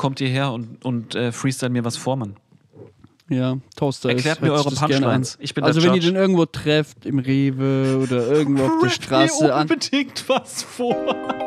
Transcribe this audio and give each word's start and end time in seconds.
kommt 0.00 0.18
hierher 0.18 0.50
und, 0.52 0.82
und 0.82 1.14
äh, 1.14 1.30
freestyle 1.30 1.70
mir 1.70 1.84
was 1.84 1.98
vor, 1.98 2.16
Mann. 2.16 2.36
Ja, 3.28 3.58
Toaster 3.76 4.08
Erklärt 4.08 4.38
ist, 4.38 4.42
mir 4.42 4.50
eure 4.50 4.70
Punchlines. 4.70 5.36
an. 5.36 5.42
Ich 5.42 5.52
bin 5.52 5.62
also 5.62 5.82
wenn 5.82 5.90
ihr 5.90 5.96
Judge. 5.96 6.12
den 6.12 6.16
irgendwo 6.16 6.46
trefft, 6.46 7.04
im 7.04 7.18
Rewe 7.18 8.00
oder 8.02 8.26
irgendwo 8.26 8.64
auf 8.64 8.82
der 8.82 8.88
Straße 8.88 9.44
mir 9.44 9.54
an. 9.54 9.68
unbedingt 9.68 10.26
was 10.26 10.62
vor. 10.62 11.38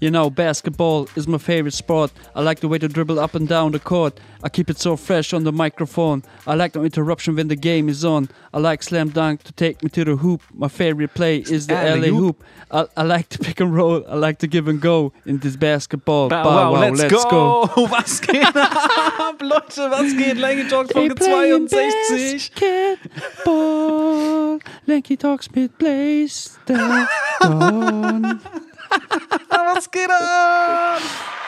You 0.00 0.10
know, 0.10 0.30
basketball 0.30 1.08
is 1.14 1.28
my 1.28 1.36
favorite 1.36 1.74
sport. 1.74 2.10
I 2.34 2.40
like 2.40 2.60
the 2.60 2.68
way 2.68 2.78
to 2.78 2.88
dribble 2.88 3.20
up 3.20 3.34
and 3.34 3.46
down 3.46 3.72
the 3.72 3.78
court. 3.78 4.18
I 4.42 4.48
keep 4.48 4.70
it 4.70 4.78
so 4.78 4.96
fresh 4.96 5.34
on 5.34 5.44
the 5.44 5.52
microphone. 5.52 6.22
I 6.46 6.54
like 6.54 6.74
no 6.74 6.82
interruption 6.84 7.36
when 7.36 7.48
the 7.48 7.56
game 7.56 7.86
is 7.90 8.02
on. 8.02 8.30
I 8.54 8.60
like 8.60 8.82
slam 8.82 9.10
dunk 9.10 9.42
to 9.42 9.52
take 9.52 9.82
me 9.82 9.90
to 9.90 10.04
the 10.04 10.16
hoop. 10.16 10.40
My 10.54 10.68
favorite 10.68 11.12
play 11.12 11.40
is 11.40 11.66
the 11.66 11.74
LA 11.74 11.80
Alley-oop. 11.80 12.18
hoop. 12.18 12.44
I, 12.70 12.86
I 12.96 13.02
like 13.02 13.28
to 13.30 13.38
pick 13.38 13.60
and 13.60 13.74
roll. 13.76 14.02
I 14.08 14.14
like 14.14 14.38
to 14.38 14.46
give 14.46 14.68
and 14.68 14.80
go 14.80 15.12
in 15.26 15.36
this 15.38 15.56
basketball. 15.56 16.30
Bow, 16.30 16.44
Bow 16.44 16.72
wow, 16.72 16.90
let's, 16.90 17.02
go. 17.12 17.66
go. 17.66 17.82
Was 17.90 18.20
geht 18.20 18.56
ab, 18.56 19.42
Leute? 19.42 19.90
Was 19.90 20.14
geht? 20.14 20.38
Lanky 20.38 20.66
Talk 20.66 20.88
Folge 20.90 21.14
playing 21.14 21.68
62. 21.68 22.96
Basketball. 23.44 24.60
Lanky 24.86 25.18
Talks 25.18 25.50
mit 25.54 25.76
Blaze. 25.76 26.56
Was 28.94 29.90
geht 29.90 30.10
ab? 30.10 31.00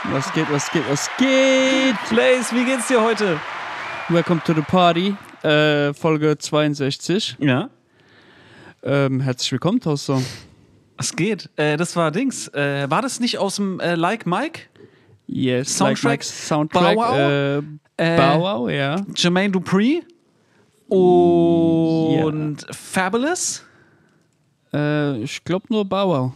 Was 0.04 0.32
geht, 0.32 0.50
was 0.50 0.70
geht, 0.70 0.82
was 0.88 1.10
geht? 1.18 1.96
Blaze, 2.10 2.54
wie 2.54 2.64
geht's 2.64 2.86
dir 2.88 3.02
heute? 3.02 3.38
Welcome 4.08 4.40
to 4.44 4.54
the 4.54 4.62
party. 4.62 5.16
Äh, 5.42 5.92
Folge 5.94 6.38
62. 6.38 7.36
Ja. 7.40 7.68
Ähm, 8.84 9.20
herzlich 9.20 9.50
willkommen, 9.52 9.80
Toaster. 9.80 10.20
Was 10.96 11.14
geht? 11.16 11.50
Äh, 11.56 11.76
das 11.76 11.96
war 11.96 12.10
Dings. 12.12 12.48
Äh, 12.48 12.88
war 12.88 13.02
das 13.02 13.18
nicht 13.20 13.38
aus 13.38 13.56
dem 13.56 13.80
äh, 13.80 13.94
Like 13.96 14.24
Mike? 14.26 14.60
Yes, 15.26 15.76
Soundtrack? 15.78 16.04
Like 16.04 16.22
Soundtrack. 16.24 16.94
Bow 16.94 17.02
Wow? 17.02 17.16
Äh, 17.18 17.58
Äh, 17.96 18.16
Bow 18.16 18.40
Wow, 18.40 18.70
ja. 18.70 18.96
Jermaine 19.16 19.50
Dupri 19.52 20.02
und 20.88 22.58
Fabulous. 22.70 23.64
Äh, 24.72 25.18
ich 25.22 25.42
glaube 25.44 25.66
nur 25.70 25.84
Bow 25.84 26.08
Wow. 26.08 26.32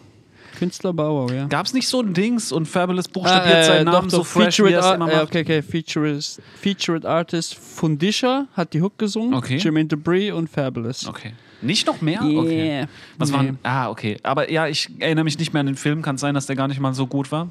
Künstler 0.57 0.97
Wow, 0.97 1.31
ja. 1.31 1.47
Gab's 1.47 1.73
nicht 1.73 1.87
so 1.87 2.01
ein 2.01 2.13
Dings 2.13 2.51
und 2.51 2.67
Fabulous 2.67 3.07
buchstabiert 3.09 3.55
Ah, 3.57 3.63
seinen 3.63 3.87
doch, 3.87 3.93
Namen 3.93 4.11
so 4.11 4.19
doch, 4.19 4.27
fresh, 4.27 4.59
wie 4.59 4.63
Featured 4.65 4.73
er 4.73 4.81
es 4.91 4.97
immer 4.97 5.11
äh, 5.13 5.15
macht? 5.17 5.23
Okay, 5.27 5.41
okay, 5.43 5.63
Featured, 5.63 6.25
Featured 6.61 7.07
Artist 7.07 7.55
Fundisha 7.55 8.47
hat 8.55 8.73
die 8.75 8.83
Hook 8.83 8.99
gesungen. 8.99 9.35
Okay. 9.35 9.59
Jermaine 9.59 9.89
Debris 9.89 10.33
und 10.33 10.49
Fabulous. 10.51 11.07
Okay. 11.07 11.33
Nicht 11.63 11.87
noch 11.87 12.01
mehr? 12.01 12.21
Yeah. 12.23 12.41
Okay. 12.41 12.87
Was 13.19 13.31
Nee. 13.31 13.37
waren? 13.37 13.59
Ah, 13.63 13.89
okay. 13.91 14.19
Aber 14.23 14.51
ja, 14.51 14.67
ich 14.67 14.91
erinnere 14.99 15.25
mich 15.25 15.39
nicht 15.39 15.53
mehr 15.53 15.61
an 15.61 15.67
den 15.67 15.77
Film. 15.77 16.03
Kann 16.03 16.19
sein, 16.19 16.35
dass 16.35 16.47
der 16.47 16.57
gar 16.57 16.69
nicht 16.69 16.81
mal 16.81 16.93
so 16.95 17.07
gut 17.07 17.31
war. 17.33 17.49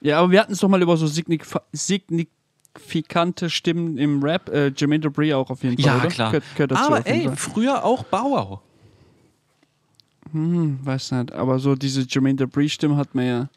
Ja, 0.00 0.18
aber 0.18 0.30
wir 0.30 0.40
hatten 0.40 0.52
es 0.52 0.58
doch 0.60 0.68
mal 0.68 0.82
über 0.82 0.96
so 0.96 1.06
signif 1.06 1.56
signifikante 1.72 3.50
Stimmen 3.50 3.98
im 3.98 4.22
Rap. 4.22 4.48
Äh, 4.48 4.72
Jermaine 4.76 5.00
Debris 5.00 5.32
auch 5.32 5.50
auf 5.50 5.62
jeden 5.62 5.76
Fall, 5.76 5.86
Ja, 5.86 5.96
oder? 5.98 6.08
klar. 6.08 6.30
Gehört, 6.32 6.44
gehört 6.54 6.70
dazu 6.72 6.82
Aber 6.82 7.06
ey, 7.06 7.30
früher 7.36 7.84
auch 7.84 8.04
Bauau. 10.36 10.76
Weiß 10.82 11.12
nicht, 11.12 11.32
aber 11.32 11.58
so 11.58 11.74
diese 11.74 12.02
Jermaine 12.08 12.36
Debris-Stimme 12.36 12.96
hat 12.96 13.14
man 13.14 13.26
ja 13.26 13.48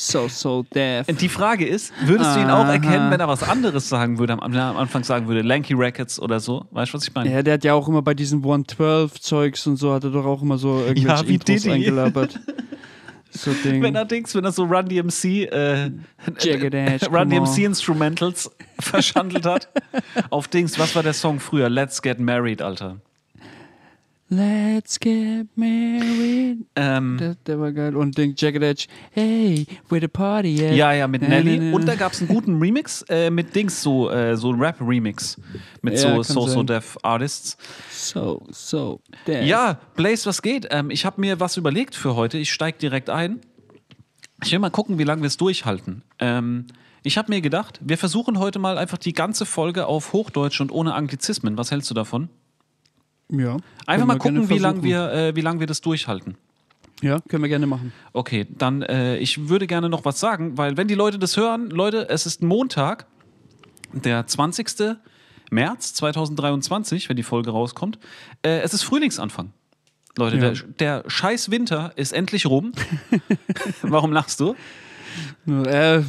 so, 0.00 0.28
so 0.28 0.64
deaf. 0.74 1.08
Die 1.08 1.28
Frage 1.28 1.66
ist, 1.66 1.92
würdest 2.04 2.36
du 2.36 2.40
ihn 2.40 2.50
auch 2.50 2.66
erkennen, 2.66 3.10
wenn 3.10 3.18
er 3.18 3.26
was 3.26 3.42
anderes 3.42 3.88
sagen 3.88 4.20
würde, 4.20 4.34
am, 4.34 4.40
am 4.54 4.76
Anfang 4.76 5.02
sagen 5.02 5.26
würde, 5.26 5.42
Lanky 5.42 5.74
Records 5.74 6.20
oder 6.20 6.38
so? 6.38 6.66
Weißt 6.70 6.92
du, 6.92 6.98
was 6.98 7.08
ich 7.08 7.14
meine? 7.14 7.32
Ja, 7.32 7.42
der 7.42 7.54
hat 7.54 7.64
ja 7.64 7.74
auch 7.74 7.88
immer 7.88 8.00
bei 8.00 8.14
diesen 8.14 8.40
112-Zeugs 8.44 9.66
und 9.66 9.76
so, 9.76 9.92
hat 9.92 10.04
er 10.04 10.10
doch 10.10 10.24
auch 10.24 10.40
immer 10.40 10.56
so 10.56 10.78
irgendwelche 10.78 11.08
Ja, 11.08 11.28
wie 11.28 11.34
Intros 11.34 11.62
Diddy. 11.62 11.70
eingelabert. 11.72 12.38
so 13.30 13.52
Ding. 13.52 13.82
Wenn 13.82 13.96
er 13.96 14.04
Dings, 14.04 14.36
wenn 14.36 14.44
er 14.44 14.52
so 14.52 14.66
Run 14.66 14.88
DMC, 14.88 15.24
äh, 15.50 15.90
Jagged 16.38 16.74
Edge, 16.74 17.06
Run. 17.10 17.28
DMC 17.28 17.64
Instrumentals 17.64 18.52
verschandelt 18.78 19.46
hat. 19.46 19.68
Auf 20.30 20.46
Dings, 20.46 20.78
was 20.78 20.94
war 20.94 21.02
der 21.02 21.12
Song 21.12 21.40
früher? 21.40 21.68
Let's 21.68 22.00
Get 22.00 22.20
Married, 22.20 22.62
Alter. 22.62 22.98
Let's 24.30 25.00
get 25.00 25.46
married. 25.56 26.66
Ähm, 26.76 27.16
Der, 27.18 27.34
der 27.46 27.58
war 27.60 27.72
geil. 27.72 27.96
Und 27.96 28.18
Ding, 28.18 28.34
Jagged 28.36 28.62
Edge, 28.62 28.86
hey, 29.12 29.66
where 29.88 30.02
the 30.02 30.08
party 30.08 30.66
at? 30.66 30.74
ja, 30.74 30.92
ja, 30.92 31.08
mit 31.08 31.22
Nelly. 31.26 31.56
na, 31.58 31.64
na. 31.70 31.74
Und 31.74 31.86
da 31.88 31.94
gab 31.94 32.12
es 32.12 32.20
einen 32.20 32.28
guten 32.28 32.58
Remix 32.58 33.02
äh, 33.08 33.30
mit 33.30 33.56
Dings, 33.56 33.82
so, 33.82 34.10
äh, 34.10 34.36
so 34.36 34.52
ein 34.52 34.60
Rap-Remix. 34.60 35.40
Mit 35.80 35.94
Ja, 35.94 36.00
so 36.00 36.08
kann 36.08 36.22
So-So 36.24 36.46
sein. 36.48 36.66
Deaf 36.66 36.98
Artists. 37.02 37.56
So, 37.90 38.42
so, 38.50 39.00
deaf. 39.26 39.46
Ja, 39.46 39.78
Blaze, 39.96 40.26
was 40.26 40.42
geht? 40.42 40.68
Ähm, 40.70 40.90
ich 40.90 41.06
habe 41.06 41.20
mir 41.22 41.40
was 41.40 41.56
überlegt 41.56 41.94
für 41.94 42.14
heute. 42.14 42.36
Ich 42.36 42.52
steige 42.52 42.76
direkt 42.76 43.08
ein. 43.08 43.40
Ich 44.44 44.52
will 44.52 44.58
mal 44.58 44.70
gucken, 44.70 44.98
wie 44.98 45.04
lange 45.04 45.22
wir 45.22 45.28
es 45.28 45.38
durchhalten. 45.38 46.02
Ähm, 46.18 46.66
ich 47.02 47.16
habe 47.16 47.32
mir 47.32 47.40
gedacht, 47.40 47.80
wir 47.82 47.96
versuchen 47.96 48.38
heute 48.38 48.58
mal 48.58 48.76
einfach 48.76 48.98
die 48.98 49.14
ganze 49.14 49.46
Folge 49.46 49.86
auf 49.86 50.12
Hochdeutsch 50.12 50.60
und 50.60 50.70
ohne 50.70 50.92
Anglizismen. 50.94 51.56
Was 51.56 51.70
hältst 51.70 51.88
du 51.90 51.94
davon? 51.94 52.28
Ja. 53.30 53.56
Einfach 53.86 54.06
mal 54.06 54.18
gucken, 54.18 54.48
wie 54.48 54.58
lange 54.58 54.82
wir, 54.82 55.12
äh, 55.12 55.36
wie 55.36 55.40
lang 55.40 55.60
wir 55.60 55.66
das 55.66 55.80
durchhalten. 55.80 56.36
Ja, 57.02 57.20
können 57.28 57.42
wir 57.44 57.48
gerne 57.48 57.66
machen. 57.66 57.92
Okay, 58.12 58.46
dann 58.50 58.82
äh, 58.82 59.18
ich 59.18 59.48
würde 59.48 59.66
gerne 59.66 59.88
noch 59.88 60.04
was 60.04 60.18
sagen, 60.18 60.58
weil 60.58 60.76
wenn 60.76 60.88
die 60.88 60.94
Leute 60.94 61.18
das 61.18 61.36
hören, 61.36 61.70
Leute, 61.70 62.08
es 62.08 62.26
ist 62.26 62.42
Montag, 62.42 63.06
der 63.92 64.26
20. 64.26 64.96
März 65.50 65.94
2023, 65.94 67.08
wenn 67.08 67.16
die 67.16 67.22
Folge 67.22 67.50
rauskommt. 67.50 67.98
Äh, 68.42 68.60
es 68.60 68.74
ist 68.74 68.82
Frühlingsanfang. 68.82 69.52
Leute, 70.16 70.36
Ja. 70.36 70.50
der, 70.50 71.02
der 71.02 71.04
scheiß 71.10 71.50
Winter 71.50 71.92
ist 71.96 72.12
endlich 72.12 72.46
rum. 72.46 72.72
Warum 73.82 74.12
lachst 74.12 74.40
du? 74.40 74.56
Äh, 75.46 76.02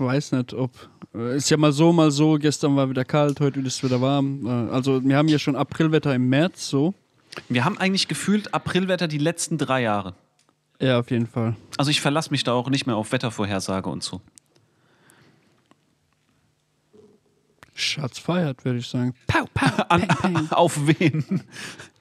weiß 0.00 0.32
nicht, 0.32 0.52
ob. 0.54 0.70
äh, 1.14 1.36
Ist 1.36 1.50
ja 1.50 1.56
mal 1.56 1.72
so, 1.72 1.92
mal 1.92 2.10
so. 2.10 2.34
Gestern 2.38 2.74
war 2.76 2.88
wieder 2.90 3.04
kalt, 3.04 3.40
heute 3.40 3.60
ist 3.60 3.76
es 3.76 3.82
wieder 3.84 4.00
warm. 4.00 4.46
Äh, 4.46 4.72
Also, 4.72 5.02
wir 5.04 5.16
haben 5.16 5.28
ja 5.28 5.38
schon 5.38 5.56
Aprilwetter 5.56 6.14
im 6.14 6.28
März, 6.28 6.68
so. 6.68 6.94
Wir 7.48 7.64
haben 7.64 7.78
eigentlich 7.78 8.08
gefühlt 8.08 8.52
Aprilwetter 8.54 9.06
die 9.06 9.18
letzten 9.18 9.56
drei 9.58 9.82
Jahre. 9.82 10.14
Ja, 10.80 10.98
auf 10.98 11.10
jeden 11.10 11.26
Fall. 11.26 11.54
Also 11.76 11.90
ich 11.90 12.00
verlasse 12.00 12.30
mich 12.30 12.42
da 12.42 12.52
auch 12.54 12.70
nicht 12.70 12.86
mehr 12.86 12.96
auf 12.96 13.12
Wettervorhersage 13.12 13.88
und 13.90 14.02
so. 14.02 14.20
Schatz 17.74 18.18
feiert, 18.18 18.64
würde 18.64 18.78
ich 18.78 18.88
sagen. 18.88 19.14
Pow, 19.26 19.46
pow, 19.54 19.84
An, 19.88 20.48
auf 20.50 20.78
wen? 20.86 21.42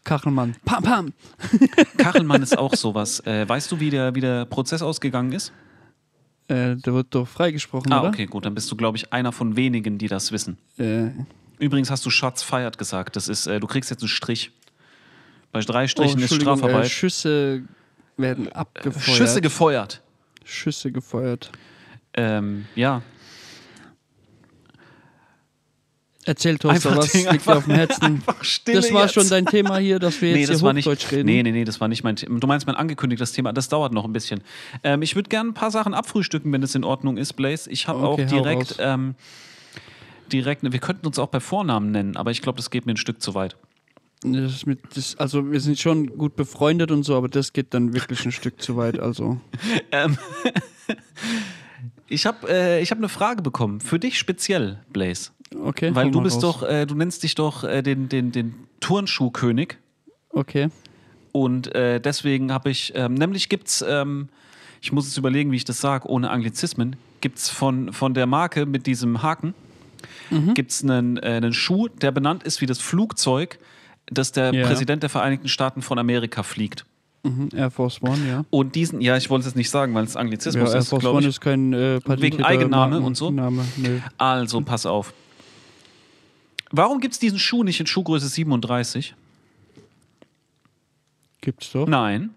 Kachelmann. 0.04 0.56
Pam, 0.66 0.84
pam. 0.84 1.14
Kachelmann 1.98 2.42
ist 2.42 2.58
auch 2.58 2.74
sowas. 2.74 3.20
Äh, 3.26 3.48
weißt 3.48 3.72
du, 3.72 3.80
wie 3.80 3.90
der, 3.90 4.16
wie 4.16 4.22
der 4.22 4.46
Prozess 4.46 4.82
ausgegangen 4.82 5.32
ist? 5.32 5.52
Äh, 6.50 6.76
der 6.78 6.94
wird 6.94 7.08
doch 7.12 7.28
freigesprochen, 7.28 7.92
Ah, 7.94 8.02
oder? 8.02 8.10
okay, 8.10 8.26
gut. 8.26 8.46
Dann 8.46 8.56
bist 8.56 8.72
du, 8.72 8.76
glaube 8.76 8.98
ich, 8.98 9.14
einer 9.14 9.32
von 9.32 9.56
wenigen, 9.56 9.98
die 9.98 10.08
das 10.08 10.32
wissen. 10.32 10.58
Äh, 10.78 11.10
Übrigens 11.60 11.92
hast 11.92 12.06
du 12.06 12.10
Schatz 12.10 12.42
feiert 12.42 12.78
gesagt. 12.78 13.16
Das 13.16 13.28
ist, 13.28 13.46
äh, 13.46 13.60
du 13.60 13.68
kriegst 13.68 13.92
jetzt 13.92 14.02
einen 14.02 14.10
Strich. 14.10 14.52
Bei 15.52 15.60
drei 15.62 15.84
oh, 15.84 15.88
Strichen 15.88 16.18
ist 16.18 16.24
Entschuldigung, 16.24 16.58
Strafarbeit. 16.58 16.86
Äh, 16.86 16.90
Schüsse 16.90 17.64
werden 18.18 18.52
abgefeuert. 18.52 19.18
Schüsse 19.18 19.42
gefeuert. 19.42 20.02
Schüsse 20.44 20.92
gefeuert. 20.92 21.52
Ähm, 22.14 22.66
ja. 22.76 23.04
Erzähl, 26.26 26.58
Toaster, 26.58 26.98
was 26.98 27.12
Ding, 27.12 27.30
liegt 27.32 27.48
dir 27.48 27.58
auf 27.58 27.64
dem 27.64 27.76
Herzen? 27.76 28.04
einfach 28.04 28.44
Das 28.66 28.94
war 28.94 29.04
jetzt. 29.04 29.14
schon 29.14 29.30
dein 29.30 29.46
Thema 29.46 29.78
hier, 29.78 30.00
dass 30.00 30.22
wir 30.22 30.30
jetzt 30.30 30.38
Nee, 30.38 30.46
das 30.46 30.58
hier 30.58 30.66
war 30.66 30.74
nicht. 30.74 30.86
Hochdeutsch 30.86 31.12
reden. 31.12 31.26
Nee, 31.26 31.42
nee, 31.44 31.52
nee, 31.52 31.64
das 31.64 31.80
war 31.80 31.88
nicht 31.88 32.04
mein 32.04 32.18
Thema. 32.18 32.40
Du 32.40 32.46
meinst 32.48 32.68
mein 32.68 32.76
angekündigtes 32.76 33.32
Thema. 33.32 33.54
Das 33.54 33.70
dauert 33.70 33.94
noch 33.94 34.04
ein 34.04 34.12
bisschen. 34.14 34.42
Ähm, 34.84 35.02
ich 35.02 35.16
würde 35.16 35.30
gerne 35.30 35.52
ein 35.52 35.54
paar 35.54 35.72
Sachen 35.72 35.94
abfrühstücken, 35.94 36.52
wenn 36.52 36.62
es 36.62 36.76
in 36.76 36.84
Ordnung 36.84 37.18
ist, 37.18 37.34
Blaze. 37.34 37.70
Ich 37.72 37.88
habe 37.88 38.00
Okay, 38.06 38.26
auch 38.26 38.30
direkt, 38.30 38.76
ähm, 38.80 39.16
direkt. 40.32 40.62
Wir 40.64 40.80
könnten 40.80 41.08
uns 41.08 41.18
auch 41.20 41.30
bei 41.30 41.40
Vornamen 41.40 41.92
nennen, 41.92 42.18
aber 42.18 42.32
ich 42.32 42.42
glaube, 42.42 42.58
das 42.58 42.70
geht 42.70 42.86
mir 42.86 42.94
ein 42.94 42.98
Stück 42.98 43.22
zu 43.22 43.34
weit. 43.34 43.56
Das 44.22 44.66
mit, 44.66 44.80
das, 44.96 45.16
also 45.18 45.50
wir 45.50 45.62
sind 45.62 45.80
schon 45.80 46.18
gut 46.18 46.36
befreundet 46.36 46.92
und 46.92 47.04
so, 47.04 47.16
aber 47.16 47.30
das 47.30 47.54
geht 47.54 47.74
dann 47.74 47.94
wirklich 47.94 48.26
ein 48.26 48.34
Stück 48.34 48.62
zu 48.62 48.76
weit. 48.76 49.00
Also 49.00 49.40
Ähm, 49.94 50.18
ich 52.10 52.26
habe 52.26 52.48
äh, 52.50 52.82
ich 52.82 52.92
hab 52.92 52.98
eine 52.98 53.08
Frage 53.10 53.42
bekommen. 53.42 53.80
Für 53.80 53.98
dich 54.00 54.20
speziell, 54.20 54.80
Blaze. 54.92 55.32
Okay. 55.64 55.94
Weil 55.94 56.12
du 56.12 56.22
bist 56.22 56.38
raus. 56.44 56.60
doch, 56.62 56.64
äh, 56.68 56.86
du 56.86 56.96
nennst 56.96 57.24
dich 57.24 57.36
doch 57.36 57.64
äh, 57.64 57.82
den, 57.82 58.10
den, 58.10 58.32
den 58.32 58.54
Turnschuhkönig. 58.80 59.78
Okay. 60.32 60.70
Und 61.32 61.74
äh, 61.76 62.00
deswegen 62.02 62.52
habe 62.52 62.70
ich, 62.70 62.92
ähm, 62.96 63.14
nämlich 63.14 63.50
gibt 63.50 63.68
es, 63.68 63.86
ähm, 63.88 64.30
ich 64.82 64.92
muss 64.92 65.06
jetzt 65.06 65.18
überlegen, 65.18 65.52
wie 65.52 65.58
ich 65.58 65.66
das 65.66 65.80
sage, 65.82 66.08
ohne 66.10 66.30
Anglizismen, 66.32 66.96
gibt 67.22 67.38
es 67.38 67.50
von, 67.50 67.94
von 67.94 68.14
der 68.14 68.26
Marke 68.26 68.66
mit 68.66 68.86
diesem 68.88 69.22
Haken, 69.24 69.54
Mhm. 70.32 70.54
gibt 70.54 70.72
es 70.72 70.84
einen, 70.84 71.18
äh, 71.18 71.22
einen 71.22 71.52
Schuh, 71.54 71.88
der 71.90 72.12
benannt 72.12 72.44
ist 72.44 72.62
wie 72.62 72.66
das 72.66 72.80
Flugzeug, 72.80 73.60
das 74.06 74.32
der 74.32 74.54
Ja. 74.54 74.66
Präsident 74.66 75.04
der 75.04 75.10
Vereinigten 75.10 75.48
Staaten 75.50 75.82
von 75.82 76.00
Amerika 76.00 76.44
fliegt. 76.44 76.86
Mhm. 77.24 77.50
Air 77.54 77.70
Force 77.70 78.02
One, 78.02 78.18
ja. 78.28 78.46
Und 78.50 78.76
diesen, 78.76 79.02
ja, 79.02 79.18
ich 79.18 79.30
wollte 79.30 79.42
es 79.42 79.46
jetzt 79.48 79.56
nicht 79.58 79.70
sagen, 79.70 79.94
weil 79.96 80.06
es 80.06 80.14
Ja, 80.14 80.22
Anglizismus 80.22 80.72
Air 80.72 80.80
ist, 80.80 80.88
Force 80.90 81.02
glaube 81.02 81.18
One 81.18 81.26
ich. 81.26 81.30
ist 81.36 81.42
kein 81.42 81.74
äh, 81.74 82.00
patentierter 82.00 82.46
Eigenname 82.46 83.02
und 83.02 83.18
so? 83.18 83.30
Name, 83.30 83.66
nö. 83.78 84.00
Also, 84.18 84.62
pass 84.62 84.86
auf. 84.86 85.14
Warum 86.72 87.00
gibt 87.00 87.14
es 87.14 87.20
diesen 87.20 87.40
Schuh 87.40 87.64
nicht 87.64 87.80
in 87.80 87.88
Schuhgröße 87.88 88.28
37? 88.28 89.16
Gibt's 91.42 91.72
doch. 91.72 91.88
Nein. 91.88 92.32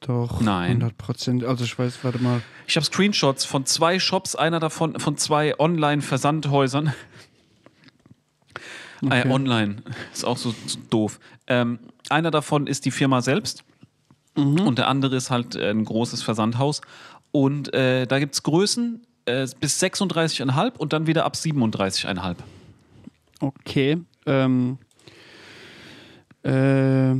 Doch. 0.00 0.40
Nein. 0.40 0.82
100 0.82 0.98
Prozent. 0.98 1.44
Also 1.44 1.64
ich 1.64 1.78
weiß, 1.78 2.02
warte 2.02 2.18
mal. 2.18 2.42
Ich 2.66 2.76
habe 2.76 2.84
Screenshots 2.84 3.44
von 3.44 3.64
zwei 3.66 3.98
Shops, 3.98 4.34
einer 4.34 4.60
davon 4.60 4.98
von 4.98 5.16
zwei 5.16 5.58
Online-Versandhäusern. 5.58 6.92
Okay. 9.04 9.28
Äh, 9.28 9.30
online 9.30 9.82
ist 10.12 10.24
auch 10.24 10.38
so, 10.38 10.54
so 10.66 10.78
doof. 10.88 11.20
Ähm, 11.46 11.78
einer 12.08 12.30
davon 12.30 12.66
ist 12.66 12.84
die 12.86 12.90
Firma 12.90 13.20
selbst 13.20 13.64
und 14.34 14.78
der 14.78 14.88
andere 14.88 15.16
ist 15.16 15.30
halt 15.30 15.54
äh, 15.56 15.70
ein 15.70 15.84
großes 15.84 16.22
Versandhaus. 16.22 16.80
Und 17.30 17.72
äh, 17.74 18.06
da 18.06 18.18
gibt 18.18 18.34
es 18.34 18.42
Größen 18.42 19.06
äh, 19.26 19.46
bis 19.60 19.82
36,5 19.82 20.76
und 20.76 20.92
dann 20.92 21.06
wieder 21.06 21.24
ab 21.24 21.34
37,5. 21.34 22.36
Okay. 23.40 23.98
Ähm, 24.26 24.78
äh, 26.42 27.14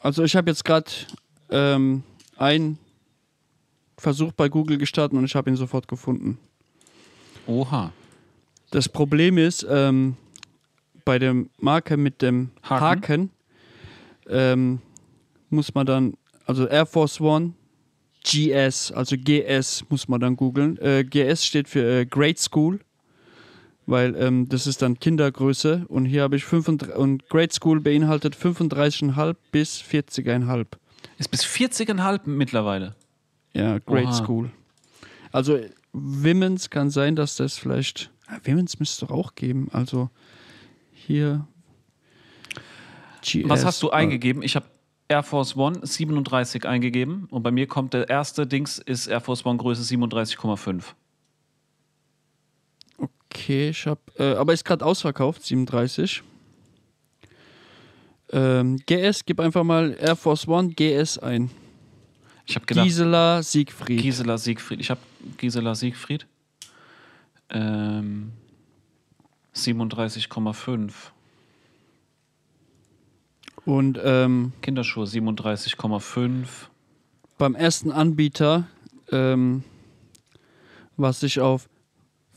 also 0.00 0.22
ich 0.22 0.36
habe 0.36 0.50
jetzt 0.50 0.64
gerade 0.64 0.90
ähm, 1.50 2.02
einen 2.36 2.78
Versuch 3.96 4.32
bei 4.32 4.48
Google 4.48 4.78
gestartet 4.78 5.18
und 5.18 5.24
ich 5.24 5.34
habe 5.34 5.50
ihn 5.50 5.56
sofort 5.56 5.88
gefunden. 5.88 6.38
Oha. 7.46 7.92
Das 8.70 8.88
Problem 8.88 9.38
ist, 9.38 9.66
ähm, 9.68 10.16
bei 11.04 11.18
der 11.18 11.34
Marke 11.58 11.96
mit 11.96 12.20
dem 12.20 12.50
Haken. 12.62 12.80
Haken, 12.80 13.30
ähm, 14.28 14.80
muss 15.48 15.74
man 15.74 15.86
dann, 15.86 16.14
also 16.44 16.66
Air 16.68 16.84
Force 16.84 17.20
One, 17.20 17.54
GS, 18.24 18.92
also 18.92 19.16
GS 19.16 19.84
muss 19.88 20.06
man 20.06 20.20
dann 20.20 20.36
googeln. 20.36 20.76
Äh, 20.78 21.04
GS 21.04 21.46
steht 21.46 21.68
für 21.68 22.00
äh, 22.00 22.04
Grade 22.04 22.36
School, 22.36 22.80
weil 23.88 24.14
ähm, 24.16 24.48
das 24.48 24.66
ist 24.66 24.82
dann 24.82 25.00
Kindergröße 25.00 25.86
und 25.88 26.04
hier 26.04 26.22
habe 26.22 26.36
ich 26.36 26.44
35, 26.44 26.94
und 26.94 27.28
Grade 27.30 27.52
School 27.52 27.80
beinhaltet 27.80 28.36
35,5 28.36 29.34
bis 29.50 29.80
40,5. 29.80 30.66
Ist 31.16 31.30
bis 31.30 31.44
40,5 31.44 32.20
mittlerweile. 32.26 32.94
Ja, 33.54 33.78
Grade 33.78 34.08
Oha. 34.08 34.12
School. 34.12 34.50
Also 35.32 35.58
Women's 35.92 36.68
kann 36.68 36.90
sein, 36.90 37.16
dass 37.16 37.36
das 37.36 37.56
vielleicht. 37.56 38.10
Ah, 38.26 38.38
Women's 38.44 38.78
müsste 38.78 39.04
es 39.04 39.08
doch 39.08 39.16
auch 39.16 39.34
geben. 39.34 39.68
Also 39.72 40.10
hier. 40.92 41.46
GS, 43.22 43.48
Was 43.48 43.64
hast 43.64 43.82
du 43.82 43.90
eingegeben? 43.90 44.42
Ich 44.42 44.54
habe 44.54 44.66
Air 45.08 45.22
Force 45.22 45.56
One 45.56 45.80
37 45.82 46.66
eingegeben 46.66 47.26
und 47.30 47.42
bei 47.42 47.50
mir 47.50 47.66
kommt 47.66 47.94
der 47.94 48.08
erste 48.10 48.46
Dings 48.46 48.78
ist 48.78 49.06
Air 49.06 49.22
Force 49.22 49.46
One 49.46 49.56
Größe 49.56 49.82
37,5. 49.82 50.82
Okay, 53.30 53.70
ich 53.70 53.86
hab. 53.86 53.98
Äh, 54.18 54.34
aber 54.34 54.52
ist 54.52 54.64
gerade 54.64 54.84
ausverkauft, 54.84 55.44
37. 55.44 56.22
Ähm, 58.30 58.78
GS, 58.86 59.24
gib 59.24 59.40
einfach 59.40 59.64
mal 59.64 59.96
Air 59.98 60.16
Force 60.16 60.46
One 60.46 60.70
GS 60.70 61.18
ein. 61.18 61.50
Ich 62.46 62.56
habe 62.56 62.66
gedacht, 62.66 62.86
Gisela 62.86 63.42
Siegfried. 63.42 64.00
Gisela 64.00 64.38
Siegfried. 64.38 64.80
Ich 64.80 64.90
habe 64.90 65.00
Gisela 65.36 65.74
Siegfried. 65.74 66.26
Ähm, 67.50 68.32
37,5. 69.54 70.92
Und 73.64 74.00
ähm, 74.02 74.52
Kinderschuhe 74.62 75.04
37,5. 75.04 76.46
beim 77.36 77.54
ersten 77.54 77.92
Anbieter, 77.92 78.66
ähm, 79.12 79.62
was 80.96 81.20
sich 81.20 81.40
auf 81.40 81.68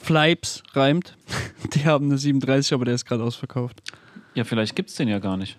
Fleips 0.01 0.63
reimt, 0.73 1.15
die 1.73 1.85
haben 1.85 2.05
eine 2.07 2.17
37, 2.17 2.73
aber 2.73 2.85
der 2.85 2.95
ist 2.95 3.05
gerade 3.05 3.23
ausverkauft. 3.23 3.81
Ja, 4.33 4.43
vielleicht 4.43 4.75
gibt 4.75 4.89
es 4.89 4.95
den 4.95 5.07
ja 5.07 5.19
gar 5.19 5.37
nicht. 5.37 5.57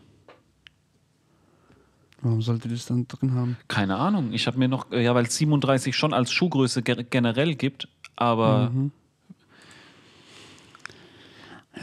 Warum 2.20 2.40
sollte 2.40 2.68
das 2.68 2.86
dann 2.86 3.08
drin 3.08 3.34
haben? 3.34 3.56
Keine 3.68 3.96
Ahnung. 3.96 4.32
Ich 4.32 4.46
habe 4.46 4.58
mir 4.58 4.68
noch, 4.68 4.90
äh, 4.92 5.02
ja, 5.02 5.14
weil 5.14 5.24
es 5.26 5.36
37 5.36 5.96
schon 5.96 6.12
als 6.14 6.32
Schuhgröße 6.32 6.82
ge 6.82 7.04
generell 7.08 7.54
gibt, 7.54 7.88
aber 8.16 8.70
Mhm. 8.70 8.92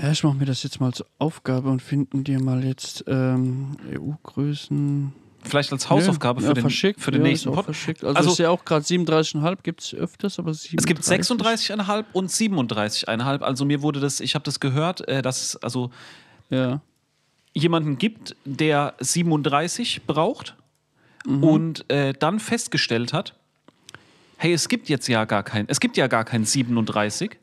Ja, 0.01 0.11
ich 0.11 0.23
mache 0.23 0.35
mir 0.37 0.45
das 0.45 0.61
jetzt 0.63 0.79
mal 0.79 0.93
zur 0.93 1.07
Aufgabe 1.17 1.69
und 1.69 1.81
finden 1.81 2.23
dir 2.23 2.39
mal 2.41 2.63
jetzt 2.63 3.03
ähm, 3.07 3.75
EU-Größen. 3.91 5.11
Vielleicht 5.43 5.71
als 5.71 5.89
Hausaufgabe 5.89 6.41
Ja, 6.41 6.49
für, 6.49 6.55
ja, 6.61 6.67
den, 6.67 6.95
für 6.99 7.11
den 7.11 7.21
ja, 7.21 7.27
nächsten 7.27 7.49
ist 7.49 7.51
auch 7.51 7.55
Pod. 7.57 7.65
verschickt. 7.65 8.03
Also, 8.03 8.17
Also- 8.17 8.31
ist 8.31 8.39
ja 8.39 8.49
auch 8.49 8.65
gerade 8.65 8.83
37,5 8.85 9.63
gibt 9.63 9.81
es 9.81 9.93
öfters, 9.93 10.39
aber 10.39 10.53
37. 10.53 10.79
Es 10.79 10.85
gibt 10.85 11.03
36,5 11.03 12.05
und 12.13 12.29
37,5. 12.31 13.41
Also 13.43 13.65
mir 13.65 13.81
wurde 13.81 13.99
das, 13.99 14.19
ich 14.19 14.35
habe 14.35 14.43
das 14.45 14.59
gehört, 14.59 15.07
äh, 15.07 15.21
dass 15.21 15.41
es 15.41 15.55
also 15.57 15.91
Ja. 16.49 16.81
jemanden 17.53 17.97
gibt, 17.97 18.35
der 18.45 18.93
37 18.99 20.05
braucht 20.05 20.55
Mhm. 21.25 21.43
und 21.43 21.91
äh, 21.91 22.13
dann 22.13 22.39
festgestellt 22.39 23.11
hat, 23.13 23.35
hey, 24.37 24.53
es 24.53 24.69
gibt 24.69 24.87
jetzt 24.89 25.07
ja 25.07 25.25
gar 25.25 25.43
kein, 25.43 25.65
es 25.67 25.79
gibt 25.79 25.97
ja 25.97 26.07
gar 26.07 26.23
kein 26.23 26.45
37, 26.45 27.37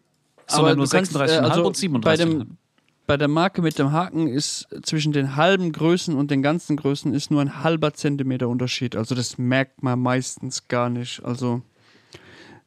sondern 0.46 0.76
nur 0.78 0.86
du 0.86 0.90
kannst, 0.92 1.12
36,5 1.12 1.30
äh, 1.30 1.38
also 1.50 1.66
und 1.66 1.76
37,5. 1.76 2.00
Bei, 2.04 2.16
dem, 2.16 2.56
bei 3.06 3.16
der 3.16 3.28
Marke 3.28 3.62
mit 3.62 3.78
dem 3.78 3.92
Haken 3.92 4.26
ist 4.28 4.66
zwischen 4.82 5.12
den 5.12 5.36
halben 5.36 5.72
Größen 5.72 6.14
und 6.16 6.30
den 6.30 6.42
ganzen 6.42 6.76
Größen 6.76 7.14
ist 7.14 7.30
nur 7.30 7.40
ein 7.40 7.62
halber 7.62 7.92
Zentimeter 7.94 8.48
Unterschied. 8.48 8.96
Also 8.96 9.14
das 9.14 9.38
merkt 9.38 9.82
man 9.82 10.00
meistens 10.00 10.68
gar 10.68 10.88
nicht. 10.90 11.24
Also 11.24 11.62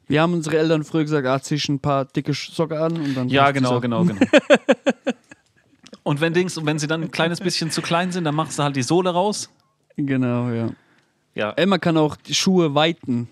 wir 0.08 0.22
haben 0.22 0.32
unsere 0.34 0.58
Eltern 0.58 0.82
früher 0.84 1.02
gesagt, 1.04 1.26
ah, 1.26 1.40
zieh 1.40 1.60
ein 1.68 1.78
paar 1.78 2.04
dicke 2.04 2.32
Socken 2.32 2.78
an 2.78 2.92
und 3.00 3.14
dann 3.14 3.28
Ja, 3.28 3.50
genau, 3.50 3.68
dieser- 3.70 3.80
genau, 3.82 4.04
genau. 4.04 4.20
und 6.02 6.20
wenn 6.20 6.32
Dings, 6.32 6.56
und 6.56 6.66
wenn 6.66 6.78
sie 6.78 6.86
dann 6.86 7.02
ein 7.02 7.10
kleines 7.10 7.40
bisschen 7.40 7.70
zu 7.70 7.82
klein 7.82 8.10
sind, 8.12 8.24
dann 8.24 8.34
machst 8.34 8.58
du 8.58 8.62
halt 8.62 8.76
die 8.76 8.82
Sohle 8.82 9.10
raus. 9.10 9.50
Genau, 9.96 10.50
ja. 10.50 10.70
Ja, 11.34 11.54
man 11.66 11.80
kann 11.80 11.96
auch 11.96 12.16
die 12.16 12.34
Schuhe 12.34 12.74
weiten. 12.74 13.28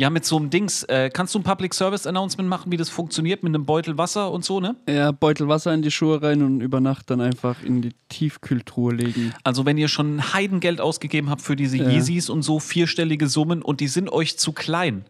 Ja 0.00 0.08
mit 0.08 0.24
so 0.24 0.38
einem 0.38 0.48
Dings, 0.48 0.82
äh, 0.84 1.10
kannst 1.12 1.34
du 1.34 1.38
ein 1.38 1.42
Public 1.42 1.74
Service 1.74 2.06
Announcement 2.06 2.48
machen, 2.48 2.72
wie 2.72 2.78
das 2.78 2.88
funktioniert 2.88 3.42
mit 3.42 3.54
einem 3.54 3.66
Beutel 3.66 3.98
Wasser 3.98 4.32
und 4.32 4.44
so, 4.46 4.58
ne? 4.58 4.74
Ja, 4.88 5.12
Beutel 5.12 5.46
Wasser 5.48 5.74
in 5.74 5.82
die 5.82 5.90
Schuhe 5.90 6.22
rein 6.22 6.42
und 6.42 6.62
über 6.62 6.80
Nacht 6.80 7.10
dann 7.10 7.20
einfach 7.20 7.62
in 7.62 7.82
die 7.82 7.90
Tiefkühltruhe 8.08 8.94
legen. 8.94 9.34
Also 9.44 9.66
wenn 9.66 9.76
ihr 9.76 9.88
schon 9.88 10.32
Heidengeld 10.32 10.80
ausgegeben 10.80 11.28
habt 11.28 11.42
für 11.42 11.54
diese 11.54 11.76
Ja. 11.76 11.90
Yeezys 11.90 12.30
und 12.30 12.42
so 12.42 12.58
vierstellige 12.60 13.26
Summen 13.28 13.60
und 13.60 13.80
die 13.80 13.88
sind 13.88 14.10
euch 14.10 14.38
zu 14.38 14.52
klein, 14.52 15.04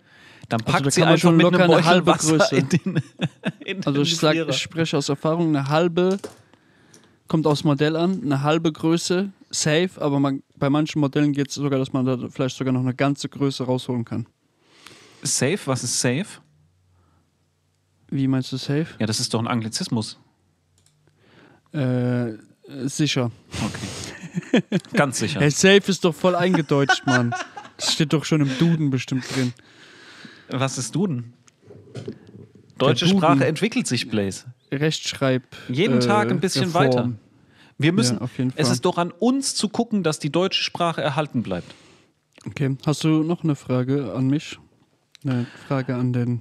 dann 0.49 0.61
Also 0.63 0.73
packt 0.73 0.87
da 0.87 0.91
sie 0.91 1.03
einfach 1.05 1.19
schon 1.21 1.37
mit 1.37 1.45
locker 1.45 1.63
einem 1.65 1.75
eine 1.75 1.85
halbe 1.85 2.07
Wasser 2.11 2.39
Größe. 2.39 2.57
in 2.57 2.69
den, 2.69 3.03
in 3.65 3.87
Also 3.87 4.03
ich 4.03 4.17
sag, 4.17 4.35
ich 4.35 4.57
spreche 4.59 4.99
aus 4.99 5.09
Erfahrung, 5.09 5.55
eine 5.55 5.69
halbe 5.69 6.19
kommt 7.29 7.47
aufs 7.47 7.63
Modell 7.63 7.95
an, 7.95 8.23
eine 8.25 8.43
halbe 8.43 8.73
Größe, 8.73 9.31
safe, 9.51 9.91
aber 10.01 10.19
man, 10.19 10.43
bei 10.57 10.69
manchen 10.69 10.99
Modellen 10.99 11.33
geht 11.33 11.51
es 11.51 11.55
sogar, 11.55 11.79
dass 11.79 11.93
man 11.93 12.05
da 12.05 12.19
vielleicht 12.29 12.57
sogar 12.57 12.73
noch 12.73 12.81
eine 12.81 12.93
ganze 12.95 13.29
Größe 13.29 13.63
rausholen 13.63 14.05
kann. 14.05 14.27
Safe, 15.23 15.59
was 15.67 15.85
ist 15.85 16.01
safe? 16.01 16.41
Wie 18.11 18.27
meinst 18.27 18.53
du 18.53 18.57
safe? 18.57 18.89
Ja, 18.99 19.07
das 19.07 19.21
ist 19.21 19.33
doch 19.35 19.41
ein 19.41 19.47
Anglizismus. 19.47 20.19
Äh, 21.73 22.33
sicher. 22.87 23.31
Okay. 23.65 24.63
Ganz 24.93 25.19
sicher. 25.19 25.41
Hey, 25.41 25.51
safe 25.51 25.83
ist 25.87 26.05
doch 26.05 26.15
voll 26.15 26.35
eingedeutscht, 26.35 27.07
Mann. 27.07 27.35
Das 27.77 27.93
steht 27.93 28.13
doch 28.13 28.25
schon 28.25 28.41
im 28.41 28.51
Duden 28.59 28.91
bestimmt 28.91 29.25
drin. 29.35 29.53
Was 30.49 30.79
ist 30.79 30.95
Duden? 30.95 31.33
Deutsche 32.79 33.07
Duden. 33.07 33.19
Sprache 33.19 33.47
entwickelt 33.47 33.87
sich, 33.87 34.09
Blaze. 34.09 34.47
Rechtschreib. 34.73 35.45
Jeden 35.69 35.99
äh, 35.99 36.01
Tag 36.01 36.31
ein 36.31 36.41
bisschen 36.41 36.67
Reform. 36.67 36.85
weiter. 36.85 37.13
Wir 37.79 37.93
müssen, 37.93 38.17
Ja, 38.17 38.23
auf 38.23 38.37
jeden 38.37 38.53
es 38.57 38.69
ist 38.69 38.85
doch 38.85 38.99
an 38.99 39.11
uns 39.11 39.55
zu 39.55 39.69
gucken, 39.69 40.03
dass 40.03 40.19
die 40.19 40.31
deutsche 40.31 40.63
Sprache 40.63 41.01
erhalten 41.01 41.43
bleibt. 41.43 41.73
Okay, 42.47 42.77
hast 42.85 43.05
du 43.05 43.23
noch 43.23 43.43
eine 43.45 43.55
Frage 43.55 44.13
an 44.15 44.27
mich? 44.27 44.59
Eine 45.25 45.47
Frage 45.67 45.95
an 45.95 46.13
den. 46.13 46.41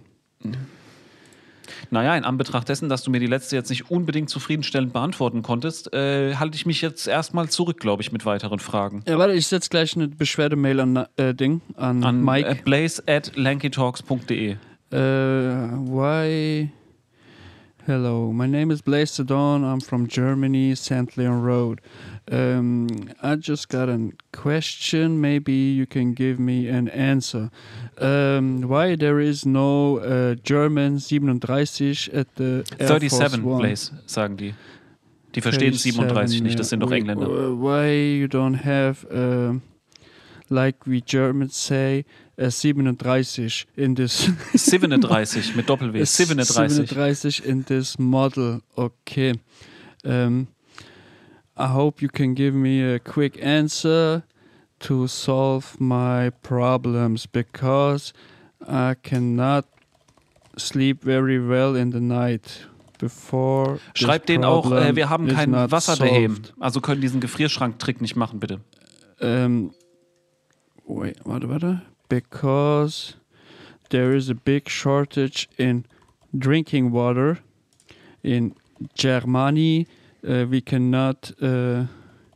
Naja, 1.91 2.15
in 2.15 2.23
Anbetracht 2.23 2.67
dessen, 2.69 2.89
dass 2.89 3.03
du 3.03 3.11
mir 3.11 3.19
die 3.19 3.27
letzte 3.27 3.55
jetzt 3.55 3.69
nicht 3.69 3.91
unbedingt 3.91 4.29
zufriedenstellend 4.29 4.93
beantworten 4.93 5.41
konntest, 5.43 5.93
äh, 5.93 6.35
halte 6.35 6.55
ich 6.55 6.65
mich 6.65 6.81
jetzt 6.81 7.07
erstmal 7.07 7.49
zurück, 7.49 7.79
glaube 7.79 8.01
ich, 8.01 8.11
mit 8.11 8.25
weiteren 8.25 8.59
Fragen. 8.59 9.03
Ja, 9.07 9.17
warte, 9.17 9.33
ich 9.33 9.47
setze 9.47 9.69
gleich 9.69 9.95
eine 9.95 10.07
Beschwerdemail 10.07 10.79
an 10.79 11.05
äh, 11.17 11.33
Ding, 11.33 11.61
an, 11.75 12.03
An 12.03 12.23
Mike. 12.23 12.49
äh, 12.49 12.55
blaze 12.63 13.03
at 13.07 13.35
lankytalks.de. 13.35 14.55
Uh, 14.91 14.97
why? 14.97 16.71
Hello, 17.89 18.31
my 18.31 18.45
name 18.45 18.69
is 18.69 18.83
Blaise 18.83 19.09
Sedon. 19.09 19.63
I'm 19.63 19.79
from 19.79 20.05
Germany, 20.05 20.75
St. 20.75 21.17
Leon 21.17 21.41
Road. 21.41 21.81
Um, 22.31 22.87
I 23.23 23.33
just 23.35 23.67
got 23.67 23.89
a 23.89 24.11
question. 24.31 25.19
Maybe 25.19 25.53
you 25.53 25.87
can 25.87 26.13
give 26.13 26.37
me 26.39 26.67
an 26.67 26.87
answer. 26.89 27.49
Um, 27.97 28.61
why 28.61 28.95
there 28.95 29.19
is 29.19 29.43
no 29.43 29.97
uh, 30.01 30.35
German 30.35 30.99
37 30.99 32.13
at 32.13 32.35
the 32.35 32.63
Air 32.79 32.87
Force 32.89 33.01
37, 33.09 33.43
One? 33.43 33.61
Blaze, 33.63 33.91
sagen 34.05 34.37
die. 34.37 34.53
Die 35.33 35.41
verstehen 35.41 35.73
37 35.73 36.43
nicht, 36.43 36.59
das 36.59 36.69
sind 36.69 36.81
doch. 36.81 36.91
Engländer. 36.91 37.25
Why- 37.27 37.57
Why 37.57 38.19
you 38.19 38.27
don't 38.27 38.63
have, 38.65 39.03
uh, 39.09 39.59
like 40.49 40.85
we 40.85 41.01
Germans 41.01 41.55
say, 41.55 42.05
uh, 42.37 42.49
37 42.49 43.65
in 43.75 43.95
this 43.95 44.29
37 44.55 45.55
mit 45.55 45.67
Doppel-W. 45.67 46.05
37. 46.05 46.87
37 46.87 47.45
in 47.45 47.63
this 47.63 47.97
model. 47.97 48.61
Okay. 48.77 49.33
Um, 50.05 50.47
I 51.57 51.67
hope 51.67 52.01
you 52.01 52.09
can 52.09 52.35
give 52.35 52.53
me 52.53 52.81
a 52.81 52.99
quick 52.99 53.37
answer 53.43 54.23
to 54.79 55.07
solve 55.07 55.75
my 55.79 56.31
problems 56.41 57.27
because 57.27 58.13
I 58.65 58.95
cannot 59.03 59.65
sleep 60.57 61.03
very 61.03 61.39
well 61.39 61.75
in 61.75 61.91
the 61.91 61.99
night. 61.99 62.67
Before 62.97 63.79
this 63.93 64.03
Schreib 64.03 64.25
denen 64.25 64.43
auch, 64.43 64.69
äh, 64.71 64.93
wir 64.95 65.09
haben 65.09 65.27
kein 65.27 65.53
Wasserbehem. 65.53 66.35
solved. 66.35 66.53
Also 66.59 66.81
können 66.81 66.99
diesen 66.99 67.21
Gefrierschrank-Trick 67.21 68.01
nicht 68.01 68.17
machen, 68.17 68.39
bitte. 68.41 68.59
Um, 69.21 69.71
wait, 70.89 71.17
warte, 71.25 71.47
warte. 71.47 71.81
Because 72.09 73.15
there 73.89 74.13
is 74.15 74.29
a 74.29 74.35
big 74.35 74.67
shortage 74.69 75.47
in 75.57 75.85
drinking 76.37 76.91
water 76.91 77.39
in 78.23 78.55
Germany. 78.95 79.87
Uh, 80.27 80.45
we 80.49 80.61
cannot 80.61 81.31
uh, 81.41 81.85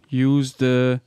use 0.09 0.53
the 0.53 1.01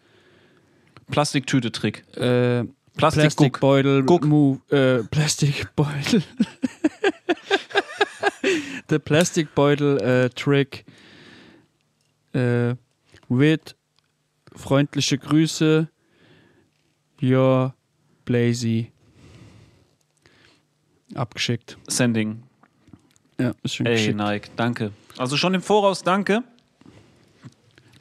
Plastiktüte-Trick. 1.11 2.05
uh, 2.17 2.65
Plastik, 2.97 3.21
plastic 3.21 3.53
Guck. 3.53 3.61
bottle 3.61 4.03
Guck. 4.03 4.25
move. 4.25 4.61
Uh, 4.73 5.03
plastic 5.11 5.67
bottle. 5.77 6.23
the 8.89 8.99
plastic 8.99 9.55
bottle 9.55 9.99
uh, 10.03 10.29
trick 10.35 10.87
uh, 12.35 12.75
with 13.29 13.75
freundliche 14.57 15.19
Grüße, 15.19 15.89
your 17.23 17.75
Blazy. 18.25 18.91
Abgeschickt. 21.15 21.79
Sending. 21.89 22.43
Ja, 23.41 23.53
ist 23.63 23.75
schon 23.75 23.87
Ey, 23.87 23.95
geschickt. 23.95 24.17
Nike, 24.17 24.49
danke. 24.57 24.93
Also 25.19 25.37
schon 25.37 25.55
im 25.55 25.63
Voraus 25.63 26.03
danke. 26.03 26.43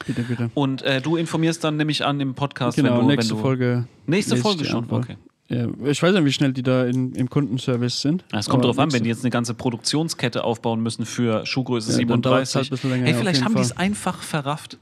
Bitte, 0.06 0.22
bitte. 0.22 0.50
Und 0.54 0.82
äh, 0.82 1.00
du 1.00 1.16
informierst 1.16 1.64
dann 1.64 1.76
nämlich 1.76 2.04
an 2.04 2.20
im 2.20 2.34
Podcast, 2.34 2.76
Genau, 2.76 2.98
wenn 2.98 3.00
du. 3.00 3.06
nächste 3.08 3.30
wenn 3.32 3.36
du, 3.38 3.42
Folge. 3.42 3.88
Nächste 4.06 4.36
Folge 4.36 4.64
schon, 4.64 4.84
Antwort. 4.84 5.04
okay. 5.04 5.16
Ja, 5.48 5.68
ich 5.84 6.02
weiß 6.02 6.12
nicht, 6.12 6.24
wie 6.24 6.32
schnell 6.32 6.52
die 6.52 6.62
da 6.64 6.86
in, 6.86 7.12
im 7.14 7.30
Kundenservice 7.30 8.00
sind. 8.00 8.24
Es 8.32 8.48
kommt 8.48 8.64
drauf 8.64 8.78
an, 8.80 8.92
wenn 8.92 9.04
die 9.04 9.08
jetzt 9.08 9.22
eine 9.22 9.30
ganze 9.30 9.54
Produktionskette 9.54 10.42
aufbauen 10.42 10.80
müssen 10.80 11.06
für 11.06 11.46
Schuhgröße 11.46 11.92
Ja, 12.00 12.06
dann 12.06 12.20
dauert's 12.22 12.52
37. 12.52 12.90
halt 12.90 13.06
hey, 13.06 13.14
vielleicht 13.14 13.44
haben 13.44 13.54
die 13.54 13.60
es 13.60 13.76
einfach 13.76 14.22
verrafft. 14.22 14.78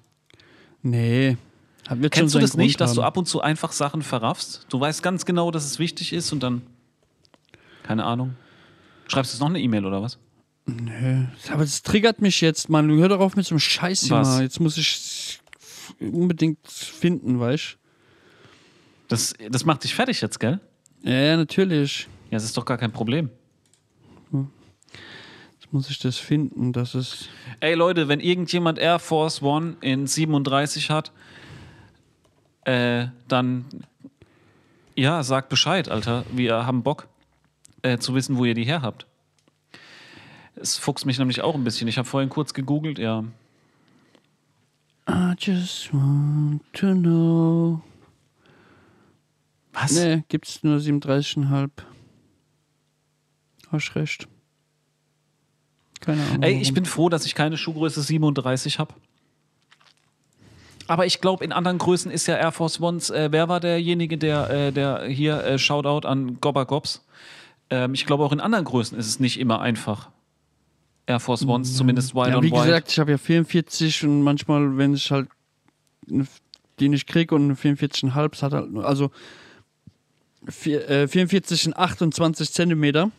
Nee. 0.82 1.36
Kennst 2.10 2.34
du 2.34 2.38
das 2.38 2.52
Grund 2.52 2.64
nicht, 2.64 2.80
dass 2.80 2.94
du 2.94 3.02
ab 3.02 3.16
und 3.16 3.26
zu 3.26 3.40
einfach 3.40 3.72
Sachen 3.72 4.02
verraffst? 4.02 4.66
Du 4.70 4.80
weißt 4.80 5.02
ganz 5.02 5.24
genau, 5.24 5.50
dass 5.50 5.64
es 5.64 5.78
wichtig 5.78 6.12
ist 6.12 6.32
und 6.32 6.42
dann. 6.42 6.62
Keine 7.82 8.04
Ahnung. 8.04 8.34
Schreibst 9.08 9.32
du 9.32 9.34
jetzt 9.36 9.40
noch 9.40 9.50
eine 9.50 9.60
E-Mail 9.60 9.84
oder 9.84 10.00
was? 10.00 10.18
Nö. 10.66 11.24
Aber 11.50 11.62
das 11.62 11.82
triggert 11.82 12.22
mich 12.22 12.40
jetzt, 12.40 12.70
Mann. 12.70 12.88
Hör 12.90 13.08
doch 13.10 13.20
auf 13.20 13.36
mit 13.36 13.44
so 13.44 13.54
einem 13.54 13.60
Scheiß 13.60 14.08
Was? 14.10 14.28
immer. 14.28 14.42
Jetzt 14.42 14.60
muss 14.60 14.78
ich 14.78 15.40
unbedingt 16.00 16.66
finden, 16.66 17.38
weißt 17.38 17.76
Das, 19.08 19.34
das 19.50 19.66
macht 19.66 19.84
dich 19.84 19.94
fertig 19.94 20.20
jetzt, 20.22 20.40
gell? 20.40 20.60
du? 21.02 21.10
Ja, 21.10 21.16
ja, 21.18 21.36
natürlich. 21.36 22.08
Ja, 22.30 22.36
das 22.38 22.44
ist 22.44 22.56
doch 22.56 22.64
gar 22.64 22.78
kein 22.78 22.92
Problem. 22.92 23.28
Jetzt 24.32 25.72
muss 25.72 25.90
ich 25.90 25.98
das 25.98 26.16
finden, 26.16 26.72
dass 26.72 26.94
es. 26.94 27.28
Ey 27.60 27.74
Leute, 27.74 28.08
wenn 28.08 28.20
irgendjemand 28.20 28.78
Air 28.78 28.98
Force 28.98 29.42
One 29.42 29.76
in 29.82 30.06
37 30.06 30.88
hat, 30.90 31.12
äh, 32.64 33.08
dann 33.28 33.64
ja, 34.94 35.22
sagt 35.22 35.48
Bescheid, 35.48 35.88
Alter. 35.88 36.24
Wir 36.32 36.66
haben 36.66 36.82
Bock 36.82 37.08
äh, 37.82 37.98
zu 37.98 38.14
wissen, 38.14 38.36
wo 38.36 38.44
ihr 38.44 38.54
die 38.54 38.64
her 38.64 38.82
habt. 38.82 39.06
Es 40.56 40.76
fuchst 40.76 41.04
mich 41.04 41.18
nämlich 41.18 41.42
auch 41.42 41.54
ein 41.54 41.64
bisschen. 41.64 41.88
Ich 41.88 41.98
habe 41.98 42.08
vorhin 42.08 42.30
kurz 42.30 42.54
gegoogelt, 42.54 42.98
ja. 42.98 43.24
I 45.08 45.34
just 45.38 45.92
want 45.92 46.62
to 46.72 46.94
know. 46.94 47.82
Was? 49.72 49.92
Nee, 49.92 50.22
gibt's 50.28 50.62
nur 50.62 50.78
37,5. 50.78 51.70
Hast 53.70 53.96
recht. 53.96 54.28
Keine 56.00 56.22
Ahnung. 56.22 56.42
Ey, 56.42 56.60
ich 56.60 56.72
bin 56.72 56.84
froh, 56.84 57.08
dass 57.08 57.26
ich 57.26 57.34
keine 57.34 57.56
Schuhgröße 57.56 58.00
37 58.00 58.78
habe. 58.78 58.94
Aber 60.86 61.06
ich 61.06 61.20
glaube, 61.20 61.44
in 61.44 61.52
anderen 61.52 61.78
Größen 61.78 62.10
ist 62.10 62.26
ja 62.26 62.36
Air 62.36 62.52
Force 62.52 62.80
Ones. 62.80 63.10
Äh, 63.10 63.28
wer 63.32 63.48
war 63.48 63.60
derjenige, 63.60 64.18
der, 64.18 64.50
äh, 64.50 64.72
der 64.72 65.04
hier 65.06 65.42
äh, 65.44 65.58
Shoutout 65.58 66.06
an 66.06 66.38
Gobba 66.40 66.64
Gobs? 66.64 67.04
Ähm, 67.70 67.94
ich 67.94 68.04
glaube, 68.06 68.24
auch 68.24 68.32
in 68.32 68.40
anderen 68.40 68.64
Größen 68.64 68.98
ist 68.98 69.06
es 69.06 69.20
nicht 69.20 69.40
immer 69.40 69.60
einfach. 69.60 70.10
Air 71.06 71.20
Force 71.20 71.44
Ones, 71.46 71.76
zumindest 71.76 72.14
White 72.14 72.30
ja, 72.30 72.36
on 72.38 72.42
wie 72.44 72.50
White. 72.50 72.64
gesagt, 72.64 72.90
ich 72.92 72.98
habe 72.98 73.10
ja 73.12 73.18
44 73.18 74.04
und 74.04 74.22
manchmal, 74.22 74.76
wenn 74.78 74.94
ich 74.94 75.10
halt 75.10 75.28
eine- 76.10 76.26
die 76.80 76.88
nicht 76.88 77.06
kriege 77.06 77.34
und 77.34 77.44
eine 77.44 77.54
44,5, 77.56 78.32
es 78.34 78.42
hat 78.42 78.52
halt 78.52 78.70
nur, 78.72 78.86
also 78.86 79.10
vier, 80.48 80.88
äh, 80.88 81.06
44 81.08 81.62
sind 81.62 81.76
28 81.76 82.50
Zentimeter 82.52 83.10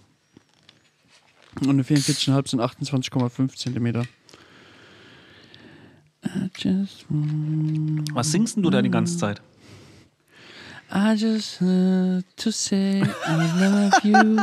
und 1.61 1.69
eine 1.69 1.83
44,5 1.83 2.49
sind 2.49 2.59
28,5 2.59 3.55
Zentimeter. 3.55 4.03
I 6.25 6.49
just, 6.57 7.05
want- 7.09 8.13
Was 8.13 8.31
singst 8.31 8.55
denn 8.55 8.63
du 8.63 8.69
da 8.69 8.81
die 8.81 8.89
ganze 8.89 9.17
Zeit? 9.17 9.41
I 10.93 11.13
just 11.15 11.61
want 11.61 12.25
to 12.37 12.51
say 12.51 13.01
I 13.01 13.59
love 13.59 14.03
you. 14.03 14.37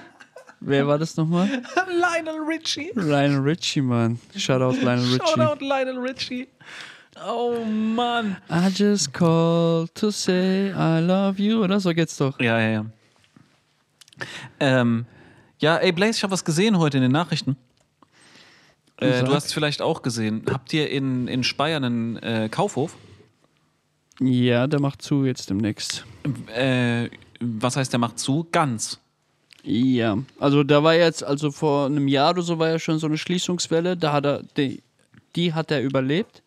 Wer 0.60 0.86
war 0.86 0.98
das 0.98 1.16
nochmal? 1.16 1.62
Lionel 1.86 2.40
Richie. 2.46 2.90
Lionel 2.94 3.40
Richie, 3.40 3.82
Mann. 3.82 4.18
Shoutout 4.36 4.80
Lionel 4.82 5.04
Richie. 5.12 5.18
Shoutout 5.18 5.60
Lionel 5.64 5.98
Richie. 5.98 6.48
Oh 7.24 7.64
Mann. 7.64 8.36
I 8.50 8.68
just 8.70 9.12
called 9.12 9.94
to 9.94 10.10
say 10.10 10.72
I 10.72 11.00
love 11.00 11.38
you. 11.38 11.62
Oder 11.62 11.78
so 11.80 11.92
geht's 11.94 12.16
doch. 12.16 12.38
Ja, 12.40 12.58
ja, 12.58 12.68
ja. 12.70 12.86
Ähm, 14.60 15.06
ja, 15.58 15.76
ey 15.76 15.92
Blaze, 15.92 16.16
ich 16.18 16.22
habe 16.22 16.32
was 16.32 16.44
gesehen 16.44 16.78
heute 16.78 16.96
in 16.98 17.02
den 17.02 17.12
Nachrichten. 17.12 17.56
Äh, 18.98 19.24
du 19.24 19.34
hast 19.34 19.46
es 19.46 19.52
vielleicht 19.52 19.82
auch 19.82 20.02
gesehen. 20.02 20.42
Habt 20.50 20.72
ihr 20.72 20.90
in, 20.90 21.28
in 21.28 21.42
Speyer 21.44 21.76
einen 21.76 22.16
äh, 22.16 22.48
Kaufhof? 22.50 22.96
Ja, 24.20 24.66
der 24.66 24.80
macht 24.80 25.02
zu 25.02 25.24
jetzt 25.24 25.50
demnächst. 25.50 26.06
Äh, 26.54 27.10
was 27.40 27.76
heißt, 27.76 27.92
der 27.92 28.00
macht 28.00 28.18
zu? 28.18 28.46
Ganz. 28.50 28.98
Ja, 29.62 30.16
also 30.38 30.62
da 30.62 30.82
war 30.82 30.94
jetzt, 30.94 31.24
also 31.24 31.50
vor 31.50 31.86
einem 31.86 32.08
Jahr 32.08 32.30
oder 32.30 32.42
so 32.42 32.58
war 32.58 32.68
ja 32.70 32.78
schon 32.78 32.98
so 32.98 33.06
eine 33.06 33.18
Schließungswelle. 33.18 33.96
Da 33.96 34.12
hat 34.12 34.24
er, 34.24 34.42
die, 34.56 34.82
die 35.34 35.52
hat 35.52 35.70
er 35.70 35.82
überlebt. 35.82 36.42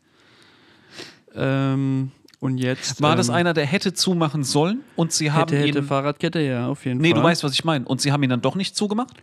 Ähm, 1.35 2.11
und 2.39 2.57
jetzt. 2.57 3.01
War 3.01 3.11
ähm, 3.11 3.17
das 3.17 3.29
einer, 3.29 3.53
der 3.53 3.65
hätte 3.65 3.93
zumachen 3.93 4.43
sollen 4.43 4.81
und 4.95 5.11
sie 5.11 5.31
haben 5.31 5.51
Hätte, 5.51 5.57
hätte 5.57 5.79
ihn. 5.79 5.85
Fahrradkette, 5.85 6.39
ja, 6.39 6.67
auf 6.67 6.85
jeden 6.85 7.01
Nee, 7.01 7.11
Fall. 7.11 7.19
du 7.19 7.23
weißt, 7.23 7.43
was 7.43 7.53
ich 7.53 7.63
meine. 7.65 7.85
Und 7.85 8.01
sie 8.01 8.11
haben 8.11 8.23
ihn 8.23 8.29
dann 8.29 8.41
doch 8.41 8.55
nicht 8.55 8.75
zugemacht? 8.75 9.13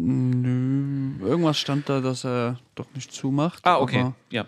Nö, 0.00 1.26
irgendwas 1.26 1.58
stand 1.58 1.88
da, 1.88 2.00
dass 2.00 2.24
er 2.24 2.56
doch 2.76 2.86
nicht 2.94 3.12
zumacht. 3.12 3.66
Ah, 3.66 3.78
okay. 3.78 4.12
Ja. 4.30 4.46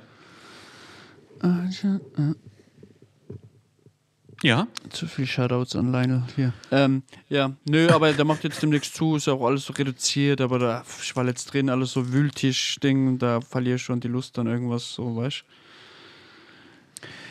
Ja. 4.42 4.68
Zu 4.90 5.08
viel 5.08 5.26
Shoutouts 5.26 5.74
an 5.74 5.90
Lionel 5.90 6.22
hier. 6.36 6.52
Ähm, 6.70 7.02
ja, 7.28 7.52
nö, 7.68 7.88
aber 7.90 8.12
der 8.12 8.24
macht 8.24 8.44
jetzt 8.44 8.62
demnächst 8.62 8.94
zu, 8.94 9.16
ist 9.16 9.26
ja 9.26 9.32
auch 9.32 9.44
alles 9.44 9.64
so 9.64 9.72
reduziert, 9.72 10.40
aber 10.40 10.60
da 10.60 10.84
ich 11.02 11.16
war 11.16 11.26
jetzt 11.26 11.52
drin, 11.52 11.68
alles 11.68 11.92
so 11.92 12.12
Wühltisch-Ding, 12.12 13.18
da 13.18 13.40
verliere 13.40 13.76
ich 13.76 13.82
schon 13.82 13.98
die 13.98 14.08
Lust 14.08 14.38
an 14.38 14.46
irgendwas, 14.46 14.92
so, 14.92 15.16
weißt 15.16 15.44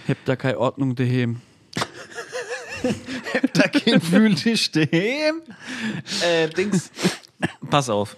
Hab 0.09 0.25
da 0.25 0.35
keine 0.35 0.59
Ordnung 0.59 0.95
daheim. 0.95 1.41
Da 3.53 3.67
geht 3.67 4.09
Wühltisch 4.11 4.71
dem. 4.71 5.41
Äh, 6.21 6.47
Dings. 6.49 6.91
Pass 7.69 7.89
auf. 7.89 8.17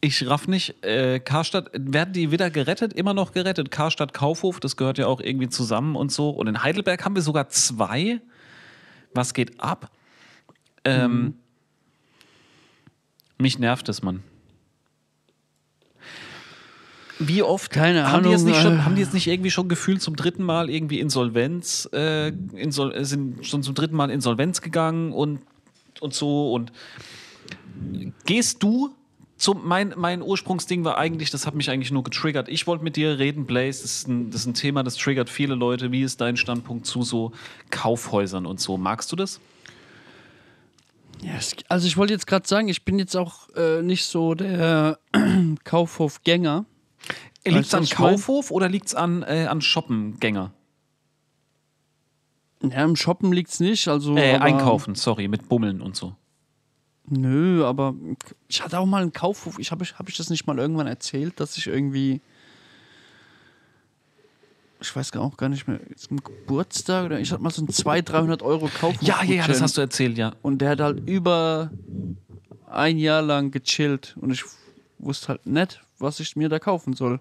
Ich 0.00 0.26
raff 0.28 0.48
nicht. 0.48 0.84
Äh, 0.84 1.18
Karstadt, 1.18 1.70
werden 1.72 2.12
die 2.12 2.30
wieder 2.30 2.50
gerettet? 2.50 2.92
Immer 2.92 3.14
noch 3.14 3.32
gerettet. 3.32 3.70
Karstadt 3.70 4.12
Kaufhof, 4.12 4.60
das 4.60 4.76
gehört 4.76 4.98
ja 4.98 5.06
auch 5.06 5.20
irgendwie 5.20 5.48
zusammen 5.48 5.96
und 5.96 6.12
so. 6.12 6.28
Und 6.30 6.46
in 6.46 6.62
Heidelberg 6.62 7.04
haben 7.04 7.14
wir 7.14 7.22
sogar 7.22 7.48
zwei. 7.48 8.20
Was 9.14 9.32
geht 9.32 9.60
ab? 9.60 9.90
Ähm, 10.84 11.36
Mich 13.38 13.58
nervt 13.58 13.88
es, 13.88 14.02
Mann. 14.02 14.22
Wie 17.18 17.42
oft 17.42 17.70
Keine 17.70 18.10
haben, 18.10 18.24
die 18.24 18.30
jetzt 18.30 18.40
Ahnung, 18.42 18.52
nicht 18.52 18.62
schon, 18.62 18.78
äh. 18.78 18.82
haben 18.82 18.94
die 18.96 19.00
jetzt 19.00 19.14
nicht 19.14 19.26
irgendwie 19.28 19.50
schon 19.50 19.68
gefühlt 19.68 20.02
zum 20.02 20.16
dritten 20.16 20.42
Mal 20.42 20.68
irgendwie 20.68 20.98
Insolvenz, 20.98 21.88
äh, 21.92 22.28
insol 22.28 22.92
äh, 22.92 23.04
sind 23.04 23.46
schon 23.46 23.62
zum 23.62 23.74
dritten 23.74 23.94
Mal 23.96 24.10
Insolvenz 24.10 24.60
gegangen 24.60 25.12
und, 25.12 25.40
und 26.00 26.12
so 26.12 26.52
und 26.52 26.72
gehst 28.24 28.62
du 28.62 28.94
zum, 29.36 29.66
mein, 29.66 29.94
mein 29.96 30.22
Ursprungsding 30.22 30.84
war 30.84 30.96
eigentlich, 30.96 31.30
das 31.30 31.46
hat 31.46 31.54
mich 31.54 31.68
eigentlich 31.70 31.90
nur 31.90 32.04
getriggert. 32.04 32.48
Ich 32.48 32.66
wollte 32.66 32.84
mit 32.84 32.96
dir 32.96 33.18
reden, 33.18 33.46
Blaze. 33.46 33.82
Das 33.82 33.96
ist, 33.96 34.08
ein, 34.08 34.30
das 34.30 34.42
ist 34.42 34.46
ein 34.46 34.54
Thema, 34.54 34.82
das 34.82 34.96
triggert 34.96 35.28
viele 35.28 35.54
Leute. 35.54 35.90
Wie 35.92 36.02
ist 36.02 36.20
dein 36.20 36.36
Standpunkt 36.36 36.86
zu 36.86 37.02
so 37.02 37.32
Kaufhäusern 37.70 38.46
und 38.46 38.60
so? 38.60 38.76
Magst 38.76 39.10
du 39.10 39.16
das? 39.16 39.40
Ja, 41.20 41.32
es, 41.36 41.56
also 41.68 41.86
ich 41.86 41.96
wollte 41.96 42.12
jetzt 42.12 42.26
gerade 42.26 42.46
sagen, 42.46 42.68
ich 42.68 42.84
bin 42.84 42.98
jetzt 42.98 43.16
auch 43.16 43.48
äh, 43.56 43.82
nicht 43.82 44.04
so 44.04 44.34
der 44.34 44.98
Kaufhofgänger. 45.64 46.64
Liegt 47.44 47.66
es 47.66 47.74
an 47.74 47.82
ich 47.82 47.98
mein? 47.98 48.12
Kaufhof 48.12 48.50
oder 48.50 48.68
liegt 48.68 48.86
es 48.86 48.94
an, 48.94 49.22
äh, 49.22 49.46
an 49.50 49.60
Shoppengänger? 49.60 50.52
Ja, 52.62 52.84
im 52.84 52.96
Shoppen 52.96 53.32
liegt's 53.32 53.60
nicht. 53.60 53.88
Also, 53.88 54.16
Äh, 54.16 54.36
einkaufen, 54.38 54.94
sorry, 54.94 55.28
mit 55.28 55.48
Bummeln 55.48 55.82
und 55.82 55.96
so. 55.96 56.14
Nö, 57.06 57.64
aber 57.64 57.94
ich 58.48 58.62
hatte 58.62 58.78
auch 58.78 58.86
mal 58.86 59.02
einen 59.02 59.12
Kaufhof. 59.12 59.58
Ich 59.58 59.70
habe 59.70 59.84
ich, 59.84 59.98
hab 59.98 60.08
ich 60.08 60.16
das 60.16 60.30
nicht 60.30 60.46
mal 60.46 60.58
irgendwann 60.58 60.86
erzählt, 60.86 61.38
dass 61.38 61.56
ich 61.56 61.66
irgendwie. 61.66 62.20
Ich 64.80 64.94
weiß 64.94 65.12
gar 65.12 65.22
auch 65.22 65.36
gar 65.36 65.48
nicht 65.48 65.66
mehr, 65.66 65.80
zum 65.96 66.22
Geburtstag 66.22 67.06
oder 67.06 67.18
ich 67.18 67.32
hatte 67.32 67.42
mal 67.42 67.50
so 67.50 67.62
einen 67.62 67.70
200, 67.70 68.08
300 68.10 68.42
Euro 68.42 68.68
Kaufhof. 68.68 69.02
Ja, 69.02 69.22
ja, 69.22 69.36
ja, 69.36 69.46
das 69.46 69.62
hast 69.62 69.76
du 69.76 69.80
erzählt, 69.80 70.18
ja. 70.18 70.34
Und 70.42 70.58
der 70.58 70.70
hat 70.70 70.80
halt 70.80 71.08
über 71.08 71.70
ein 72.66 72.98
Jahr 72.98 73.22
lang 73.22 73.50
gechillt 73.50 74.16
und 74.20 74.30
ich 74.30 74.44
wusste 74.98 75.28
halt 75.28 75.46
nicht, 75.46 75.80
was 75.98 76.20
ich 76.20 76.36
mir 76.36 76.48
da 76.48 76.58
kaufen 76.58 76.94
soll. 76.94 77.20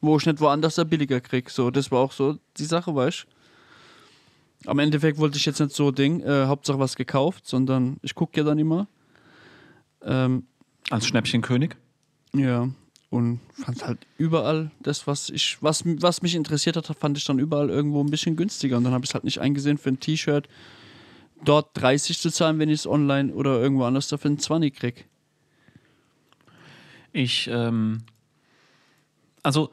Wo 0.00 0.16
ich 0.16 0.26
nicht 0.26 0.40
woanders 0.40 0.74
da 0.74 0.84
billiger 0.84 1.20
krieg. 1.20 1.48
So, 1.48 1.70
das 1.70 1.90
war 1.90 2.00
auch 2.00 2.12
so 2.12 2.38
die 2.56 2.64
Sache, 2.64 2.94
weißt 2.94 3.26
du? 4.64 4.68
Am 4.70 4.78
Endeffekt 4.78 5.18
wollte 5.18 5.38
ich 5.38 5.46
jetzt 5.46 5.60
nicht 5.60 5.74
so 5.74 5.90
Ding, 5.90 6.20
äh, 6.20 6.46
Hauptsache 6.46 6.78
was 6.78 6.96
gekauft, 6.96 7.46
sondern 7.46 7.98
ich 8.02 8.14
gucke 8.14 8.38
ja 8.38 8.44
dann 8.44 8.58
immer. 8.58 8.86
Ähm, 10.04 10.44
Als 10.90 11.06
Schnäppchenkönig. 11.06 11.76
ja, 12.34 12.68
und 13.10 13.40
fand 13.52 13.86
halt 13.86 14.06
überall 14.16 14.70
das, 14.80 15.06
was 15.06 15.28
ich, 15.28 15.58
was, 15.62 15.82
was 15.84 16.22
mich 16.22 16.34
interessiert 16.34 16.76
hat, 16.78 16.86
fand 16.98 17.18
ich 17.18 17.24
dann 17.24 17.38
überall 17.38 17.68
irgendwo 17.68 18.02
ein 18.02 18.10
bisschen 18.10 18.36
günstiger. 18.36 18.78
Und 18.78 18.84
dann 18.84 18.94
habe 18.94 19.04
ich 19.04 19.10
es 19.10 19.14
halt 19.14 19.24
nicht 19.24 19.38
eingesehen 19.38 19.76
für 19.76 19.90
ein 19.90 20.00
T-Shirt 20.00 20.48
dort 21.44 21.70
30 21.74 22.18
zu 22.18 22.30
zahlen, 22.30 22.58
wenn 22.58 22.68
ich 22.68 22.80
es 22.80 22.86
online 22.86 23.34
oder 23.34 23.60
irgendwo 23.60 23.84
anders 23.84 24.08
dafür 24.08 24.30
einen 24.30 24.38
20 24.38 24.74
krieg. 24.74 25.06
Ich, 27.12 27.48
ähm, 27.52 27.98
also 29.42 29.72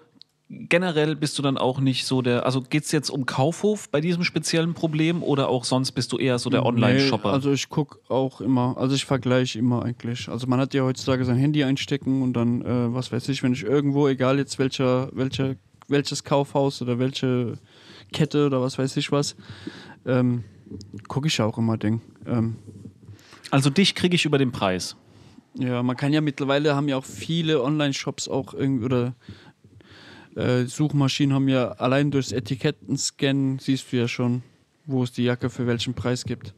generell 0.49 1.15
bist 1.15 1.37
du 1.37 1.43
dann 1.43 1.57
auch 1.57 1.79
nicht 1.79 2.05
so 2.05 2.21
der, 2.23 2.45
also 2.45 2.61
geht 2.61 2.83
es 2.83 2.91
jetzt 2.91 3.09
um 3.09 3.27
Kaufhof 3.27 3.89
bei 3.89 4.01
diesem 4.01 4.23
speziellen 4.23 4.73
Problem 4.73 5.21
oder 5.21 5.47
auch 5.47 5.63
sonst 5.63 5.91
bist 5.91 6.11
du 6.11 6.17
eher 6.17 6.39
so 6.39 6.49
der 6.49 6.65
Online-Shopper? 6.65 7.29
Nee, 7.29 7.35
also 7.35 7.51
ich 7.51 7.69
gucke 7.69 7.99
auch 8.09 8.41
immer, 8.41 8.75
also 8.77 8.95
ich 8.95 9.05
vergleiche 9.05 9.59
immer 9.59 9.83
eigentlich. 9.83 10.27
Also 10.27 10.47
man 10.47 10.59
hat 10.59 10.73
ja 10.73 10.83
heutzutage 10.83 11.23
sein 11.23 11.35
Handy 11.35 11.63
einstecken 11.63 12.23
und 12.23 12.33
dann, 12.33 12.61
äh, 12.61 12.93
was 12.93 13.11
weiß 13.11 13.29
ich, 13.29 13.43
wenn 13.43 13.53
ich 13.53 13.63
irgendwo, 13.63 14.07
egal 14.07 14.39
jetzt 14.39 14.57
welcher, 14.57 15.09
welcher, 15.13 15.55
welches 15.87 16.23
Kaufhaus 16.23 16.81
oder 16.81 16.97
welche 16.97 17.59
Kette 18.11 18.47
oder 18.47 18.59
was 18.59 18.79
weiß 18.79 18.97
ich 18.97 19.11
was, 19.11 19.35
ähm, 20.07 20.43
gucke 21.07 21.27
ich 21.27 21.39
auch 21.41 21.59
immer 21.59 21.77
Ding. 21.77 22.01
Ähm, 22.25 22.55
also 23.51 23.69
dich 23.69 23.93
kriege 23.93 24.15
ich 24.15 24.25
über 24.25 24.39
den 24.39 24.51
Preis. 24.51 24.95
Ja, 25.55 25.81
man 25.83 25.97
kann 25.97 26.13
ja 26.13 26.21
mittlerweile 26.21 26.75
haben 26.75 26.87
ja 26.87 26.97
auch 26.97 27.05
viele 27.05 27.63
Online-Shops 27.63 28.27
auch 28.27 28.53
irgendwie 28.53 28.85
oder 28.85 29.15
äh, 30.35 30.65
Suchmaschinen 30.65 31.33
haben 31.33 31.49
ja 31.49 31.71
allein 31.73 32.11
durchs 32.11 32.31
Etikettenscannen 32.31 33.59
siehst 33.59 33.91
du 33.91 33.97
ja 33.97 34.07
schon, 34.07 34.43
wo 34.85 35.03
es 35.03 35.11
die 35.11 35.23
Jacke 35.23 35.49
für 35.49 35.67
welchen 35.67 35.93
Preis 35.93 36.25
gibt. 36.25 36.53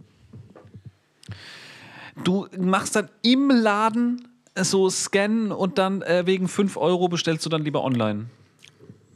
Du 2.23 2.47
machst 2.57 2.95
dann 2.95 3.09
im 3.21 3.49
Laden 3.49 4.27
so 4.55 4.89
scannen 4.89 5.51
und 5.51 5.77
dann 5.77 6.01
äh, 6.01 6.23
wegen 6.25 6.47
5 6.47 6.77
Euro 6.77 7.07
bestellst 7.07 7.45
du 7.45 7.49
dann 7.49 7.63
lieber 7.63 7.83
online. 7.83 8.25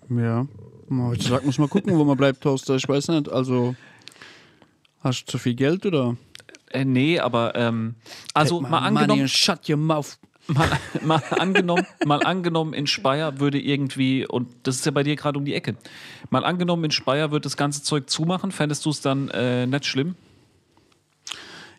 Ja. 0.10 0.48
Heutzutage 0.90 1.46
muss 1.46 1.58
man 1.58 1.70
gucken, 1.70 1.98
wo 1.98 2.04
man 2.04 2.16
bleibt, 2.16 2.42
Toaster. 2.42 2.76
Ich 2.76 2.88
weiß 2.88 3.08
nicht. 3.10 3.30
Also, 3.30 3.76
hast 5.02 5.24
du 5.24 5.32
zu 5.32 5.38
viel 5.40 5.56
Geld 5.56 5.86
oder? 5.86 6.16
Äh, 6.70 6.86
nee, 6.86 7.20
aber 7.20 7.56
ähm, 7.56 7.96
also 8.34 8.62
mal 8.62 8.70
my 8.70 8.76
money 8.76 8.98
angenommen, 8.98 9.22
and 9.22 9.30
shut 9.30 9.68
your 9.70 9.78
mouth. 9.78 10.18
Mal, 10.48 10.70
mal 11.02 11.24
angenommen, 11.32 11.86
mal 12.06 12.24
angenommen 12.24 12.74
in 12.74 12.88
Speyer 12.88 13.40
würde 13.40 13.60
irgendwie, 13.60 14.26
und 14.26 14.48
das 14.64 14.78
ist 14.78 14.86
ja 14.86 14.92
bei 14.92 15.04
dir 15.04 15.16
gerade 15.16 15.38
um 15.38 15.46
die 15.46 15.54
Ecke, 15.54 15.76
mal 16.30 16.44
angenommen 16.46 16.86
in 16.86 16.92
Speyer 16.92 17.32
wird 17.32 17.46
das 17.46 17.58
ganze 17.58 17.84
Zeug 17.84 18.10
zumachen, 18.10 18.52
fändest 18.52 18.86
du 18.86 18.90
es 18.90 19.02
dann 19.02 19.30
äh, 19.30 19.66
nicht 19.68 19.86
schlimm? 19.86 20.16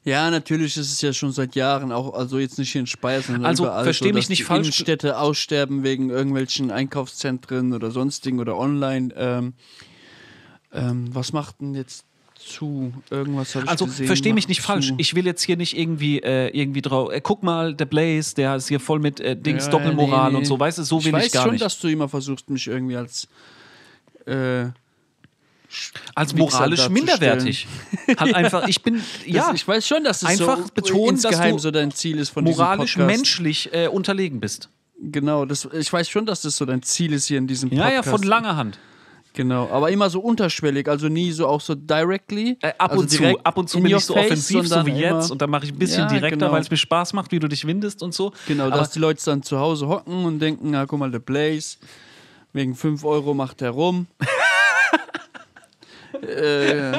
Ja, 0.05 0.31
natürlich 0.31 0.76
ist 0.76 0.92
es 0.92 1.00
ja 1.00 1.12
schon 1.12 1.33
seit 1.33 1.57
Jahren 1.57 1.90
auch, 1.90 2.14
also 2.14 2.38
jetzt 2.38 2.61
nicht 2.61 2.70
hier 2.70 2.81
in 2.81 2.87
Speyer, 2.87 3.22
sondern 3.22 3.44
Also, 3.44 3.64
überall 3.64 3.83
versteh 3.83 4.11
so, 4.11 4.14
mich 4.14 4.29
nicht 4.29 4.38
die 4.38 4.44
falsch. 4.44 4.61
Innenstädte 4.61 5.18
aussterben 5.18 5.83
wegen 5.83 6.11
irgendwelchen 6.11 6.70
Einkaufszentren 6.70 7.72
oder 7.72 7.90
sonstigen 7.90 8.38
oder 8.38 8.57
online. 8.57 9.12
Ähm, 9.16 9.55
ähm, 10.72 11.12
was 11.12 11.33
macht 11.33 11.61
denn 11.61 11.74
jetzt 11.74 12.05
zu? 12.46 12.92
Irgendwas 13.11 13.54
habe 13.54 13.64
ich 13.66 13.70
Also 13.70 13.87
gesehen. 13.87 14.06
versteh 14.06 14.32
mich 14.32 14.48
nicht 14.48 14.61
falsch. 14.61 14.88
zu. 14.88 14.94
Ich 14.98 15.14
will 15.14 15.26
jetzt 15.26 15.42
hier 15.42 15.56
nicht 15.56 15.76
irgendwie, 15.76 16.20
äh, 16.22 16.48
irgendwie 16.59 16.82
drauf. 16.82 17.12
Äh, 17.12 17.20
guck 17.20 17.42
mal, 17.42 17.74
der 17.74 17.85
Blaze, 17.87 18.35
der 18.35 18.56
ist 18.56 18.68
hier 18.68 18.80
voll 18.80 18.98
mit 19.00 19.20
äh, 19.20 19.37
Dings, 19.37 19.64
Ja, 19.66 19.70
Doppelmoral 19.72 20.32
nee, 20.32 20.38
und 20.38 20.44
so, 20.46 20.59
weißt 20.59 20.78
du, 20.78 20.82
so 20.85 20.96
will 21.04 21.09
ich 21.12 21.16
ich, 21.18 21.24
weiß 21.24 21.32
gar 21.32 21.42
schon, 21.44 21.52
nicht. 21.52 21.64
dass 21.64 21.78
du 21.78 21.88
immer 21.88 22.09
versuchst, 22.09 22.48
mich 22.50 22.66
irgendwie 22.66 22.96
als 22.96 23.28
äh, 24.26 24.66
Als 26.14 26.35
moralisch 26.35 26.88
minderwertig. 26.88 27.66
halt 28.18 28.35
einfach, 28.35 28.66
ich 28.68 28.82
bin, 28.82 29.02
ja, 29.26 29.46
das, 29.48 29.54
ich 29.56 29.68
weiß 29.68 29.87
schon, 29.87 30.04
dass 30.04 30.22
es 30.22 30.28
Einfach 30.28 30.59
so 30.59 30.64
betonen, 30.74 31.20
dass 31.20 31.38
du 31.40 31.59
so 31.59 31.70
dein 31.70 31.90
Ziel 31.90 32.18
ist 32.18 32.30
von 32.30 32.44
moralisch, 32.44 32.96
menschlich 32.96 33.70
äh, 33.72 33.88
unterlegen 33.88 34.40
bist. 34.40 34.70
Genau, 34.98 35.44
das, 35.44 35.68
ich 35.78 35.92
weiß 35.92 36.09
schon, 36.09 36.24
dass 36.24 36.40
das 36.42 36.56
so 36.56 36.64
dein 36.64 36.82
Ziel 36.82 37.12
ist 37.12 37.26
hier 37.26 37.37
in 37.38 37.46
diesem 37.46 37.70
Ja, 37.72 37.85
Podcast. 37.85 38.06
ja, 38.06 38.12
von 38.12 38.22
langer 38.22 38.56
Hand. 38.56 38.78
Genau, 39.37 39.68
aber 39.70 39.90
immer 39.90 40.09
so 40.09 40.20
unterschwellig, 40.20 40.88
also 40.88 41.09
nie 41.09 41.31
so 41.31 41.46
auch 41.46 41.61
so 41.61 41.75
directly. 41.75 42.57
Äh, 42.62 42.72
ab 42.79 42.92
also 42.92 43.03
und 43.03 43.11
zu, 43.11 43.38
ab 43.44 43.59
und 43.59 43.68
zu 43.68 43.77
in 43.77 43.85
bin 43.85 43.96
ich 43.96 44.03
so 44.03 44.14
face, 44.14 44.25
offensiv, 44.25 44.66
so 44.66 44.87
wie 44.87 44.92
jetzt. 44.92 45.31
Und 45.31 45.42
dann 45.42 45.51
mache 45.51 45.66
ich 45.66 45.72
ein 45.72 45.79
bisschen 45.79 46.05
Ja, 46.05 46.09
direkter, 46.09 46.38
genau. 46.38 46.53
weil 46.53 46.62
es 46.62 46.70
mir 46.70 46.79
Spaß 46.79 47.12
macht, 47.12 47.33
wie 47.33 47.38
du 47.38 47.46
dich 47.46 47.66
windest 47.66 48.03
und 48.03 48.14
so. 48.14 48.33
Genau, 48.49 48.64
Aber 48.64 48.79
dass 48.79 48.92
die 48.92 48.99
Leute 48.99 49.22
dann 49.22 49.42
zu 49.42 49.59
Hause 49.59 49.88
hocken 49.88 50.25
und 50.25 50.38
denken, 50.38 50.70
na 50.70 50.87
guck 50.87 50.99
mal, 50.99 51.11
der 51.11 51.18
Blaze, 51.18 51.77
wegen 52.55 52.75
5 52.75 53.05
Euro 53.05 53.35
macht 53.35 53.61
er 53.61 53.72
rum. 53.72 54.07
äh, 56.22 56.92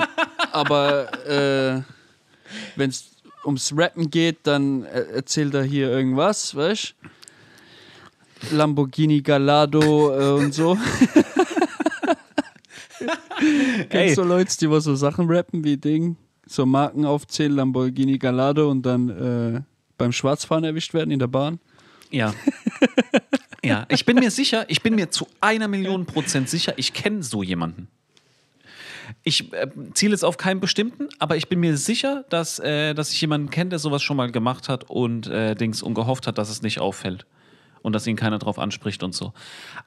aber 0.52 1.26
äh, 1.26 1.82
wenn 2.76 2.92
es 2.92 3.06
ums 3.44 3.74
Rappen 3.76 4.12
geht, 4.12 4.38
dann 4.44 4.84
äh, 4.86 5.06
erzählt 5.16 5.56
er 5.56 5.64
hier 5.64 5.90
irgendwas, 5.90 6.56
weißt 6.56 6.94
Lamborghini 8.52 9.22
Gallardo 9.22 10.14
äh, 10.16 10.44
und 10.44 10.54
so. 10.54 10.78
Kennst 13.90 14.18
du 14.18 14.24
Leute, 14.24 14.58
die 14.58 14.70
was 14.70 14.84
so 14.84 14.96
Sachen 14.96 15.30
rappen 15.30 15.64
wie 15.64 15.78
Ding, 15.78 16.18
so 16.46 16.66
Marken 16.66 17.06
aufzählen, 17.06 17.56
Lamborghini 17.56 18.18
Gallardo 18.18 18.70
und 18.70 18.86
dann 18.86 19.10
äh, 19.10 19.62
beim 19.98 20.12
Schwarzfahren 20.12 20.64
erwischt 20.64 20.94
werden 20.94 21.12
in 21.12 21.20
der 21.20 21.28
Bahn? 21.28 21.60
Ja. 22.10 22.34
ja, 23.64 23.86
ich 23.90 24.06
bin 24.06 24.18
mir 24.18 24.32
sicher, 24.32 24.66
ich 24.70 24.82
bin 24.82 24.96
mir 24.96 25.10
zu 25.10 25.28
einer 25.42 25.68
Million 25.68 26.06
Prozent 26.06 26.50
sicher, 26.50 26.74
ich 26.78 26.94
kenne 26.94 27.24
so 27.24 27.44
jemanden. 27.44 27.88
Ich 29.24 29.54
äh, 29.54 29.68
ziele 29.94 30.12
jetzt 30.12 30.24
auf 30.24 30.38
keinen 30.38 30.60
bestimmten, 30.60 31.08
aber 31.20 31.38
ich 31.38 31.48
bin 31.48 31.60
mir 31.60 31.78
sicher, 31.78 32.26
dass, 32.30 32.60
äh, 32.60 32.94
dass 32.94 33.12
ich 33.12 33.22
jemanden 33.22 33.50
kenne, 33.50 33.70
der 33.70 33.80
sowas 33.80 34.04
schon 34.04 34.18
mal 34.18 34.32
gemacht 34.32 34.70
hat 34.70 34.90
und 34.90 35.28
äh, 35.28 35.56
Dings 35.56 35.82
und 35.82 35.94
gehofft 35.94 36.28
hat, 36.28 36.38
dass 36.38 36.50
es 36.50 36.62
nicht 36.62 36.80
auffällt. 36.80 37.26
Und 37.84 37.94
dass 37.94 38.06
ihn 38.06 38.18
keiner 38.18 38.38
drauf 38.38 38.60
anspricht 38.60 39.04
und 39.04 39.14
so. 39.14 39.34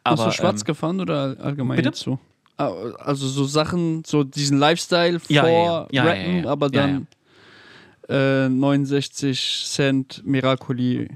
Aber, 0.04 0.24
Bist 0.24 0.38
du 0.38 0.42
schwarz 0.42 0.60
ähm, 0.62 0.64
gefahren 0.64 1.00
oder 1.00 1.36
allgemein 1.38 1.76
bitte? 1.76 1.92
so? 1.94 2.18
Ah, 2.60 2.72
Also 2.98 3.26
so 3.28 3.44
Sachen, 3.44 4.02
so 4.04 4.22
diesen 4.24 4.58
Lifestyle 4.58 5.18
Ja, 5.28 5.42
vor 5.42 5.88
ja, 5.92 6.04
ja. 6.04 6.04
Rappen, 6.04 6.46
aber 6.46 6.68
dann 6.68 7.06
Äh, 8.08 8.48
69 8.48 9.64
Cent 9.68 10.22
Miracoli 10.26 11.08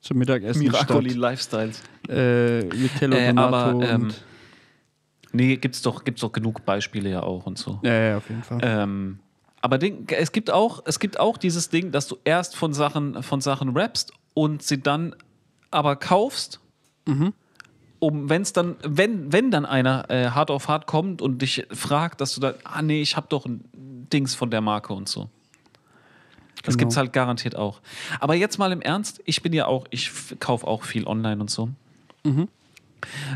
zum 0.00 0.18
Mittagessen 0.18 0.62
Miracoli 0.62 1.10
statt 1.10 1.18
Lifestyles. 1.20 1.82
äh, 2.08 2.62
Vitello 2.70 3.16
Äh, 3.16 3.26
Donato 3.26 3.70
aber, 3.80 3.88
ähm, 3.88 4.12
Nee, 5.32 5.56
gibt's 5.56 5.82
doch, 5.82 6.04
gibt's 6.04 6.20
doch 6.22 6.32
genug 6.32 6.64
Beispiele 6.64 7.10
ja 7.10 7.22
auch 7.22 7.46
und 7.46 7.58
so. 7.58 7.78
ja, 7.82 7.92
ja, 7.92 8.16
auf 8.16 8.28
jeden 8.28 8.42
Fall. 8.42 8.60
Ähm, 8.62 9.18
aber 9.60 9.78
Ding, 9.78 10.06
es 10.08 10.30
gibt 10.32 10.50
auch, 10.50 10.82
es 10.86 10.98
gibt 11.00 11.18
auch 11.18 11.36
dieses 11.36 11.68
Ding, 11.68 11.90
dass 11.90 12.06
du 12.06 12.16
erst 12.24 12.56
von 12.56 12.72
Sachen, 12.72 13.22
von 13.22 13.40
Sachen 13.40 13.76
rappst 13.76 14.12
und 14.34 14.62
sie 14.62 14.80
dann 14.80 15.14
aber 15.70 15.96
kaufst, 15.96 16.60
um 17.98 18.28
wenn's 18.28 18.52
dann, 18.52 18.76
wenn, 18.82 19.32
wenn 19.32 19.50
dann 19.50 19.64
einer 19.66 20.10
äh, 20.10 20.30
hart 20.30 20.50
auf 20.50 20.68
hart 20.68 20.86
kommt 20.86 21.22
und 21.22 21.40
dich 21.42 21.66
fragt, 21.72 22.20
dass 22.20 22.34
du 22.34 22.40
dann, 22.40 22.54
ah 22.64 22.82
nee, 22.82 23.00
ich 23.02 23.16
hab 23.16 23.28
doch 23.30 23.46
ein 23.46 23.64
Dings 24.12 24.34
von 24.34 24.50
der 24.50 24.60
Marke 24.60 24.92
und 24.92 25.08
so. 25.08 25.28
Das 26.62 26.74
Genau. 26.74 26.78
gibt's 26.86 26.96
halt 26.96 27.12
garantiert 27.12 27.54
auch. 27.56 27.80
Aber 28.20 28.34
jetzt 28.34 28.58
mal 28.58 28.72
im 28.72 28.80
Ernst, 28.82 29.20
ich 29.24 29.42
bin 29.42 29.52
ja 29.52 29.66
auch, 29.66 29.86
ich 29.90 30.10
kaufe 30.40 30.66
auch 30.66 30.82
viel 30.82 31.06
online 31.06 31.40
und 31.40 31.50
so. 31.50 31.68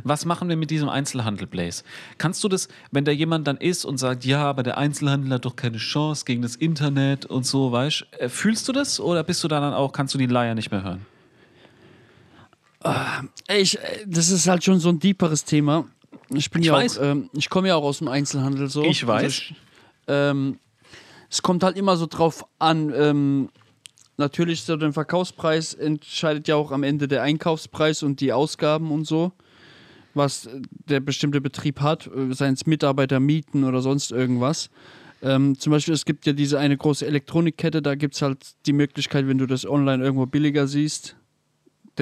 Was 0.02 0.24
machen 0.24 0.48
wir 0.48 0.56
mit 0.56 0.70
diesem 0.70 0.88
Einzelhandel, 0.88 1.46
Blaze? 1.46 1.84
Kannst 2.18 2.42
du 2.42 2.48
das, 2.48 2.66
wenn 2.90 3.04
da 3.04 3.12
jemand 3.12 3.46
dann 3.46 3.56
ist 3.56 3.84
und 3.84 3.98
sagt, 3.98 4.24
ja, 4.24 4.42
aber 4.42 4.62
der 4.64 4.78
Einzelhandel 4.78 5.32
hat 5.34 5.44
doch 5.44 5.54
keine 5.54 5.76
Chance 5.76 6.24
gegen 6.24 6.42
das 6.42 6.56
Internet 6.56 7.24
und 7.26 7.46
so, 7.46 7.70
weißt 7.70 8.06
du, 8.20 8.28
fühlst 8.28 8.66
du 8.66 8.72
das 8.72 8.98
oder 8.98 9.22
bist 9.22 9.44
du 9.44 9.48
da 9.48 9.60
dann 9.60 9.74
auch, 9.74 9.92
kannst 9.92 10.12
du 10.14 10.18
die 10.18 10.26
Leier 10.26 10.54
nicht 10.56 10.70
mehr 10.72 10.82
hören? 10.82 11.06
Ey, 13.48 13.62
Ich, 13.62 13.78
äh, 13.78 14.04
das 14.06 14.30
ist 14.30 14.46
halt 14.48 14.64
schon 14.64 14.80
so 14.80 14.88
ein 14.88 14.98
deeperes 14.98 15.44
Thema. 15.44 15.86
Ich 16.32 16.50
bin 16.50 16.62
Ich 16.62 16.68
ja 16.68 16.74
weiß. 16.74 16.98
auch, 16.98 17.02
ähm, 17.02 17.30
ich 17.32 17.50
komme 17.50 17.68
ja 17.68 17.76
auch 17.76 17.82
aus 17.84 17.98
dem 17.98 18.08
Einzelhandel 18.08 18.68
so. 18.68 18.84
Ich 18.84 19.06
weiß. 19.06 19.22
Also 19.24 19.42
ich, 19.42 19.54
ähm, 20.08 20.58
es 21.28 21.42
kommt 21.42 21.62
halt 21.62 21.76
immer 21.76 21.96
so 21.96 22.06
drauf 22.06 22.44
an, 22.58 22.92
ähm, 22.94 23.48
natürlich 24.16 24.62
so 24.62 24.76
den 24.76 24.92
Verkaufspreis 24.92 25.74
entscheidet 25.74 26.48
ja 26.48 26.56
auch 26.56 26.72
am 26.72 26.82
Ende 26.82 27.08
der 27.08 27.22
Einkaufspreis 27.22 28.02
und 28.02 28.20
die 28.20 28.32
Ausgaben 28.32 28.90
und 28.92 29.06
so, 29.06 29.32
was 30.14 30.48
der 30.88 31.00
bestimmte 31.00 31.40
Betrieb 31.40 31.80
hat, 31.80 32.06
äh, 32.08 32.32
seien 32.34 32.54
es 32.54 32.66
Mitarbeiter, 32.66 33.20
Mieten 33.20 33.64
oder 33.64 33.80
sonst 33.82 34.10
irgendwas. 34.12 34.70
Ähm, 35.22 35.58
zum 35.58 35.70
Beispiel, 35.72 35.92
es 35.94 36.04
gibt 36.06 36.24
ja 36.26 36.32
diese 36.32 36.58
eine 36.58 36.76
große 36.76 37.06
Elektronikkette, 37.06 37.82
da 37.82 37.94
gibt 37.94 38.14
es 38.14 38.22
halt 38.22 38.38
die 38.66 38.72
Möglichkeit, 38.72 39.28
wenn 39.28 39.38
du 39.38 39.46
das 39.46 39.66
online 39.66 40.02
irgendwo 40.02 40.26
billiger 40.26 40.66
siehst, 40.66 41.16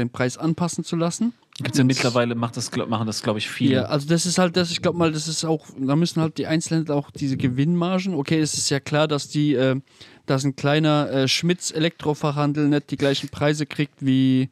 den 0.01 0.11
Preis 0.11 0.37
anpassen 0.37 0.85
zu 0.85 0.97
lassen. 0.97 1.33
Ja 1.77 1.85
mittlerweile, 1.85 2.37
macht 2.37 2.57
das, 2.57 2.71
glaub- 2.71 2.89
machen 2.89 3.07
das, 3.09 3.21
glaube 3.23 3.41
ich, 3.41 3.49
viele. 3.51 3.75
Ja, 3.75 3.83
also 3.87 4.07
das 4.09 4.27
ist 4.27 4.39
halt 4.39 4.57
das, 4.57 4.71
ich 4.71 4.81
glaube 4.81 4.97
mal, 4.97 5.11
das 5.11 5.27
ist 5.27 5.45
auch, 5.45 5.67
da 5.77 5.97
müssen 5.97 6.23
halt 6.23 6.39
die 6.39 6.47
Einzelhändler 6.47 6.95
auch 6.95 7.11
diese 7.11 7.37
Gewinnmargen, 7.37 8.15
okay, 8.15 8.39
es 8.39 8.55
ist 8.55 8.71
ja 8.71 8.79
klar, 8.79 9.09
dass 9.09 9.29
die, 9.29 9.55
äh, 9.55 9.81
dass 10.27 10.45
ein 10.45 10.55
kleiner 10.55 11.11
äh, 11.11 11.29
Schmitz 11.29 11.73
Elektrofachhandel 11.73 12.69
nicht 12.69 12.91
die 12.93 12.97
gleichen 12.97 13.29
Preise 13.29 13.67
kriegt 13.67 13.95
wie 14.07 14.51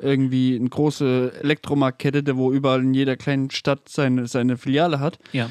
irgendwie 0.00 0.56
eine 0.56 0.68
große 0.68 1.34
Elektromarktkette, 1.40 2.36
wo 2.36 2.50
überall 2.52 2.80
in 2.80 2.94
jeder 2.94 3.16
kleinen 3.16 3.50
Stadt 3.50 3.88
seine, 3.88 4.26
seine 4.26 4.56
Filiale 4.56 4.98
hat. 5.00 5.18
ja. 5.32 5.50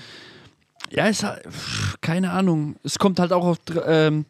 Ja, 0.91 1.05
ist 1.05 1.23
halt, 1.23 1.43
keine 2.01 2.31
Ahnung. 2.31 2.75
Es 2.83 2.97
kommt 2.97 3.19
halt 3.19 3.31
auch 3.31 3.45
auf, 3.45 3.57
ähm, 3.85 4.25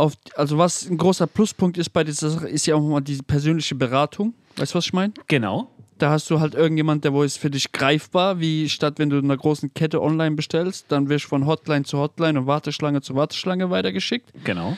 auf, 0.00 0.14
also 0.34 0.58
was 0.58 0.88
ein 0.88 0.96
großer 0.96 1.26
Pluspunkt 1.26 1.78
ist 1.78 1.90
bei 1.90 2.02
dieser 2.04 2.30
Sache, 2.30 2.48
ist 2.48 2.66
ja 2.66 2.74
auch 2.74 2.80
mal 2.80 3.00
die 3.00 3.18
persönliche 3.22 3.74
Beratung. 3.74 4.34
Weißt 4.56 4.72
du, 4.72 4.78
was 4.78 4.86
ich 4.86 4.92
meine? 4.92 5.12
Genau. 5.28 5.70
Da 5.98 6.10
hast 6.10 6.30
du 6.30 6.40
halt 6.40 6.54
irgendjemand, 6.54 7.04
der 7.04 7.12
wo 7.12 7.22
ist 7.22 7.36
für 7.36 7.50
dich 7.50 7.72
greifbar, 7.72 8.40
wie 8.40 8.68
statt 8.70 8.94
wenn 8.96 9.10
du 9.10 9.18
in 9.18 9.24
einer 9.24 9.36
großen 9.36 9.74
Kette 9.74 10.00
online 10.00 10.34
bestellst, 10.34 10.86
dann 10.88 11.08
wirst 11.10 11.26
du 11.26 11.28
von 11.28 11.46
Hotline 11.46 11.84
zu 11.84 11.98
Hotline 11.98 12.40
und 12.40 12.46
Warteschlange 12.46 13.02
zu 13.02 13.14
Warteschlange 13.14 13.68
weitergeschickt. 13.68 14.32
Genau. 14.44 14.76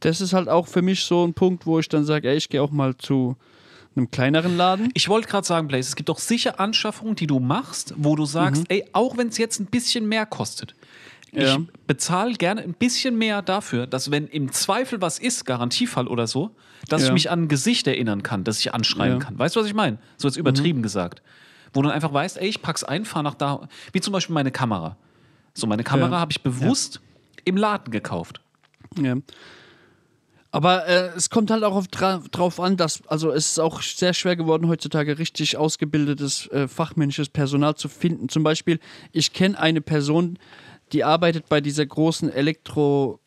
Das 0.00 0.20
ist 0.20 0.34
halt 0.34 0.48
auch 0.48 0.66
für 0.66 0.82
mich 0.82 1.02
so 1.04 1.26
ein 1.26 1.32
Punkt, 1.32 1.66
wo 1.66 1.78
ich 1.78 1.88
dann 1.88 2.04
sage, 2.04 2.28
ey, 2.28 2.36
ich 2.36 2.48
gehe 2.48 2.62
auch 2.62 2.70
mal 2.70 2.96
zu 2.96 3.36
einem 3.96 4.10
kleineren 4.10 4.56
Laden. 4.56 4.90
Ich 4.94 5.08
wollte 5.08 5.28
gerade 5.28 5.46
sagen, 5.46 5.66
Blaze, 5.66 5.88
es 5.88 5.96
gibt 5.96 6.08
doch 6.08 6.18
sicher 6.18 6.60
Anschaffungen, 6.60 7.16
die 7.16 7.26
du 7.26 7.40
machst, 7.40 7.94
wo 7.96 8.14
du 8.14 8.24
sagst, 8.24 8.64
ey, 8.68 8.84
auch 8.92 9.16
wenn 9.16 9.28
es 9.28 9.38
jetzt 9.38 9.60
ein 9.60 9.66
bisschen 9.66 10.08
mehr 10.08 10.26
kostet, 10.26 10.74
Ja. 11.32 11.56
ich 11.58 11.58
bezahle 11.86 12.32
gerne 12.34 12.62
ein 12.62 12.74
bisschen 12.74 13.16
mehr 13.16 13.42
dafür, 13.42 13.86
dass 13.86 14.10
wenn 14.10 14.26
im 14.26 14.50
Zweifel 14.52 15.00
was 15.00 15.18
ist, 15.18 15.44
Garantiefall 15.46 16.08
oder 16.08 16.26
so, 16.26 16.50
dass 16.88 17.02
ich 17.02 17.08
Ja. 17.08 17.12
mich 17.14 17.30
an 17.30 17.42
ein 17.44 17.48
Gesicht 17.48 17.86
erinnern 17.86 18.22
kann, 18.22 18.42
das 18.44 18.58
ich 18.60 18.74
anschreiben 18.74 19.18
Ja. 19.20 19.24
kann. 19.24 19.38
Weißt 19.38 19.54
du, 19.54 19.60
was 19.60 19.66
ich 19.66 19.74
meine? 19.74 19.98
So 20.16 20.26
jetzt 20.28 20.36
übertrieben 20.36 20.82
gesagt. 20.82 21.22
Wo 21.72 21.82
du 21.82 21.88
einfach 21.88 22.12
weißt, 22.12 22.38
ey, 22.38 22.48
ich 22.48 22.62
pack's 22.62 22.82
ein, 22.82 23.04
fahr 23.04 23.22
nach 23.22 23.34
da. 23.34 23.68
Wie 23.92 24.00
zum 24.00 24.12
Beispiel 24.12 24.34
meine 24.34 24.50
Kamera. 24.50 24.96
So, 25.54 25.66
meine 25.68 25.84
Kamera 25.84 26.18
habe 26.18 26.32
ich 26.32 26.42
bewusst 26.42 27.00
im 27.44 27.56
Laden 27.56 27.90
gekauft. 27.92 28.40
Ja. 29.00 29.14
Aber 30.52 30.86
äh, 30.88 31.10
es 31.16 31.30
kommt 31.30 31.50
halt 31.52 31.62
auch 31.62 31.76
auf, 31.76 31.86
dra 31.86 32.20
drauf 32.32 32.58
an, 32.58 32.76
dass, 32.76 33.06
also 33.06 33.30
es 33.30 33.52
ist 33.52 33.60
auch 33.60 33.82
sehr 33.82 34.12
schwer 34.14 34.34
geworden, 34.34 34.66
heutzutage 34.66 35.16
richtig 35.18 35.56
ausgebildetes 35.56 36.48
äh, 36.48 36.66
fachmännisches 36.66 37.28
Personal 37.28 37.76
zu 37.76 37.88
finden. 37.88 38.28
Zum 38.28 38.42
Beispiel, 38.42 38.80
ich 39.12 39.32
kenne 39.32 39.56
eine 39.60 39.80
Person, 39.80 40.40
die 40.92 41.04
arbeitet 41.04 41.48
bei 41.48 41.60
dieser 41.60 41.86
großen 41.86 42.30
Elektrokette, 42.32 43.20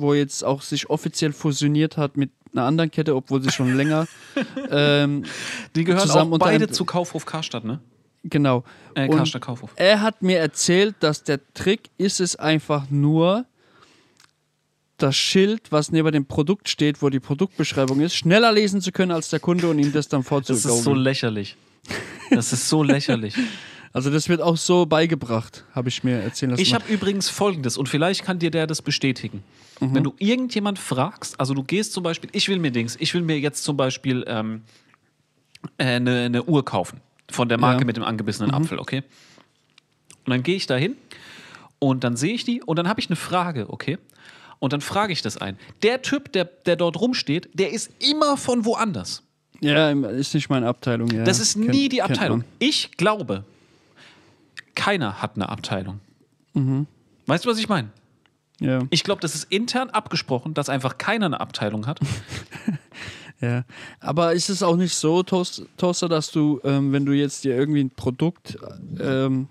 wo 0.00 0.14
jetzt 0.14 0.44
auch 0.44 0.62
sich 0.62 0.90
offiziell 0.90 1.32
fusioniert 1.32 1.96
hat 1.96 2.16
mit 2.16 2.30
einer 2.52 2.64
anderen 2.64 2.90
Kette, 2.90 3.14
obwohl 3.14 3.42
sie 3.42 3.50
schon 3.50 3.76
länger 3.76 4.06
ähm, 4.70 5.24
Die 5.76 5.84
gehören 5.84 6.06
Zusammen 6.06 6.34
auch 6.34 6.38
beide 6.38 6.68
zu 6.68 6.84
Kaufhof 6.84 7.24
Karstadt, 7.24 7.64
ne? 7.64 7.80
genau. 8.24 8.64
Äh, 8.94 9.08
Karstadt 9.08 9.42
Kaufhof. 9.42 9.72
Er 9.76 10.02
hat 10.02 10.22
mir 10.22 10.38
erzählt, 10.38 10.96
dass 11.00 11.22
der 11.22 11.40
Trick 11.54 11.90
ist 11.96 12.20
es 12.20 12.36
einfach 12.36 12.90
nur, 12.90 13.46
das 15.02 15.16
Schild, 15.16 15.72
was 15.72 15.90
neben 15.92 16.12
dem 16.12 16.26
Produkt 16.26 16.68
steht, 16.68 17.02
wo 17.02 17.08
die 17.08 17.20
Produktbeschreibung 17.20 18.00
ist, 18.00 18.14
schneller 18.14 18.52
lesen 18.52 18.80
zu 18.80 18.92
können 18.92 19.12
als 19.12 19.30
der 19.30 19.40
Kunde 19.40 19.68
und 19.68 19.78
ihm 19.78 19.92
das 19.92 20.08
dann 20.08 20.20
Das 20.20 20.28
vorzugaukeln. 20.28 20.78
ist 20.78 20.84
so 20.84 20.94
lächerlich. 20.94 21.56
Das 22.30 22.52
ist 22.52 22.68
so 22.68 22.82
lächerlich. 22.82 23.34
also 23.92 24.10
das 24.10 24.28
wird 24.28 24.40
auch 24.40 24.56
so 24.56 24.86
beigebracht, 24.86 25.64
habe 25.74 25.88
ich 25.88 26.04
mir 26.04 26.20
erzählen 26.22 26.50
lassen. 26.50 26.62
Ich 26.62 26.74
habe 26.74 26.84
übrigens 26.92 27.28
folgendes, 27.28 27.76
und 27.76 27.88
vielleicht 27.88 28.24
kann 28.24 28.38
dir 28.38 28.50
der 28.50 28.66
das 28.66 28.82
bestätigen. 28.82 29.42
Wenn 29.80 30.04
du 30.04 30.12
irgendjemand 30.18 30.78
fragst, 30.78 31.40
also 31.40 31.54
du 31.54 31.62
gehst 31.62 31.94
zum 31.94 32.02
Beispiel, 32.02 32.28
ich 32.34 32.48
will 32.50 32.58
mir 32.58 32.70
Dings, 32.70 32.96
ich 33.00 33.14
will 33.14 33.22
mir 33.22 33.38
jetzt 33.40 33.64
zum 33.64 33.78
Beispiel 33.78 34.24
ähm, 34.28 34.62
äh, 35.78 35.84
eine, 35.84 36.24
eine 36.26 36.44
Uhr 36.44 36.64
kaufen 36.64 37.00
von 37.30 37.48
der 37.48 37.56
Marke 37.58 37.80
Ja. 37.80 37.86
mit 37.86 37.96
dem 37.96 38.04
angebissenen 38.04 38.50
Apfel, 38.52 38.78
okay? 38.78 39.02
Und 40.26 40.30
dann 40.32 40.42
gehe 40.42 40.56
ich 40.56 40.66
da 40.66 40.76
hin 40.76 40.96
und 41.78 42.04
dann 42.04 42.16
sehe 42.16 42.34
ich 42.34 42.44
die 42.44 42.62
und 42.62 42.78
dann 42.78 42.88
habe 42.88 43.00
ich 43.00 43.08
eine 43.08 43.16
Frage, 43.16 43.70
okay? 43.70 43.96
Und 44.58 44.74
dann 44.74 44.82
frage 44.82 45.14
ich 45.14 45.22
das 45.22 45.38
ein. 45.38 45.56
Der 45.82 46.02
Typ, 46.02 46.30
der, 46.32 46.44
der 46.44 46.76
dort 46.76 47.00
rumsteht, 47.00 47.48
der 47.54 47.72
ist 47.72 47.90
immer 48.00 48.36
von 48.36 48.66
woanders. 48.66 49.22
ja, 49.62 49.90
ist 49.90 50.34
nicht 50.34 50.50
meine 50.50 50.66
Abteilung. 50.68 51.08
Ja. 51.10 51.24
Das 51.24 51.40
ist 51.40 51.56
nie 51.56 51.88
die 51.88 52.02
Abteilung. 52.02 52.44
Ich 52.58 52.90
glaube, 52.98 53.44
keiner 54.80 55.20
hat 55.20 55.36
eine 55.36 55.50
Abteilung. 55.50 56.00
Weißt 57.26 57.44
du, 57.44 57.50
was 57.50 57.58
ich 57.58 57.68
meine? 57.68 57.90
Ja, 58.60 58.80
Ich 58.88 59.04
glaube, 59.04 59.20
das 59.20 59.34
ist 59.34 59.44
intern 59.52 59.90
abgesprochen, 59.90 60.54
dass 60.54 60.70
einfach 60.70 60.96
keiner 60.96 61.26
eine 61.26 61.38
Abteilung 61.38 61.86
hat. 61.86 62.00
ja. 63.42 63.64
Aber 64.00 64.32
ist 64.32 64.48
es 64.48 64.62
auch 64.62 64.76
nicht 64.76 64.94
so, 64.94 65.22
Toast, 65.22 65.66
Toaster, 65.76 66.08
dass 66.08 66.30
du, 66.30 66.60
ähm, 66.64 66.92
wenn 66.92 67.04
du 67.04 67.12
jetzt 67.12 67.44
dir 67.44 67.54
irgendwie 67.56 67.84
ein 67.84 67.90
Produkt 67.90 68.58
ähm, 68.98 69.48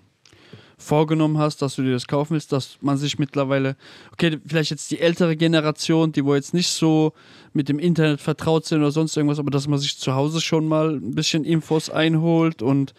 vorgenommen 0.78 1.38
hast, 1.38 1.62
dass 1.62 1.76
du 1.76 1.82
dir 1.82 1.92
das 1.92 2.08
kaufen 2.08 2.32
willst, 2.32 2.50
dass 2.50 2.78
man 2.80 2.96
sich 2.96 3.20
mittlerweile, 3.20 3.76
okay, 4.12 4.38
vielleicht 4.44 4.72
jetzt 4.72 4.90
die 4.90 4.98
ältere 4.98 5.36
Generation, 5.36 6.10
die 6.10 6.24
wo 6.24 6.34
jetzt 6.34 6.54
nicht 6.54 6.70
so 6.70 7.12
mit 7.52 7.68
dem 7.68 7.78
Internet 7.78 8.20
vertraut 8.20 8.66
sind 8.66 8.80
oder 8.80 8.90
sonst 8.90 9.16
irgendwas, 9.16 9.38
aber 9.38 9.52
dass 9.52 9.68
man 9.68 9.78
sich 9.78 9.96
zu 9.96 10.12
Hause 10.12 10.40
schon 10.40 10.66
mal 10.66 10.96
ein 10.96 11.14
bisschen 11.14 11.44
Infos 11.44 11.88
einholt 11.88 12.62
und 12.62 12.94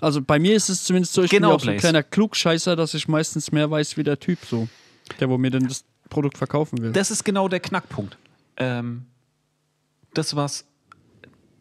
also 0.00 0.20
bei 0.22 0.38
mir 0.38 0.54
ist 0.54 0.68
es 0.68 0.84
zumindest 0.84 1.12
so, 1.14 1.22
ich 1.22 1.30
Genau, 1.30 1.48
bin 1.48 1.50
ja 1.50 1.56
auch 1.56 1.64
so 1.64 1.70
ein 1.70 1.76
kleiner 1.78 2.02
Klugscheißer, 2.02 2.76
dass 2.76 2.94
ich 2.94 3.08
meistens 3.08 3.52
mehr 3.52 3.70
weiß 3.70 3.96
wie 3.96 4.02
der 4.04 4.18
Typ 4.18 4.38
so, 4.48 4.68
der 5.20 5.28
wo 5.28 5.38
mir 5.38 5.50
denn 5.50 5.66
das 5.68 5.84
Produkt 6.10 6.38
verkaufen 6.38 6.80
will. 6.82 6.92
Das 6.92 7.10
ist 7.10 7.24
genau 7.24 7.48
der 7.48 7.60
Knackpunkt. 7.60 8.16
Ähm, 8.56 9.06
das, 10.12 10.36
was, 10.36 10.64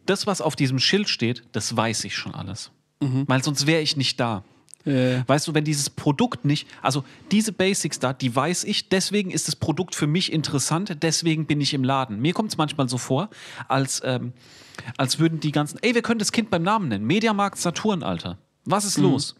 das, 0.05 0.27
was 0.27 0.41
auf 0.41 0.55
diesem 0.55 0.79
Schild 0.79 1.09
steht, 1.09 1.43
das 1.53 1.75
weiß 1.75 2.03
ich 2.03 2.15
schon 2.15 2.33
alles. 2.35 2.71
Weil 2.99 3.43
sonst 3.43 3.67
wäre 3.67 3.81
ich 3.81 3.97
nicht 3.97 4.17
da. 4.19 4.45
Äh, 4.85 5.21
Weißt 5.27 5.47
du, 5.47 5.53
wenn 5.53 5.63
dieses 5.63 5.89
Produkt 5.89 6.45
nicht, 6.45 6.67
also 6.81 7.03
diese 7.31 7.51
Basics 7.51 7.99
da, 7.99 8.13
die 8.13 8.35
weiß 8.35 8.65
ich, 8.65 8.89
deswegen 8.89 9.31
ist 9.31 9.47
das 9.47 9.55
Produkt 9.55 9.95
für 9.95 10.07
mich 10.07 10.31
interessant, 10.31 10.97
deswegen 11.01 11.45
bin 11.45 11.61
ich 11.61 11.73
im 11.73 11.83
Laden. 11.83 12.19
Mir 12.19 12.33
kommt 12.33 12.49
es 12.49 12.57
manchmal 12.57 12.89
so 12.89 12.97
vor, 12.97 13.29
als, 13.67 14.01
ähm, 14.03 14.33
als 14.97 15.19
würden 15.19 15.39
die 15.39 15.51
ganzen, 15.51 15.79
ey, 15.81 15.95
wir 15.95 16.01
können 16.01 16.19
das 16.19 16.31
Kind 16.31 16.49
beim 16.49 16.63
Namen 16.63 16.89
nennen, 16.89 17.05
Mediamarkt 17.05 17.57
Saturn, 17.57 18.03
Alter. 18.03 18.37
Was 18.65 18.85
ist 18.85 18.97
los? 18.97 19.35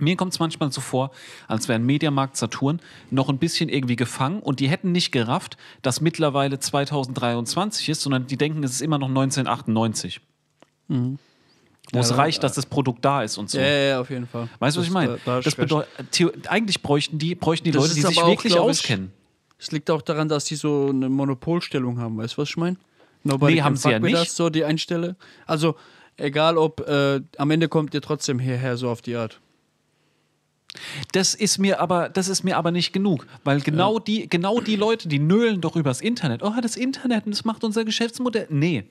Mir 0.00 0.16
kommt 0.16 0.32
es 0.32 0.38
manchmal 0.38 0.70
so 0.70 0.80
vor, 0.80 1.10
als 1.48 1.66
wären 1.68 1.84
Mediamarkt 1.84 2.36
Saturn 2.36 2.80
noch 3.10 3.28
ein 3.28 3.38
bisschen 3.38 3.68
irgendwie 3.68 3.96
gefangen 3.96 4.40
und 4.40 4.60
die 4.60 4.68
hätten 4.68 4.92
nicht 4.92 5.10
gerafft, 5.10 5.56
dass 5.82 6.00
mittlerweile 6.00 6.60
2023 6.60 7.88
ist, 7.88 8.02
sondern 8.02 8.26
die 8.26 8.36
denken, 8.36 8.62
es 8.62 8.72
ist 8.72 8.80
immer 8.80 8.98
noch 8.98 9.08
1998. 9.08 10.20
Wo 11.92 12.00
es 12.00 12.10
Ja, 12.10 12.16
reicht, 12.16 12.42
dass 12.42 12.52
das 12.52 12.66
Produkt 12.66 13.04
da 13.04 13.22
ist 13.22 13.38
und 13.38 13.48
so. 13.48 13.58
ja, 13.58 13.64
ja, 13.66 13.78
ja, 13.90 14.00
auf 14.00 14.10
jeden 14.10 14.26
Fall. 14.26 14.48
Weißt 14.58 14.76
du, 14.76 14.80
was 14.80 14.86
ich 14.86 14.92
meine? 14.92 15.18
Da, 15.24 15.36
da 15.36 15.40
Das 15.40 15.54
bedeutet, 15.54 15.88
eigentlich 16.48 16.82
bräuchten 16.82 17.18
die, 17.18 17.34
bräuchten 17.34 17.64
die 17.64 17.70
Das 17.70 17.82
Leute, 17.82 17.94
die 17.94 18.02
sich 18.02 18.18
auch, 18.22 18.28
wirklich 18.28 18.52
ich, 18.52 18.58
auskennen. 18.58 19.12
Es 19.58 19.72
liegt 19.72 19.90
auch 19.90 20.02
daran, 20.02 20.28
dass 20.28 20.44
die 20.44 20.54
so 20.56 20.88
eine 20.90 21.08
Monopolstellung 21.08 21.98
haben, 21.98 22.18
weißt 22.18 22.34
du, 22.36 22.42
was 22.42 22.50
ich 22.50 22.56
meine? 22.58 22.76
Nobody 23.24 23.54
Nee, 23.54 23.62
haben 23.62 23.76
sie 23.76 23.90
ja 23.90 23.98
nicht. 23.98 24.14
us, 24.14 24.36
so 24.36 24.50
die 24.50 24.64
Einstelle. 24.64 25.16
Also, 25.46 25.76
egal 26.16 26.56
ob, 26.58 26.86
äh, 26.86 27.20
am 27.38 27.50
Ende 27.50 27.68
kommt 27.68 27.94
ihr 27.94 28.02
trotzdem 28.02 28.38
hierher, 28.38 28.76
so 28.76 28.88
auf 28.90 29.00
die 29.02 29.16
Art. 29.16 29.40
Das 31.12 31.34
ist 31.34 31.58
mir 31.58 31.80
aber, 31.80 32.08
das 32.10 32.28
ist 32.28 32.44
mir 32.44 32.56
aber 32.58 32.70
nicht 32.70 32.92
genug, 32.92 33.26
weil 33.42 33.60
genau 33.60 33.98
die, 33.98 34.28
genau 34.28 34.60
die 34.60 34.76
Leute, 34.76 35.08
die 35.08 35.18
nölen 35.18 35.60
doch 35.60 35.74
übers 35.74 36.00
Internet. 36.02 36.42
Oh, 36.42 36.52
das 36.60 36.76
Internet, 36.76 37.24
das 37.26 37.44
macht 37.44 37.64
unser 37.64 37.84
Geschäftsmodell. 37.84 38.46
Nee, 38.50 38.84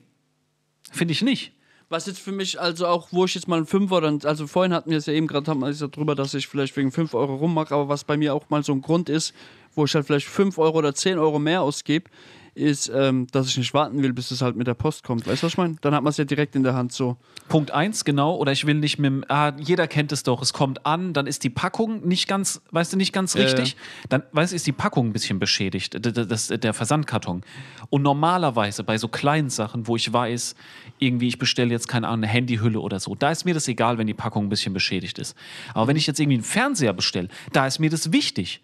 finde 0.90 1.12
ich 1.12 1.22
nicht. 1.22 1.52
Was 1.90 2.04
jetzt 2.04 2.20
für 2.20 2.32
mich, 2.32 2.60
also 2.60 2.86
auch, 2.86 3.08
wo 3.12 3.24
ich 3.24 3.34
jetzt 3.34 3.48
mal 3.48 3.56
einen 3.56 3.66
Fünfer, 3.66 4.02
dann, 4.02 4.20
also 4.24 4.46
vorhin 4.46 4.74
hatten 4.74 4.90
wir 4.90 4.98
es 4.98 5.06
ja 5.06 5.14
eben 5.14 5.26
gerade, 5.26 5.50
haben 5.50 5.60
wir 5.60 5.68
es 5.68 5.78
dass 5.80 6.34
ich 6.34 6.46
vielleicht 6.46 6.76
wegen 6.76 6.92
5 6.92 7.14
Euro 7.14 7.36
rummache, 7.36 7.74
aber 7.74 7.88
was 7.88 8.04
bei 8.04 8.18
mir 8.18 8.34
auch 8.34 8.50
mal 8.50 8.62
so 8.62 8.72
ein 8.72 8.82
Grund 8.82 9.08
ist, 9.08 9.32
wo 9.74 9.86
ich 9.86 9.94
halt 9.94 10.04
vielleicht 10.06 10.26
5 10.26 10.58
Euro 10.58 10.78
oder 10.78 10.94
10 10.94 11.18
Euro 11.18 11.38
mehr 11.38 11.62
ausgebe, 11.62 12.10
ist, 12.58 12.90
ähm, 12.94 13.26
dass 13.30 13.48
ich 13.48 13.56
nicht 13.56 13.72
warten 13.72 14.02
will, 14.02 14.12
bis 14.12 14.30
es 14.30 14.42
halt 14.42 14.56
mit 14.56 14.66
der 14.66 14.74
Post 14.74 15.04
kommt. 15.04 15.26
Weißt 15.26 15.42
du, 15.42 15.46
was 15.46 15.52
ich 15.52 15.58
meine? 15.58 15.76
Dann 15.80 15.94
hat 15.94 16.02
man 16.02 16.10
es 16.10 16.16
ja 16.16 16.24
direkt 16.24 16.56
in 16.56 16.62
der 16.62 16.74
Hand 16.74 16.92
so. 16.92 17.16
Punkt 17.48 17.70
eins 17.70 18.04
genau, 18.04 18.36
oder 18.36 18.52
ich 18.52 18.66
will 18.66 18.74
nicht 18.74 18.98
mit 18.98 19.10
dem, 19.10 19.24
ah, 19.28 19.52
jeder 19.58 19.86
kennt 19.86 20.12
es 20.12 20.22
doch, 20.22 20.42
es 20.42 20.52
kommt 20.52 20.84
an, 20.84 21.12
dann 21.12 21.26
ist 21.26 21.44
die 21.44 21.50
Packung 21.50 22.06
nicht 22.06 22.28
ganz, 22.28 22.60
weißt 22.72 22.92
du, 22.92 22.96
nicht 22.96 23.12
ganz 23.12 23.36
richtig. 23.36 23.76
Dann, 24.08 24.22
weißt 24.32 24.52
du, 24.52 24.56
ist 24.56 24.66
die 24.66 24.72
Packung 24.72 25.08
ein 25.08 25.12
bisschen 25.12 25.38
beschädigt, 25.38 25.96
das, 26.00 26.48
der 26.48 26.74
Versandkarton. 26.74 27.42
Und 27.90 28.02
normalerweise 28.02 28.84
bei 28.84 28.98
so 28.98 29.08
kleinen 29.08 29.50
Sachen, 29.50 29.86
wo 29.86 29.96
ich 29.96 30.12
weiß, 30.12 30.54
irgendwie, 30.98 31.28
ich 31.28 31.38
bestelle 31.38 31.70
jetzt 31.70 31.88
keine 31.88 32.08
Ahnung, 32.08 32.24
eine 32.24 32.32
Handyhülle 32.32 32.80
oder 32.80 33.00
so, 33.00 33.14
da 33.14 33.30
ist 33.30 33.44
mir 33.44 33.54
das 33.54 33.68
egal, 33.68 33.98
wenn 33.98 34.06
die 34.06 34.14
Packung 34.14 34.46
ein 34.46 34.48
bisschen 34.48 34.74
beschädigt 34.74 35.18
ist. 35.18 35.36
Aber 35.74 35.86
wenn 35.86 35.96
ich 35.96 36.06
jetzt 36.06 36.20
irgendwie 36.20 36.36
einen 36.36 36.44
Fernseher 36.44 36.92
bestelle, 36.92 37.28
da 37.52 37.66
ist 37.66 37.78
mir 37.78 37.90
das 37.90 38.12
wichtig. 38.12 38.60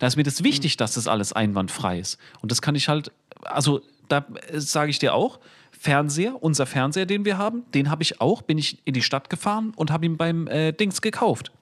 Da 0.00 0.06
ist 0.06 0.16
mir 0.16 0.22
das 0.22 0.42
wichtig, 0.42 0.78
dass 0.78 0.94
das 0.94 1.06
alles 1.06 1.34
einwandfrei 1.34 1.98
ist. 2.00 2.18
Und 2.40 2.50
das 2.50 2.62
kann 2.62 2.74
ich 2.74 2.88
halt, 2.88 3.12
also 3.44 3.80
da 4.08 4.24
sage 4.52 4.90
ich 4.90 4.98
dir 4.98 5.14
auch, 5.14 5.38
Fernseher, 5.78 6.42
unser 6.42 6.66
Fernseher, 6.66 7.06
den 7.06 7.24
wir 7.24 7.38
haben, 7.38 7.64
den 7.72 7.90
habe 7.90 8.02
ich 8.02 8.20
auch, 8.20 8.42
bin 8.42 8.58
ich 8.58 8.78
in 8.84 8.92
die 8.94 9.02
Stadt 9.02 9.30
gefahren 9.30 9.72
und 9.76 9.90
habe 9.90 10.04
ihn 10.06 10.16
beim 10.16 10.46
äh, 10.46 10.72
Dings 10.72 11.00
gekauft. 11.00 11.52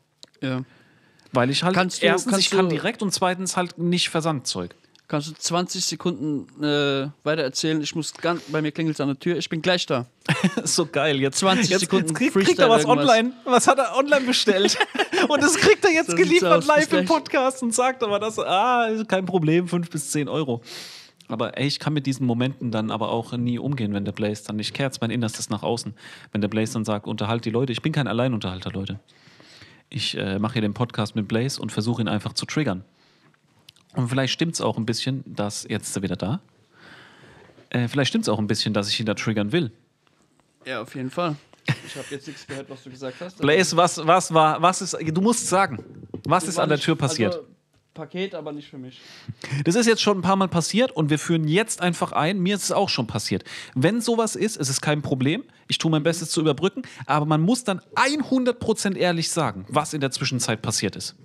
Ja. 0.41 0.63
Weil 1.33 1.51
ich 1.51 1.63
halt 1.63 1.75
Kannst 1.75 2.03
du- 2.03 2.07
erstens, 2.07 2.33
kannst 2.33 2.47
ich 2.47 2.51
kann 2.51 2.69
du- 2.69 2.75
direkt 2.75 3.03
und 3.03 3.13
zweitens 3.13 3.57
halt 3.57 3.79
nicht 3.79 4.09
Versandzeug. 4.09 4.75
Kannst 5.07 5.29
du 5.29 5.33
20 5.35 5.85
Sekunden 5.87 6.63
äh, 6.63 7.09
weiter 7.25 7.43
erzählen? 7.43 7.81
Ich 7.81 7.95
muss 7.95 8.13
ganz, 8.13 8.43
bei 8.49 8.61
mir 8.61 8.73
klingelt 8.73 8.97
es 8.97 9.01
an 9.01 9.09
der 9.09 9.19
Tür. 9.19 9.39
Ich 9.39 9.49
bin 9.49 9.63
gleich 9.63 9.87
da. 9.87 10.05
So 10.65 10.85
geil. 10.85 11.17
Jetzt, 11.21 11.39
20 11.39 11.71
jetzt, 11.71 11.81
Sekunden 11.81 12.09
jetzt 12.09 12.15
kriegt, 12.17 12.33
Freestyle 12.35 12.57
kriegt 12.57 12.59
er 12.61 12.69
was 12.69 12.83
irgendwas. 12.85 13.09
online. 13.09 13.33
Was 13.45 13.67
hat 13.69 13.79
er 13.79 13.97
online 13.97 14.27
bestellt? 14.27 14.77
und 15.29 15.43
das 15.43 15.55
kriegt 15.57 15.83
er 15.85 15.93
jetzt 15.93 16.11
So 16.11 16.17
geliefert 16.17 16.53
aus. 16.59 16.67
live 16.67 16.93
im. 16.93 17.07
Podcast 17.07 17.63
und 17.63 17.75
sagt 17.75 18.03
aber 18.03 18.19
das, 18.19 18.39
ah, 18.39 18.89
kein 19.07 19.25
Problem, 19.25 19.67
5 19.67 19.89
bis 19.89 20.11
10 20.11 20.29
Euro. 20.29 20.61
Aber 21.29 21.59
ey, 21.59 21.67
ich 21.67 21.79
kann 21.79 21.93
mit 21.93 22.07
diesen 22.07 22.27
Momenten 22.27 22.71
dann 22.71 22.91
aber 22.91 23.11
auch 23.11 23.37
nie 23.37 23.59
umgehen, 23.59 23.93
wenn 23.93 24.05
der 24.05 24.13
Blaze 24.13 24.45
dann 24.47 24.57
nicht 24.57 24.75
kehrt, 24.75 24.99
mein 25.01 25.11
Innerstes 25.11 25.51
nach 25.51 25.63
außen. 25.63 25.95
Wenn 26.33 26.41
der 26.41 26.49
Blaze 26.49 26.73
dann 26.73 26.85
sagt, 26.85 27.07
unterhalt 27.07 27.45
die 27.45 27.51
Leute. 27.51 27.73
Ich 27.73 27.83
bin 27.83 27.93
kein 27.93 28.07
Alleinunterhalter, 28.07 28.71
Leute. 28.71 28.99
Ich 29.91 30.17
äh, 30.17 30.39
mache 30.39 30.55
hier 30.55 30.63
den 30.63 30.75
Podcast 30.75 31.15
mit 31.15 31.29
Blaze 31.29 31.61
und 31.61 31.71
versuche 31.71 32.03
ihn 32.03 32.09
einfach 32.09 32.33
zu 32.33 32.47
triggern. 32.47 32.85
Und 33.95 34.09
vielleicht 34.09 34.33
stimmt 34.33 34.55
es 34.55 34.61
auch 34.61 34.79
ein 34.79 34.87
bisschen, 34.87 35.23
dass, 35.27 35.67
jetzt 35.69 35.89
ist 35.89 35.97
er 35.97 36.03
wieder 36.03 36.17
da, 36.17 36.41
äh, 37.71 37.89
vielleicht 37.89 38.09
stimmt 38.09 38.25
es 38.25 38.29
auch 38.29 38.39
ein 38.39 38.47
bisschen, 38.47 38.73
dass 38.75 38.89
ich 38.89 38.99
ihn 39.01 39.07
da 39.07 39.15
triggern 39.15 39.53
will. 39.53 39.71
Ja, 40.65 40.83
auf 40.83 40.95
jeden 40.95 41.11
Fall. 41.11 41.37
Ich 41.87 41.97
habe 41.97 42.07
jetzt 42.11 42.27
nichts 42.27 42.47
gehört, 42.47 42.69
was 42.71 42.83
du 42.83 42.91
gesagt 42.91 43.17
hast. 43.21 43.39
Blaze, 43.39 43.77
was, 43.77 44.07
was 44.07 44.33
war, 44.33 44.61
was 44.63 44.81
ist, 44.81 44.97
du 44.99 45.21
musst 45.21 45.47
sagen, 45.47 45.79
was 46.25 46.45
ist 46.45 46.59
an 46.59 46.69
der 46.69 46.79
Tür 46.79 46.97
passiert? 46.97 47.35
Also, 47.35 47.47
Paket, 47.99 48.37
aber 48.37 48.53
nicht 48.53 48.69
für 48.71 48.79
mich. 48.79 49.01
Das 49.65 49.75
ist 49.75 49.87
jetzt 49.87 50.01
schon 50.01 50.19
ein 50.19 50.23
paar 50.23 50.37
Mal 50.37 50.47
passiert 50.47 50.93
und 50.93 51.11
wir 51.11 51.19
führen 51.19 51.49
jetzt 51.49 51.83
einfach 51.83 52.13
ein. 52.13 52.39
Mir 52.39 52.55
ist 52.55 52.63
es 52.63 52.73
auch 52.73 52.89
schon 52.89 53.09
passiert. 53.09 53.43
Wenn 53.75 54.01
sowas 54.01 54.37
ist, 54.37 54.57
ist 54.57 54.69
es 54.69 54.81
kein 54.81 55.03
Problem. 55.03 55.43
Ich 55.67 55.79
tue 55.79 55.91
mein 55.91 56.05
Bestes 56.05 56.31
zu 56.31 56.41
überbrücken, 56.41 56.83
aber 57.07 57.27
man 57.27 57.43
muss 57.43 57.65
dann 57.65 57.81
100% 57.97 58.97
ehrlich 58.97 59.31
sagen, 59.31 59.67
was 59.69 59.95
in 59.95 60.01
der 60.01 60.13
Zwischenzeit 60.13 60.63
passiert 60.63 60.95
ist. 60.95 61.17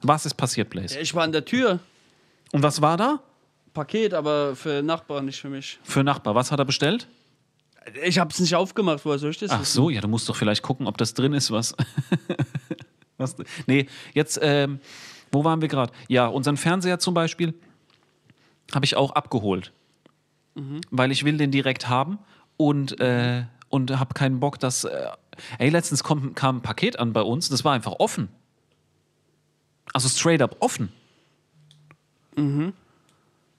Was 0.00 0.24
ist 0.24 0.34
passiert, 0.34 0.70
Blaze? 0.70 0.98
Ich 0.98 1.14
war 1.14 1.22
an 1.24 1.32
der 1.32 1.44
Tür. 1.44 1.80
Und 2.52 2.62
was 2.62 2.80
war 2.80 2.96
da? 2.96 3.20
Paket, 3.74 4.14
aber 4.14 4.56
für 4.56 4.82
Nachbarn, 4.82 5.26
nicht 5.26 5.40
für 5.40 5.50
mich. 5.50 5.78
Für 5.82 6.02
Nachbar. 6.02 6.34
Was 6.34 6.50
hat 6.50 6.58
er 6.60 6.64
bestellt? 6.64 7.08
Ich 8.02 8.18
habe 8.18 8.30
es 8.30 8.40
nicht 8.40 8.54
aufgemacht, 8.54 9.04
woher 9.04 9.18
soll 9.18 9.30
ich 9.30 9.38
das 9.38 9.50
Ach 9.50 9.60
wissen? 9.60 9.72
so, 9.74 9.90
ja, 9.90 10.00
du 10.00 10.08
musst 10.08 10.26
doch 10.30 10.36
vielleicht 10.36 10.62
gucken, 10.62 10.86
ob 10.86 10.96
das 10.96 11.12
drin 11.12 11.34
ist, 11.34 11.50
was. 11.50 11.74
was 13.18 13.36
nee, 13.66 13.86
jetzt, 14.12 14.38
ähm, 14.42 14.80
wo 15.32 15.44
waren 15.44 15.60
wir 15.60 15.68
gerade? 15.68 15.92
Ja, 16.08 16.26
unseren 16.26 16.56
Fernseher 16.56 16.98
zum 16.98 17.14
Beispiel 17.14 17.54
habe 18.74 18.84
ich 18.84 18.96
auch 18.96 19.12
abgeholt. 19.12 19.72
Weil 20.90 21.10
ich 21.10 21.24
will 21.24 21.36
den 21.36 21.50
direkt 21.50 21.88
haben 21.88 22.18
und, 22.56 23.00
äh, 23.00 23.42
und 23.70 23.98
habe 23.98 24.14
keinen 24.14 24.38
Bock, 24.38 24.60
dass. 24.60 24.84
Äh, 24.84 25.08
ey, 25.58 25.68
letztens 25.68 26.04
kommt, 26.04 26.36
kam 26.36 26.58
ein 26.58 26.62
Paket 26.62 26.98
an 27.00 27.12
bei 27.12 27.22
uns, 27.22 27.48
das 27.48 27.64
war 27.64 27.72
einfach 27.72 27.94
offen. 27.98 28.28
Also 29.92 30.08
straight 30.08 30.40
up 30.42 30.56
offen. 30.60 30.92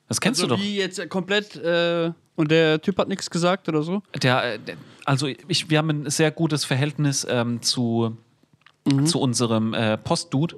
Das 0.08 0.22
kennst 0.22 0.42
Also 0.42 0.56
du 0.56 0.56
doch. 0.56 0.62
wie 0.64 0.78
jetzt 0.78 1.10
komplett 1.10 1.56
äh, 1.58 2.12
und 2.36 2.52
der 2.52 2.82
Typ 2.82 2.98
hat 2.98 3.08
nichts 3.08 3.30
gesagt 3.30 3.68
oder 3.70 3.84
so? 3.84 4.04
Der, 4.22 4.54
äh, 4.54 4.60
der, 4.60 4.78
also 5.06 5.28
ich, 5.28 5.70
wir 5.70 5.78
haben 5.78 5.90
ein 5.90 6.10
sehr 6.10 6.32
gutes 6.32 6.66
Verhältnis 6.66 7.26
ähm, 7.30 7.62
zu, 7.62 8.18
zu 9.06 9.20
unserem 9.20 9.74
äh, 9.74 9.98
Postdude, 9.98 10.58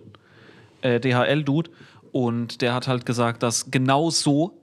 äh, 0.82 1.00
DHL-Dude. 1.00 1.70
Und 2.12 2.62
der 2.62 2.74
hat 2.74 2.88
halt 2.88 3.06
gesagt, 3.06 3.44
dass 3.44 3.72
genau 3.72 4.10
so 4.10 4.60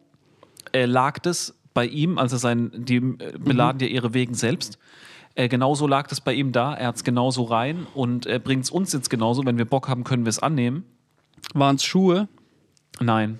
äh, 0.72 0.86
lag 0.86 1.18
das 1.18 1.54
bei 1.72 1.86
ihm, 1.86 2.18
also 2.18 2.36
sein, 2.36 2.70
die 2.74 2.96
äh, 2.96 3.38
beladen 3.38 3.80
ja 3.80 3.86
ihre 3.86 4.14
Wegen 4.14 4.34
selbst. 4.34 4.78
Äh, 5.34 5.48
genauso 5.48 5.86
lag 5.86 6.06
das 6.06 6.20
bei 6.20 6.32
ihm 6.34 6.52
da. 6.52 6.74
Er 6.74 6.88
hat 6.88 6.96
es 6.96 7.04
genauso 7.04 7.44
rein 7.44 7.86
und 7.94 8.26
er 8.26 8.38
bringt 8.38 8.64
es 8.64 8.70
uns 8.70 8.92
jetzt 8.92 9.10
genauso. 9.10 9.44
Wenn 9.44 9.58
wir 9.58 9.64
Bock 9.64 9.88
haben, 9.88 10.04
können 10.04 10.24
wir 10.24 10.30
es 10.30 10.38
annehmen. 10.38 10.84
Waren 11.54 11.76
es 11.76 11.84
Schuhe? 11.84 12.28
Nein. 13.00 13.38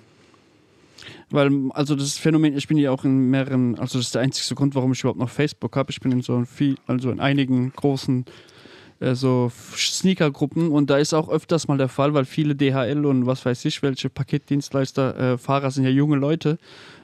Weil, 1.29 1.51
also 1.71 1.95
das 1.95 2.17
Phänomen, 2.17 2.57
ich 2.57 2.67
bin 2.67 2.77
ja 2.77 2.91
auch 2.91 3.03
in 3.03 3.29
mehreren, 3.29 3.79
also 3.79 3.97
das 3.97 4.07
ist 4.07 4.15
der 4.15 4.21
einzige 4.21 4.55
Grund, 4.55 4.75
warum 4.75 4.91
ich 4.91 4.99
überhaupt 4.99 5.19
noch 5.19 5.29
Facebook 5.29 5.75
habe. 5.75 5.91
Ich 5.91 5.99
bin 5.99 6.11
in 6.11 6.21
so 6.21 6.43
viel, 6.45 6.77
also 6.87 7.11
in 7.11 7.19
einigen 7.19 7.71
großen 7.73 8.25
äh, 8.25 8.54
so 9.01 9.51
Sneaker-Gruppen 9.75 10.69
und 10.69 10.89
da 10.89 10.97
ist 10.97 11.13
auch 11.13 11.29
öfters 11.29 11.67
mal 11.67 11.77
der 11.77 11.89
Fall, 11.89 12.13
weil 12.13 12.25
viele 12.25 12.55
DHL 12.55 13.05
und 13.05 13.25
was 13.25 13.45
weiß 13.45 13.65
ich, 13.65 13.81
welche 13.83 14.09
Paketdienstleister, 14.09 15.33
äh, 15.33 15.37
Fahrer 15.37 15.71
sind 15.71 15.83
ja 15.83 15.89
junge 15.89 16.15
Leute. 16.15 16.57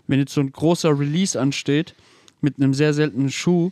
Wenn 0.07 0.19
jetzt 0.19 0.33
so 0.33 0.41
ein 0.41 0.51
großer 0.51 0.97
Release 0.97 1.39
ansteht 1.39 1.95
mit 2.41 2.57
einem 2.57 2.73
sehr 2.73 2.93
seltenen 2.93 3.29
Schuh 3.29 3.71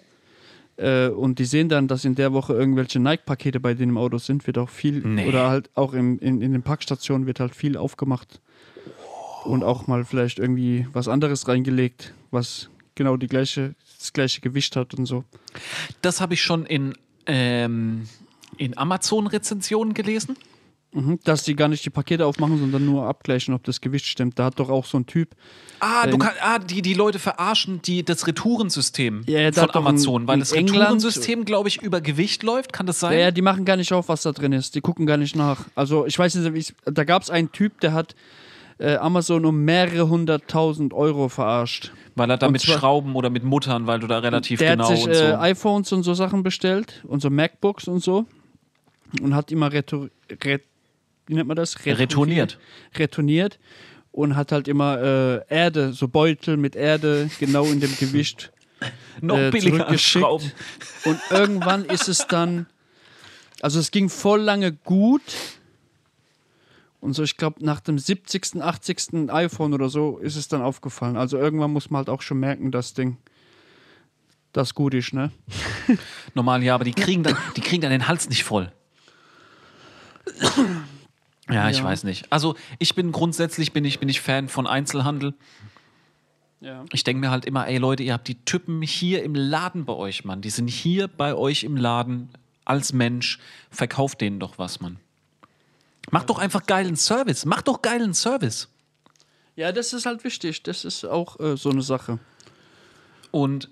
äh, 0.77 1.07
und 1.07 1.39
die 1.39 1.45
sehen 1.45 1.69
dann, 1.69 1.87
dass 1.87 2.05
in 2.05 2.15
der 2.15 2.33
Woche 2.33 2.53
irgendwelche 2.53 2.99
Nike-Pakete 2.99 3.59
bei 3.59 3.73
denen 3.73 3.91
im 3.91 3.97
Auto 3.97 4.17
sind, 4.17 4.45
wird 4.47 4.57
auch 4.57 4.69
viel, 4.69 4.99
Nee. 4.99 5.27
oder 5.27 5.49
halt 5.49 5.69
auch 5.75 5.93
im, 5.93 6.19
in, 6.19 6.41
in 6.41 6.51
den 6.51 6.61
Packstationen 6.61 7.25
wird 7.25 7.39
halt 7.39 7.55
viel 7.55 7.77
aufgemacht 7.77 8.41
und 9.45 9.63
auch 9.63 9.87
mal 9.87 10.03
vielleicht 10.05 10.39
irgendwie 10.39 10.87
was 10.93 11.07
anderes 11.07 11.47
reingelegt, 11.47 12.13
was 12.31 12.69
genau 12.95 13.15
die 13.17 13.27
gleiche, 13.27 13.75
das 13.97 14.11
gleiche 14.13 14.41
Gewicht 14.41 14.75
hat 14.75 14.93
und 14.93 15.05
so. 15.05 15.23
Das 16.01 16.19
habe 16.21 16.33
ich 16.33 16.41
schon 16.43 16.65
in, 16.65 16.93
ähm, 17.29 18.07
in 18.57 18.77
Amazon-Rezensionen 18.77 19.93
gelesen. 19.93 20.35
Mhm. 20.91 21.19
Dass 21.23 21.43
die 21.43 21.55
gar 21.55 21.67
nicht 21.67 21.85
die 21.85 21.91
Pakete 21.91 22.25
aufmachen, 22.25 22.57
sondern 22.57 22.83
nur 22.83 23.05
abgleichen, 23.05 23.53
ob 23.53 23.63
das 23.63 23.79
Gewicht 23.79 24.07
stimmt. 24.07 24.39
Da 24.39 24.45
hat 24.45 24.59
doch 24.59 24.69
auch 24.69 24.85
so 24.87 24.97
ein 24.97 25.05
Typ. 25.05 25.35
Ah, 25.79 26.07
du 26.07 26.13
In- 26.13 26.19
kann, 26.19 26.31
ah 26.41 26.57
die, 26.57 26.81
die 26.81 26.95
Leute 26.95 27.19
verarschen 27.19 27.79
die, 27.83 28.03
das 28.03 28.25
Retourensystem 28.25 29.21
Ja, 29.27 29.51
von 29.51 29.69
Amazon, 29.69 30.23
in- 30.23 30.27
weil 30.27 30.39
das 30.39 30.51
England- 30.51 30.79
Retourensystem, 30.81 31.45
glaube 31.45 31.69
ich, 31.69 31.79
über 31.83 32.01
Gewicht 32.01 32.41
läuft. 32.41 32.73
Kann 32.73 32.87
das 32.87 32.99
sein? 33.01 33.19
Ja, 33.19 33.29
die 33.29 33.43
machen 33.43 33.65
gar 33.65 33.75
nicht 33.77 33.93
auf, 33.93 34.09
was 34.09 34.23
da 34.23 34.31
drin 34.31 34.51
ist. 34.51 34.73
Die 34.73 34.81
gucken 34.81 35.05
gar 35.05 35.17
nicht 35.17 35.35
nach. 35.35 35.65
Also 35.75 36.07
ich 36.07 36.17
weiß 36.17 36.33
nicht, 36.33 36.55
es- 36.57 36.73
da 36.91 37.03
gab 37.03 37.21
es 37.21 37.29
einen 37.29 37.51
Typ, 37.51 37.79
der 37.81 37.93
hat 37.93 38.15
äh, 38.79 38.95
Amazon 38.95 39.45
um 39.45 39.63
mehrere 39.65 40.09
hunderttausend 40.09 40.93
Euro 40.93 41.29
verarscht. 41.29 41.91
weil 42.15 42.29
er 42.29 42.37
da 42.37 42.47
und 42.47 42.53
mit 42.53 42.63
Schrauben 42.63 43.15
oder 43.15 43.29
mit 43.29 43.43
Muttern, 43.43 43.87
weil 43.87 43.99
du 43.99 44.07
da 44.07 44.19
relativ 44.19 44.59
der 44.59 44.71
genau 44.71 44.89
hat 44.89 44.95
sich 44.95 45.05
und 45.05 45.11
äh, 45.11 45.31
so. 45.31 45.37
iPhones 45.37 45.91
und 45.91 46.03
so 46.03 46.13
Sachen 46.13 46.43
bestellt 46.43 47.03
und 47.07 47.21
so 47.21 47.29
MacBooks 47.29 47.87
und 47.87 48.01
so 48.01 48.25
und 49.21 49.35
hat 49.35 49.51
immer 49.51 49.71
retur 49.71 50.09
ret 50.43 50.63
wie 51.27 51.35
nennt 51.35 51.47
man 51.47 51.57
das? 51.57 51.85
Retourniert. 51.85 52.57
Retourniert 52.97 53.59
und 54.11 54.35
hat 54.35 54.51
halt 54.51 54.67
immer 54.67 54.99
äh, 54.99 55.41
Erde, 55.47 55.93
so 55.93 56.07
Beutel 56.07 56.57
mit 56.57 56.75
Erde 56.75 57.29
genau 57.39 57.65
in 57.65 57.79
dem 57.79 57.95
Gewicht 57.97 58.51
Noch 59.21 59.37
äh, 59.37 59.51
billiger. 59.51 59.97
Schrauben. 59.97 60.51
Und 61.05 61.19
irgendwann 61.29 61.85
ist 61.85 62.07
es 62.07 62.27
dann, 62.27 62.67
also 63.61 63.79
es 63.79 63.91
ging 63.91 64.09
voll 64.09 64.41
lange 64.41 64.71
gut. 64.71 65.21
Und 67.01 67.13
so, 67.13 67.23
ich 67.23 67.37
glaube, 67.37 67.63
nach 67.63 67.79
dem 67.79 67.97
70., 67.97 68.61
80. 68.61 69.29
iPhone 69.29 69.73
oder 69.73 69.87
so 69.89 70.17
ist 70.17 70.35
es 70.35 70.47
dann 70.49 70.61
aufgefallen. 70.61 71.15
Also 71.15 71.37
irgendwann 71.37 71.71
muss 71.71 71.89
man 71.89 71.99
halt 71.99 72.09
auch 72.09 72.21
schon 72.21 72.39
merken, 72.39 72.71
das 72.71 72.93
Ding, 72.93 73.17
das 74.51 74.73
gut 74.75 74.93
ist, 74.93 75.13
ne? 75.13 75.31
Normal, 76.33 76.61
ja, 76.63 76.75
aber 76.75 76.83
die 76.83 76.93
kriegen 76.93 77.23
dann, 77.23 77.37
die 77.55 77.61
kriegen 77.61 77.81
dann 77.81 77.91
den 77.91 78.07
Hals 78.07 78.27
nicht 78.27 78.43
voll. 78.43 78.71
Ja, 81.49 81.69
ich 81.69 81.77
Ja. 81.79 81.83
weiß 81.83 82.03
nicht. 82.03 82.31
Also 82.31 82.55
ich 82.77 82.93
bin 82.95 83.11
grundsätzlich 83.11 83.71
bin 83.73 83.85
ich, 83.85 83.99
bin 83.99 84.09
ich 84.09 84.21
Fan 84.21 84.49
von 84.49 84.67
Einzelhandel. 84.67 85.33
Ja. 86.61 86.83
Ich 86.91 87.03
denke 87.03 87.21
mir 87.21 87.31
halt 87.31 87.45
immer, 87.45 87.67
ey 87.67 87.77
Leute, 87.77 88.03
ihr 88.03 88.13
habt 88.13 88.27
die 88.27 88.43
Typen 88.43 88.81
hier 88.81 89.23
im 89.23 89.33
Laden 89.33 89.85
bei 89.85 89.93
euch, 89.93 90.25
Mann. 90.25 90.41
Die 90.41 90.49
sind 90.49 90.67
hier 90.67 91.07
bei 91.07 91.33
euch 91.33 91.63
im 91.63 91.77
Laden 91.77 92.29
als 92.65 92.91
Mensch. 92.93 93.39
Verkauft 93.71 94.19
denen 94.21 94.39
doch 94.39 94.57
was, 94.57 94.81
Mann. 94.81 94.97
Macht 96.11 96.29
doch 96.29 96.39
einfach 96.39 96.65
geilen 96.65 96.95
Service. 96.95 97.45
Macht 97.45 97.67
doch 97.67 97.81
geilen 97.81 98.13
Service. 98.13 98.69
Ja, 99.55 99.71
das 99.71 99.93
ist 99.93 100.05
halt 100.05 100.23
wichtig. 100.23 100.63
Das 100.63 100.85
ist 100.85 101.05
auch 101.05 101.39
äh, 101.39 101.57
so 101.57 101.69
eine 101.69 101.81
Sache. 101.81 102.19
Und 103.31 103.69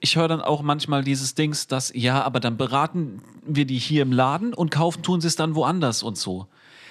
ich 0.00 0.16
höre 0.16 0.28
dann 0.28 0.40
auch 0.40 0.62
manchmal 0.62 1.04
dieses 1.04 1.34
Dings, 1.34 1.66
dass, 1.66 1.92
ja, 1.94 2.22
aber 2.22 2.40
dann 2.40 2.56
beraten 2.56 3.22
wir 3.46 3.64
die 3.64 3.78
hier 3.78 4.02
im 4.02 4.12
Laden 4.12 4.52
und 4.52 4.70
kaufen 4.70 5.02
tun 5.02 5.20
sie 5.20 5.28
es 5.28 5.36
dann 5.36 5.54
woanders 5.54 6.02
und 6.02 6.18
so. 6.18 6.48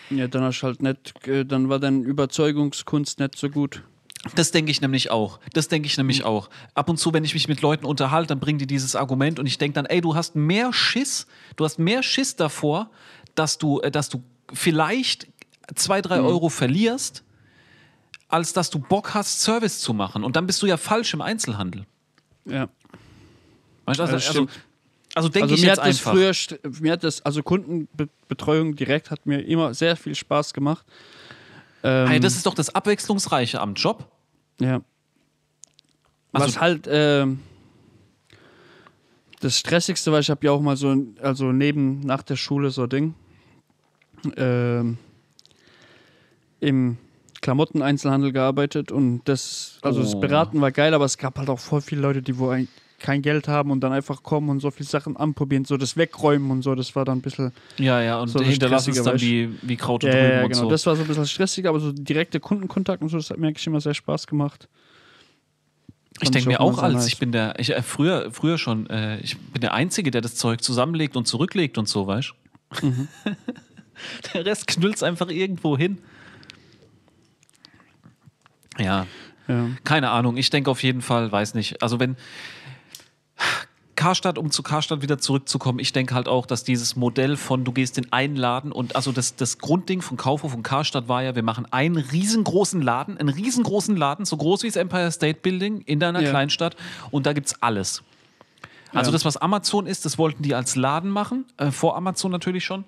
Ja, 0.09 0.27
dann 0.27 0.43
hast 0.43 0.63
halt 0.63 0.81
nicht, 0.81 1.27
äh, 1.27 1.45
dann 1.45 1.69
war 1.69 1.79
deine 1.79 1.99
Überzeugungskunst 1.99 3.19
nicht 3.19 3.37
so 3.37 3.49
gut. 3.49 3.83
Das 4.35 4.51
denke 4.51 4.71
ich 4.71 4.81
nämlich 4.81 5.09
auch. 5.09 5.39
Das 5.53 5.67
denke 5.67 5.87
ich 5.87 5.97
nämlich 5.97 6.25
auch. 6.25 6.49
Ab 6.75 6.89
und 6.89 6.97
zu, 6.97 7.13
wenn 7.13 7.23
ich 7.23 7.33
mich 7.33 7.47
mit 7.47 7.61
Leuten 7.61 7.85
unterhalte, 7.85 8.27
dann 8.27 8.39
bringen 8.39 8.59
die 8.59 8.67
dieses 8.67 8.95
Argument 8.95 9.39
und 9.39 9.45
ich 9.45 9.57
denke 9.57 9.75
dann, 9.75 9.85
ey, 9.85 9.99
du 9.99 10.15
hast 10.15 10.35
mehr 10.35 10.71
Schiss, 10.73 11.27
du 11.55 11.65
hast 11.65 11.79
mehr 11.79 12.03
Schiss 12.03 12.35
davor, 12.35 12.91
dass 13.35 13.57
du, 13.57 13.79
äh, 13.79 13.89
dass 13.89 14.09
du 14.09 14.21
vielleicht 14.53 15.27
zwei, 15.75 16.01
drei 16.01 16.19
Euro 16.21 16.49
verlierst, 16.49 17.23
als 18.27 18.53
dass 18.53 18.69
du 18.69 18.79
Bock 18.79 19.13
hast, 19.13 19.41
Service 19.41 19.79
zu 19.79 19.93
machen. 19.93 20.23
Und 20.23 20.35
dann 20.35 20.47
bist 20.47 20.61
du 20.61 20.65
ja 20.67 20.77
falsch 20.77 21.13
im 21.13 21.21
Einzelhandel. 21.21 21.85
Ja. 22.45 22.69
Weißt 23.85 23.99
du, 23.99 24.03
also, 24.03 24.13
das 24.13 24.27
also, 24.27 24.31
stimmt. 24.31 24.51
also 25.15 25.29
denke 25.29 25.43
Also 25.43 25.55
ich 25.55 25.61
mir 25.61 25.67
jetzt 25.67 25.79
hat 25.79 25.87
das 25.87 25.97
einfach. 25.97 26.11
früher, 26.11 26.31
st- 26.31 26.81
mir 26.81 26.91
hat 26.93 27.03
das, 27.03 27.21
also 27.23 27.43
Kundenbetreuung 27.43 28.75
direkt 28.75 29.11
hat 29.11 29.25
mir 29.25 29.39
immer 29.45 29.73
sehr 29.73 29.95
viel 29.95 30.15
Spaß 30.15 30.53
gemacht. 30.53 30.85
Ähm, 31.83 32.07
Hey, 32.07 32.19
das 32.19 32.35
ist 32.35 32.45
doch 32.45 32.53
das 32.53 32.73
Abwechslungsreiche 32.73 33.59
am 33.59 33.73
Job. 33.73 34.09
ja. 34.59 34.81
Also- 36.33 36.47
was 36.47 36.61
halt 36.61 36.87
ähm, 36.89 37.39
das 39.41 39.57
Stressigste 39.57 40.11
war, 40.11 40.19
ich 40.19 40.29
habe 40.29 40.45
ja 40.45 40.51
auch 40.51 40.61
mal 40.61 40.77
so, 40.77 40.95
also 41.21 41.51
neben, 41.51 41.99
nach 42.01 42.21
der 42.21 42.35
Schule 42.35 42.69
so 42.69 42.83
ein 42.83 42.89
Ding, 42.89 43.15
ähm, 44.37 44.97
im 46.59 46.97
Klamotteneinzelhandel 47.41 48.31
gearbeitet 48.31 48.91
und 48.91 49.21
das, 49.25 49.79
also 49.81 50.01
das 50.01 50.13
Oh. 50.15 50.19
Beraten 50.19 50.61
war 50.61 50.71
geil, 50.71 50.93
aber 50.93 51.05
es 51.05 51.17
gab 51.17 51.37
halt 51.39 51.49
auch 51.49 51.59
voll 51.59 51.81
viele 51.81 52.01
Leute, 52.01 52.21
die 52.21 52.37
wo 52.37 52.49
ein, 52.49 52.67
kein 52.99 53.23
Geld 53.23 53.47
haben 53.47 53.71
und 53.71 53.81
dann 53.81 53.91
einfach 53.91 54.21
kommen 54.21 54.49
und 54.49 54.59
so 54.59 54.69
viele 54.69 54.87
Sachen 54.87 55.17
anprobieren, 55.17 55.65
so 55.65 55.75
das 55.75 55.97
Wegräumen 55.97 56.51
und 56.51 56.61
so, 56.61 56.75
das 56.75 56.95
war 56.95 57.03
dann 57.03 57.17
ein 57.17 57.21
bisschen, 57.21 57.51
Ja, 57.77 57.99
ja, 58.01 58.19
und 58.19 58.27
So 58.27 58.39
das 58.39 58.47
hinterlassen 58.47 58.91
es 58.91 59.01
dann 59.01 59.19
wie, 59.19 59.49
wie 59.63 59.75
Kraut 59.75 60.03
und 60.03 60.11
ja, 60.11 60.17
ja, 60.17 60.47
genau, 60.47 60.61
so. 60.61 60.69
das 60.69 60.85
war 60.85 60.95
so 60.95 61.01
ein 61.01 61.07
bisschen 61.07 61.25
stressiger, 61.25 61.69
aber 61.69 61.79
so 61.79 61.91
direkte 61.91 62.39
Kundenkontakt 62.39 63.01
und 63.01 63.09
so, 63.09 63.17
das 63.17 63.31
hat 63.31 63.39
mir 63.39 63.47
eigentlich 63.47 63.65
immer 63.65 63.81
sehr 63.81 63.95
Spaß 63.95 64.27
gemacht. 64.27 64.69
Ich 66.21 66.29
denke 66.29 66.49
mir 66.49 66.61
auch 66.61 66.77
als, 66.77 66.93
nice. 66.93 67.07
ich 67.07 67.17
bin 67.17 67.31
der, 67.31 67.59
ich, 67.59 67.71
äh, 67.71 67.81
früher, 67.81 68.29
früher 68.31 68.59
schon, 68.59 68.87
äh, 68.91 69.19
ich 69.21 69.39
bin 69.39 69.61
der 69.61 69.73
Einzige, 69.73 70.11
der 70.11 70.21
das 70.21 70.35
Zeug 70.35 70.61
zusammenlegt 70.61 71.15
und 71.17 71.27
zurücklegt 71.27 71.79
und 71.79 71.87
so, 71.87 72.05
weißt 72.05 72.33
du? 72.81 72.85
Mhm. 72.85 73.07
der 74.33 74.45
Rest 74.45 74.67
knüllt's 74.67 75.03
einfach 75.03 75.29
irgendwo 75.29 75.77
hin. 75.77 75.97
Ja, 78.77 79.05
Ja. 79.47 79.67
keine 79.83 80.09
Ahnung. 80.11 80.37
Ich 80.37 80.49
denke 80.49 80.71
auf 80.71 80.81
jeden 80.83 81.01
Fall, 81.01 81.31
weiß 81.31 81.53
nicht. 81.55 81.81
Also 81.81 81.99
wenn 81.99 82.15
Karstadt, 83.95 84.37
um 84.39 84.49
zu 84.49 84.63
Karstadt 84.63 85.01
wieder 85.03 85.17
zurückzukommen, 85.19 85.77
ich 85.77 85.91
denke 85.93 86.15
halt 86.15 86.27
auch, 86.27 86.45
dass 86.47 86.63
dieses 86.63 86.95
Modell 86.95 87.37
von 87.37 87.63
du 87.63 87.71
gehst 87.71 87.97
in 87.99 88.11
einen 88.11 88.35
Laden 88.35 88.71
und 88.71 88.95
also 88.95 89.11
das, 89.11 89.35
das 89.35 89.59
Grundding 89.59 90.01
von 90.01 90.17
Kaufhof 90.17 90.55
und 90.55 90.63
Karstadt 90.63 91.07
war 91.07 91.21
ja, 91.21 91.35
wir 91.35 91.43
machen 91.43 91.67
einen 91.71 91.97
riesengroßen 91.97 92.81
Laden, 92.81 93.17
einen 93.17 93.29
riesengroßen 93.29 93.95
Laden, 93.95 94.25
so 94.25 94.37
groß 94.37 94.63
wie 94.63 94.67
das 94.67 94.75
Empire 94.77 95.11
State 95.11 95.39
Building 95.41 95.81
in 95.81 95.99
deiner 95.99 96.21
Ja. 96.21 96.29
Kleinstadt 96.31 96.75
und 97.11 97.25
da 97.27 97.33
gibt's 97.33 97.61
alles. 97.61 98.01
Also 98.93 99.09
Ja. 99.09 99.13
das, 99.13 99.25
was 99.25 99.37
Amazon 99.37 99.85
ist, 99.85 100.05
das 100.05 100.17
wollten 100.17 100.41
die 100.41 100.55
als 100.55 100.75
Laden 100.75 101.09
machen, 101.11 101.45
äh, 101.57 101.69
vor 101.71 101.95
Amazon 101.95 102.31
natürlich 102.31 102.65
schon. 102.65 102.85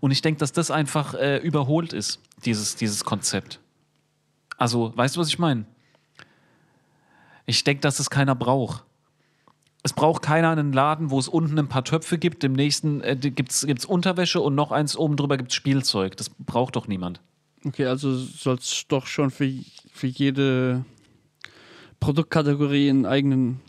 Und 0.00 0.10
ich 0.10 0.22
denke, 0.22 0.38
dass 0.38 0.52
das 0.52 0.70
einfach 0.70 1.14
äh, 1.14 1.38
überholt 1.38 1.92
ist, 1.92 2.20
dieses, 2.44 2.76
dieses 2.76 3.04
Konzept. 3.04 3.60
Also, 4.56 4.92
weißt 4.96 5.16
du, 5.16 5.20
was 5.20 5.28
ich 5.28 5.38
meine? 5.38 5.64
Ich 7.46 7.64
denke, 7.64 7.80
dass 7.80 7.98
es 7.98 8.10
keiner 8.10 8.34
braucht. 8.34 8.84
Es 9.82 9.92
braucht 9.92 10.22
keiner 10.22 10.50
einen 10.50 10.72
Laden, 10.72 11.10
wo 11.10 11.18
es 11.18 11.26
unten 11.26 11.58
ein 11.58 11.68
paar 11.68 11.84
Töpfe 11.84 12.16
gibt, 12.16 12.44
im 12.44 12.52
nächsten 12.52 13.00
äh, 13.00 13.16
gibt 13.16 13.50
es 13.50 13.84
Unterwäsche 13.84 14.40
und 14.40 14.54
noch 14.54 14.70
eins 14.70 14.96
oben 14.96 15.16
drüber 15.16 15.36
gibt 15.36 15.50
es 15.50 15.56
Spielzeug. 15.56 16.16
Das 16.16 16.30
braucht 16.30 16.76
doch 16.76 16.86
niemand. 16.86 17.20
Okay, 17.64 17.86
also 17.86 18.16
soll 18.16 18.56
es 18.56 18.84
doch 18.88 19.06
schon 19.06 19.30
für, 19.30 19.50
für 19.92 20.06
jede 20.06 20.84
Produktkategorie 22.00 22.90
einen 22.90 23.06
eigenen 23.06 23.60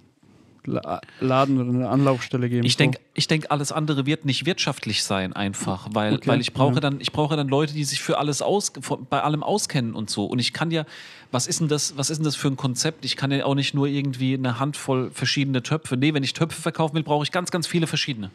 Laden 0.65 1.59
oder 1.59 1.69
eine 1.69 1.89
Anlaufstelle 1.89 2.49
geben. 2.49 2.65
Ich 2.65 2.77
denke, 2.77 2.99
ich 3.13 3.27
denk, 3.27 3.47
alles 3.49 3.71
andere 3.71 4.05
wird 4.05 4.25
nicht 4.25 4.45
wirtschaftlich 4.45 5.03
sein, 5.03 5.33
einfach, 5.33 5.87
weil, 5.91 6.13
Okay, 6.13 6.27
weil 6.27 6.41
ich 6.41 6.53
brauche 6.53 6.75
ja. 6.75 6.79
dann, 6.79 7.01
ich 7.01 7.11
brauche 7.11 7.35
dann 7.35 7.47
Leute, 7.47 7.73
die 7.73 7.83
sich 7.83 8.01
für 8.01 8.17
alles 8.17 8.41
aus, 8.41 8.71
bei 9.09 9.21
allem 9.21 9.43
auskennen 9.43 9.93
und 9.93 10.09
so. 10.09 10.25
Und 10.25 10.39
ich 10.39 10.53
kann 10.53 10.71
ja, 10.71 10.85
was 11.31 11.47
ist 11.47 11.59
denn 11.59 11.67
das, 11.67 11.97
was 11.97 12.09
ist 12.09 12.17
denn 12.17 12.25
das 12.25 12.35
für 12.35 12.47
ein 12.47 12.57
Konzept? 12.57 13.05
Ich 13.05 13.17
kann 13.17 13.31
ja 13.31 13.45
auch 13.45 13.55
nicht 13.55 13.73
nur 13.73 13.87
irgendwie 13.87 14.33
eine 14.35 14.59
Handvoll 14.59 15.11
verschiedene 15.11 15.63
Töpfe. 15.63 15.97
Nee, 15.97 16.13
wenn 16.13 16.23
ich 16.23 16.33
Töpfe 16.33 16.61
verkaufen 16.61 16.95
will, 16.95 17.03
brauche 17.03 17.23
ich 17.23 17.31
ganz, 17.31 17.51
ganz 17.51 17.67
viele 17.67 17.87
verschiedene. 17.87 18.31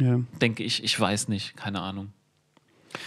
Ja. 0.00 0.20
Denke 0.40 0.62
ich, 0.62 0.84
ich 0.84 0.98
weiß 0.98 1.28
nicht, 1.28 1.56
keine 1.56 1.80
Ahnung. 1.80 2.12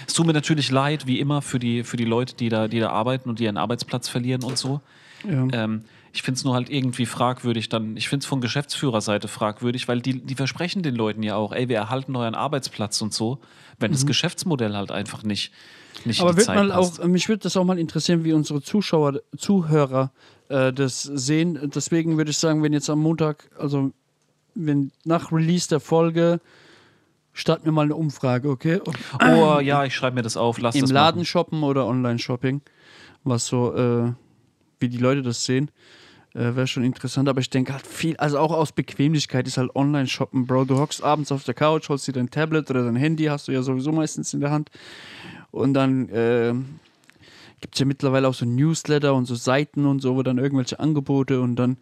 Es 0.07 0.13
tut 0.13 0.25
mir 0.25 0.33
natürlich 0.33 0.71
leid, 0.71 1.07
wie 1.07 1.19
immer, 1.19 1.41
für 1.41 1.59
die, 1.59 1.83
für 1.83 1.97
die 1.97 2.05
Leute, 2.05 2.35
die 2.35 2.49
da, 2.49 2.67
die 2.67 2.79
da 2.79 2.89
arbeiten 2.89 3.29
und 3.29 3.39
die 3.39 3.45
ihren 3.45 3.57
Arbeitsplatz 3.57 4.07
verlieren 4.09 4.43
und 4.43 4.57
so. 4.57 4.81
Ja. 5.27 5.47
Ähm, 5.51 5.83
ich 6.13 6.23
finde 6.23 6.37
es 6.37 6.43
nur 6.43 6.53
halt 6.53 6.69
irgendwie 6.69 7.05
fragwürdig 7.05 7.69
dann, 7.69 7.95
ich 7.95 8.09
finde 8.09 8.23
es 8.23 8.27
von 8.27 8.41
Geschäftsführerseite 8.41 9.27
fragwürdig, 9.27 9.87
weil 9.87 10.01
die, 10.01 10.19
die 10.21 10.35
versprechen 10.35 10.83
den 10.83 10.95
Leuten 10.95 11.23
ja 11.23 11.35
auch, 11.35 11.53
ey, 11.53 11.69
wir 11.69 11.77
erhalten 11.77 12.15
euren 12.15 12.35
Arbeitsplatz 12.35 13.01
und 13.01 13.13
so, 13.13 13.39
wenn 13.79 13.91
das 13.91 14.05
Geschäftsmodell 14.05 14.75
halt 14.75 14.91
einfach 14.91 15.23
nicht, 15.23 15.51
nicht 16.05 16.19
Mhm. 16.19 16.27
Aber 16.27 16.37
wird 16.37 16.47
Zeit 16.47 16.55
mal 16.57 16.69
passt. 16.69 17.01
auch, 17.01 17.05
mich 17.05 17.29
würde 17.29 17.43
das 17.43 17.57
auch 17.57 17.63
mal 17.63 17.79
interessieren, 17.79 18.23
wie 18.23 18.33
unsere 18.33 18.61
Zuschauer, 18.61 19.21
Zuhörer 19.37 20.11
äh, 20.49 20.73
das 20.73 21.03
sehen. 21.03 21.71
Deswegen 21.73 22.17
würde 22.17 22.31
ich 22.31 22.37
sagen, 22.37 22.61
wenn 22.63 22.73
jetzt 22.73 22.89
am 22.89 22.99
Montag, 22.99 23.49
also 23.57 23.91
wenn 24.53 24.91
nach 25.05 25.31
Release 25.31 25.69
der 25.69 25.79
Folge, 25.79 26.41
starten 27.33 27.65
wir 27.65 27.71
mal 27.71 27.83
eine 27.83 27.95
Umfrage, 27.95 28.49
okay? 28.49 28.81
Ob 28.85 28.95
Oh 29.23 29.59
ja, 29.59 29.85
ich 29.85 29.95
schreibe 29.95 30.15
mir 30.15 30.21
das 30.21 30.35
auf, 30.35 30.59
lass 30.59 30.75
Im 30.75 30.85
Laden 30.87 31.19
machen. 31.19 31.25
shoppen 31.25 31.63
oder 31.63 31.87
online 31.87 32.19
shopping, 32.19 32.61
was 33.23 33.47
so, 33.47 33.73
äh, 33.73 34.11
wie 34.79 34.89
die 34.89 34.97
Leute 34.97 35.21
das 35.21 35.45
sehen. 35.45 35.71
Äh, 36.33 36.55
Wäre 36.55 36.67
schon 36.67 36.83
interessant, 36.83 37.27
aber 37.27 37.41
ich 37.41 37.49
denke 37.49 37.73
halt 37.73 37.85
viel, 37.85 38.15
also 38.17 38.39
auch 38.39 38.51
aus 38.51 38.71
Bequemlichkeit 38.71 39.47
ist 39.47 39.57
halt 39.57 39.75
Online-Shoppen, 39.75 40.47
Bro. 40.47 40.65
Du 40.65 40.77
hockst 40.77 41.03
abends 41.03 41.31
auf 41.31 41.43
der 41.43 41.53
Couch, 41.53 41.89
holst 41.89 42.07
dir 42.07 42.13
dein 42.13 42.29
Tablet 42.29 42.69
oder 42.69 42.83
dein 42.83 42.95
Handy, 42.95 43.25
hast 43.25 43.47
du 43.47 43.51
ja 43.51 43.61
sowieso 43.61 43.91
meistens 43.91 44.33
in 44.33 44.39
der 44.39 44.51
Hand. 44.51 44.69
Und 45.51 45.73
dann 45.73 46.07
äh, 46.09 46.53
gibt 47.59 47.75
es 47.75 47.79
ja 47.79 47.85
mittlerweile 47.85 48.27
auch 48.27 48.33
so 48.33 48.45
Newsletter 48.45 49.13
und 49.13 49.25
so 49.25 49.35
Seiten 49.35 49.85
und 49.85 50.01
so, 50.01 50.15
wo 50.15 50.23
dann 50.23 50.37
irgendwelche 50.37 50.79
Angebote 50.79 51.41
und 51.41 51.57
dann 51.57 51.77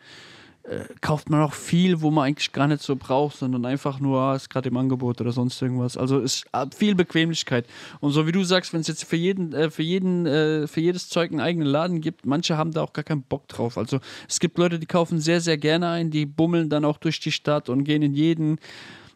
äh, 0.69 0.86
kauft 1.01 1.29
man 1.29 1.41
auch 1.41 1.53
viel, 1.53 2.01
wo 2.01 2.12
man 2.12 2.27
eigentlich 2.27 2.51
gar 2.51 2.67
nicht 2.67 2.84
so 2.84 2.95
braucht, 2.95 3.38
sondern 3.38 3.65
einfach 3.65 3.99
nur, 3.99 4.19
ah, 4.19 4.36
ist 4.36 4.49
gerade 4.49 4.69
im 4.69 4.77
Angebot 4.77 5.19
oder 5.19 5.32
sonst 5.32 5.60
irgendwas. 5.62 5.97
Also 5.97 6.19
es 6.19 6.45
hat 6.53 6.75
viel 6.75 6.93
Bequemlichkeit. 6.93 7.65
Und 7.99 8.12
so 8.12 8.27
wie 8.27 8.32
du 8.32 8.43
sagst, 8.43 8.73
wenn 8.73 8.82
es 8.82 8.88
jetzt 8.88 9.03
für 9.03 9.15
jeden, 9.15 9.53
äh, 9.53 9.71
für 9.71 9.84
jeden, 9.84 10.25
äh, 10.25 10.67
für 10.67 10.82
jedes 10.82 11.10
Zeug 11.10 11.32
einen 11.32 11.39
eigenen 11.39 11.67
Laden 11.67 12.01
gibt, 12.01 12.25
manche 12.25 12.55
haben 12.55 12.71
da 12.71 12.84
auch 12.84 12.93
gar 12.93 13.03
keinen 13.03 13.23
Bock 13.23 13.47
drauf. 13.47 13.77
Also 13.77 13.99
es 14.27 14.39
gibt 14.39 14.58
Leute, 14.58 14.77
die 14.77 14.86
kaufen 14.86 15.19
sehr, 15.19 15.41
sehr 15.41 15.58
gerne 15.58 15.89
ein, 15.89 16.12
die 16.12 16.25
bummeln 16.25 16.69
dann 16.69 16.86
auch 16.86 16.97
durch 16.97 17.19
die 17.19 17.32
Stadt 17.32 17.69
und 17.69 17.84
gehen 17.84 18.03
in 18.03 18.13
jeden 18.13 18.60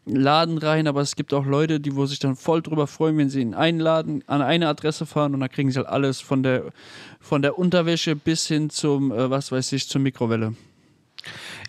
Laden 0.05 0.57
rein, 0.57 0.87
aber 0.87 1.01
es 1.01 1.15
gibt 1.15 1.33
auch 1.33 1.45
Leute, 1.45 1.79
die 1.79 1.95
wo 1.95 2.05
sich 2.05 2.19
dann 2.19 2.35
voll 2.35 2.61
drüber 2.61 2.87
freuen, 2.87 3.17
wenn 3.17 3.29
sie 3.29 3.41
in 3.41 3.53
einen 3.53 3.79
Laden 3.79 4.23
an 4.27 4.41
eine 4.41 4.67
Adresse 4.67 5.05
fahren 5.05 5.33
und 5.33 5.39
dann 5.39 5.49
kriegen 5.49 5.71
sie 5.71 5.77
halt 5.77 5.87
alles 5.87 6.19
von 6.19 6.43
der 6.43 6.73
von 7.21 7.41
der 7.41 7.57
Unterwäsche 7.57 8.15
bis 8.15 8.47
hin 8.47 8.69
zum 8.69 9.11
äh, 9.13 9.29
was 9.29 9.51
weiß 9.51 9.71
ich 9.71 9.87
zur 9.87 10.01
Mikrowelle. 10.01 10.55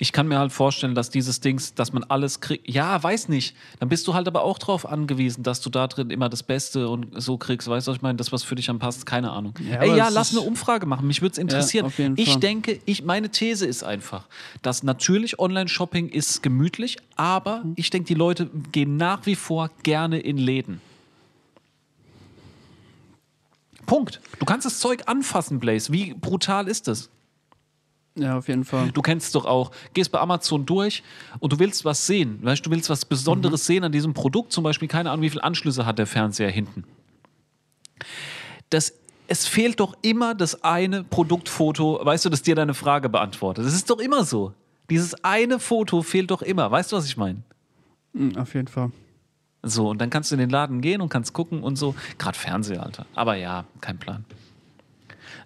Ich 0.00 0.12
kann 0.12 0.26
mir 0.26 0.38
halt 0.38 0.52
vorstellen, 0.52 0.94
dass 0.94 1.10
dieses 1.10 1.40
Dings, 1.40 1.74
dass 1.74 1.92
man 1.92 2.02
alles 2.04 2.40
kriegt. 2.40 2.68
Ja, 2.68 3.00
weiß 3.02 3.28
nicht. 3.28 3.54
Dann 3.78 3.88
bist 3.88 4.06
du 4.08 4.14
halt 4.14 4.26
aber 4.26 4.42
auch 4.42 4.58
darauf 4.58 4.86
angewiesen, 4.86 5.42
dass 5.44 5.60
du 5.60 5.70
da 5.70 5.86
drin 5.86 6.10
immer 6.10 6.28
das 6.28 6.42
Beste 6.42 6.88
und 6.88 7.08
so 7.20 7.38
kriegst. 7.38 7.68
Weißt 7.68 7.86
du, 7.86 7.90
was 7.92 7.96
ich 7.98 8.02
meine? 8.02 8.16
Das, 8.16 8.32
was 8.32 8.42
für 8.42 8.54
dich 8.56 8.68
am 8.70 8.78
passt, 8.78 9.06
keine 9.06 9.30
Ahnung. 9.30 9.54
Ja, 9.70 9.80
Ey, 9.82 9.96
ja, 9.96 10.08
lass 10.08 10.32
eine 10.32 10.40
Umfrage 10.40 10.86
machen. 10.86 11.06
Mich 11.06 11.22
würde 11.22 11.32
es 11.32 11.38
interessieren. 11.38 11.92
jeden 11.96 12.18
ich 12.18 12.36
denke, 12.36 12.80
ich, 12.86 13.04
meine 13.04 13.30
These 13.30 13.66
ist 13.66 13.84
einfach, 13.84 14.26
dass 14.62 14.82
natürlich 14.82 15.38
Online-Shopping 15.38 16.08
ist 16.08 16.42
gemütlich, 16.42 16.96
aber 17.16 17.62
Mhm. 17.64 17.74
ich 17.76 17.90
denke, 17.90 18.06
die 18.08 18.14
Leute 18.14 18.50
gehen 18.72 18.96
nach 18.96 19.26
wie 19.26 19.36
vor 19.36 19.70
gerne 19.84 20.18
in 20.18 20.36
Läden. 20.38 20.80
Punkt. 23.86 24.20
Du 24.38 24.46
kannst 24.46 24.64
das 24.66 24.78
Zeug 24.78 25.02
anfassen, 25.06 25.60
Blaze. 25.60 25.92
Wie 25.92 26.14
brutal 26.14 26.68
ist 26.68 26.88
das? 26.88 27.10
Ja, 28.16 28.36
auf 28.38 28.46
jeden 28.48 28.64
Fall. 28.64 28.90
Du 28.92 29.02
kennst 29.02 29.34
doch 29.34 29.44
auch. 29.44 29.72
Gehst 29.92 30.12
bei 30.12 30.20
Amazon 30.20 30.64
durch 30.66 31.02
und 31.40 31.52
du 31.52 31.58
willst 31.58 31.84
was 31.84 32.06
sehen. 32.06 32.38
Weißt, 32.42 32.64
du 32.64 32.70
willst 32.70 32.88
was 32.88 33.04
Besonderes 33.04 33.62
Mhm. 33.64 33.66
sehen 33.66 33.84
an 33.84 33.92
diesem 33.92 34.14
Produkt. 34.14 34.52
Zum 34.52 34.62
Beispiel, 34.62 34.86
keine 34.86 35.10
Ahnung, 35.10 35.22
wie 35.22 35.30
viele 35.30 35.42
Anschlüsse 35.42 35.84
hat 35.84 35.98
der 35.98 36.06
Fernseher 36.06 36.50
hinten. 36.50 36.84
Das, 38.70 38.94
es 39.26 39.46
fehlt 39.46 39.80
doch 39.80 39.94
immer 40.02 40.34
das 40.34 40.62
eine 40.62 41.02
Produktfoto, 41.04 42.00
weißt 42.04 42.24
du, 42.24 42.28
das 42.30 42.42
dir 42.42 42.54
deine 42.54 42.74
Frage 42.74 43.08
beantwortet. 43.08 43.64
Das 43.66 43.74
ist 43.74 43.90
doch 43.90 43.98
immer 43.98 44.24
so. 44.24 44.52
Dieses 44.90 45.24
eine 45.24 45.58
Foto 45.58 46.02
fehlt 46.02 46.30
doch 46.30 46.42
immer. 46.42 46.70
Weißt 46.70 46.92
du, 46.92 46.96
was 46.96 47.06
ich 47.06 47.16
meine? 47.16 47.42
Mhm, 48.12 48.36
auf 48.36 48.54
jeden 48.54 48.68
Fall. 48.68 48.90
So, 49.62 49.88
und 49.88 49.98
dann 50.00 50.10
kannst 50.10 50.30
du 50.30 50.34
in 50.34 50.40
den 50.40 50.50
Laden 50.50 50.82
gehen 50.82 51.00
und 51.00 51.08
kannst 51.08 51.32
gucken 51.32 51.62
und 51.62 51.76
so. 51.76 51.94
Gerade 52.18 52.38
Fernseher, 52.38 52.82
Alter. 52.82 53.06
Aber 53.14 53.34
ja, 53.36 53.64
kein 53.80 53.98
Plan. 53.98 54.24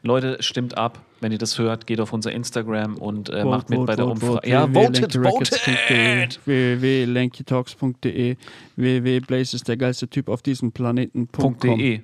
Leute, 0.03 0.37
stimmt 0.41 0.77
ab. 0.77 1.01
Wenn 1.21 1.33
ihr 1.33 1.39
das 1.39 1.59
hört, 1.59 1.87
geht 1.87 2.01
auf 2.01 2.13
unser 2.13 2.31
Instagram 2.33 2.97
und 2.97 3.29
äh, 3.31 3.45
macht 3.45 3.71
mit 3.71 3.85
bei 3.87 3.97
der 3.97 4.07
Umfrage. 4.07 4.49
Ja, 4.49 4.69
votet, 4.69 5.15
votet! 5.15 6.41
www.lankytalks.de 6.45 8.37
www.blaze 8.77 9.57
ist 9.57 9.67
der 9.67 9.77
geilste 9.77 10.09
Typ 10.09 10.29
auf 10.29 10.43
diesem 10.43 10.71
Planeten. 10.73 11.27
Punkt 11.27 11.65
.de. 11.65 12.03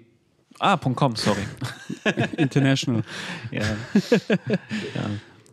Ah, 0.59 0.77
.com, 0.77 1.17
sorry. 1.17 1.43
International. 2.37 3.03
ja. 3.51 3.63
ja. 3.63 5.11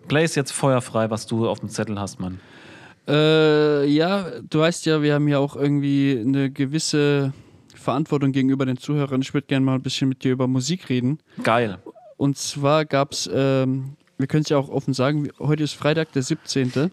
Blaze 0.07 0.39
jetzt 0.39 0.51
feuerfrei, 0.51 1.09
was 1.09 1.27
du 1.27 1.47
auf 1.47 1.59
dem 1.59 1.69
Zettel 1.69 1.99
hast, 1.99 2.19
Mann. 2.19 2.39
Äh, 3.07 3.85
ja, 3.87 4.25
du 4.49 4.59
weißt 4.59 4.85
ja, 4.85 5.01
wir 5.01 5.15
haben 5.15 5.27
ja 5.27 5.39
auch 5.39 5.55
irgendwie 5.55 6.21
eine 6.23 6.51
gewisse 6.51 7.33
Verantwortung 7.75 8.31
gegenüber 8.31 8.65
den 8.65 8.77
Zuhörern. 8.77 9.21
Ich 9.21 9.33
würde 9.33 9.47
gerne 9.47 9.65
mal 9.65 9.75
ein 9.75 9.81
bisschen 9.81 10.07
mit 10.07 10.23
dir 10.23 10.31
über 10.31 10.47
Musik 10.47 10.89
reden. 10.89 11.19
Geil. 11.43 11.79
Und 12.21 12.37
zwar 12.37 12.85
gab 12.85 13.13
es, 13.13 13.27
ähm, 13.33 13.95
wir 14.19 14.27
können 14.27 14.43
es 14.43 14.49
ja 14.49 14.57
auch 14.59 14.69
offen 14.69 14.93
sagen, 14.93 15.29
heute 15.39 15.63
ist 15.63 15.73
Freitag, 15.73 16.11
der 16.11 16.21
17. 16.21 16.91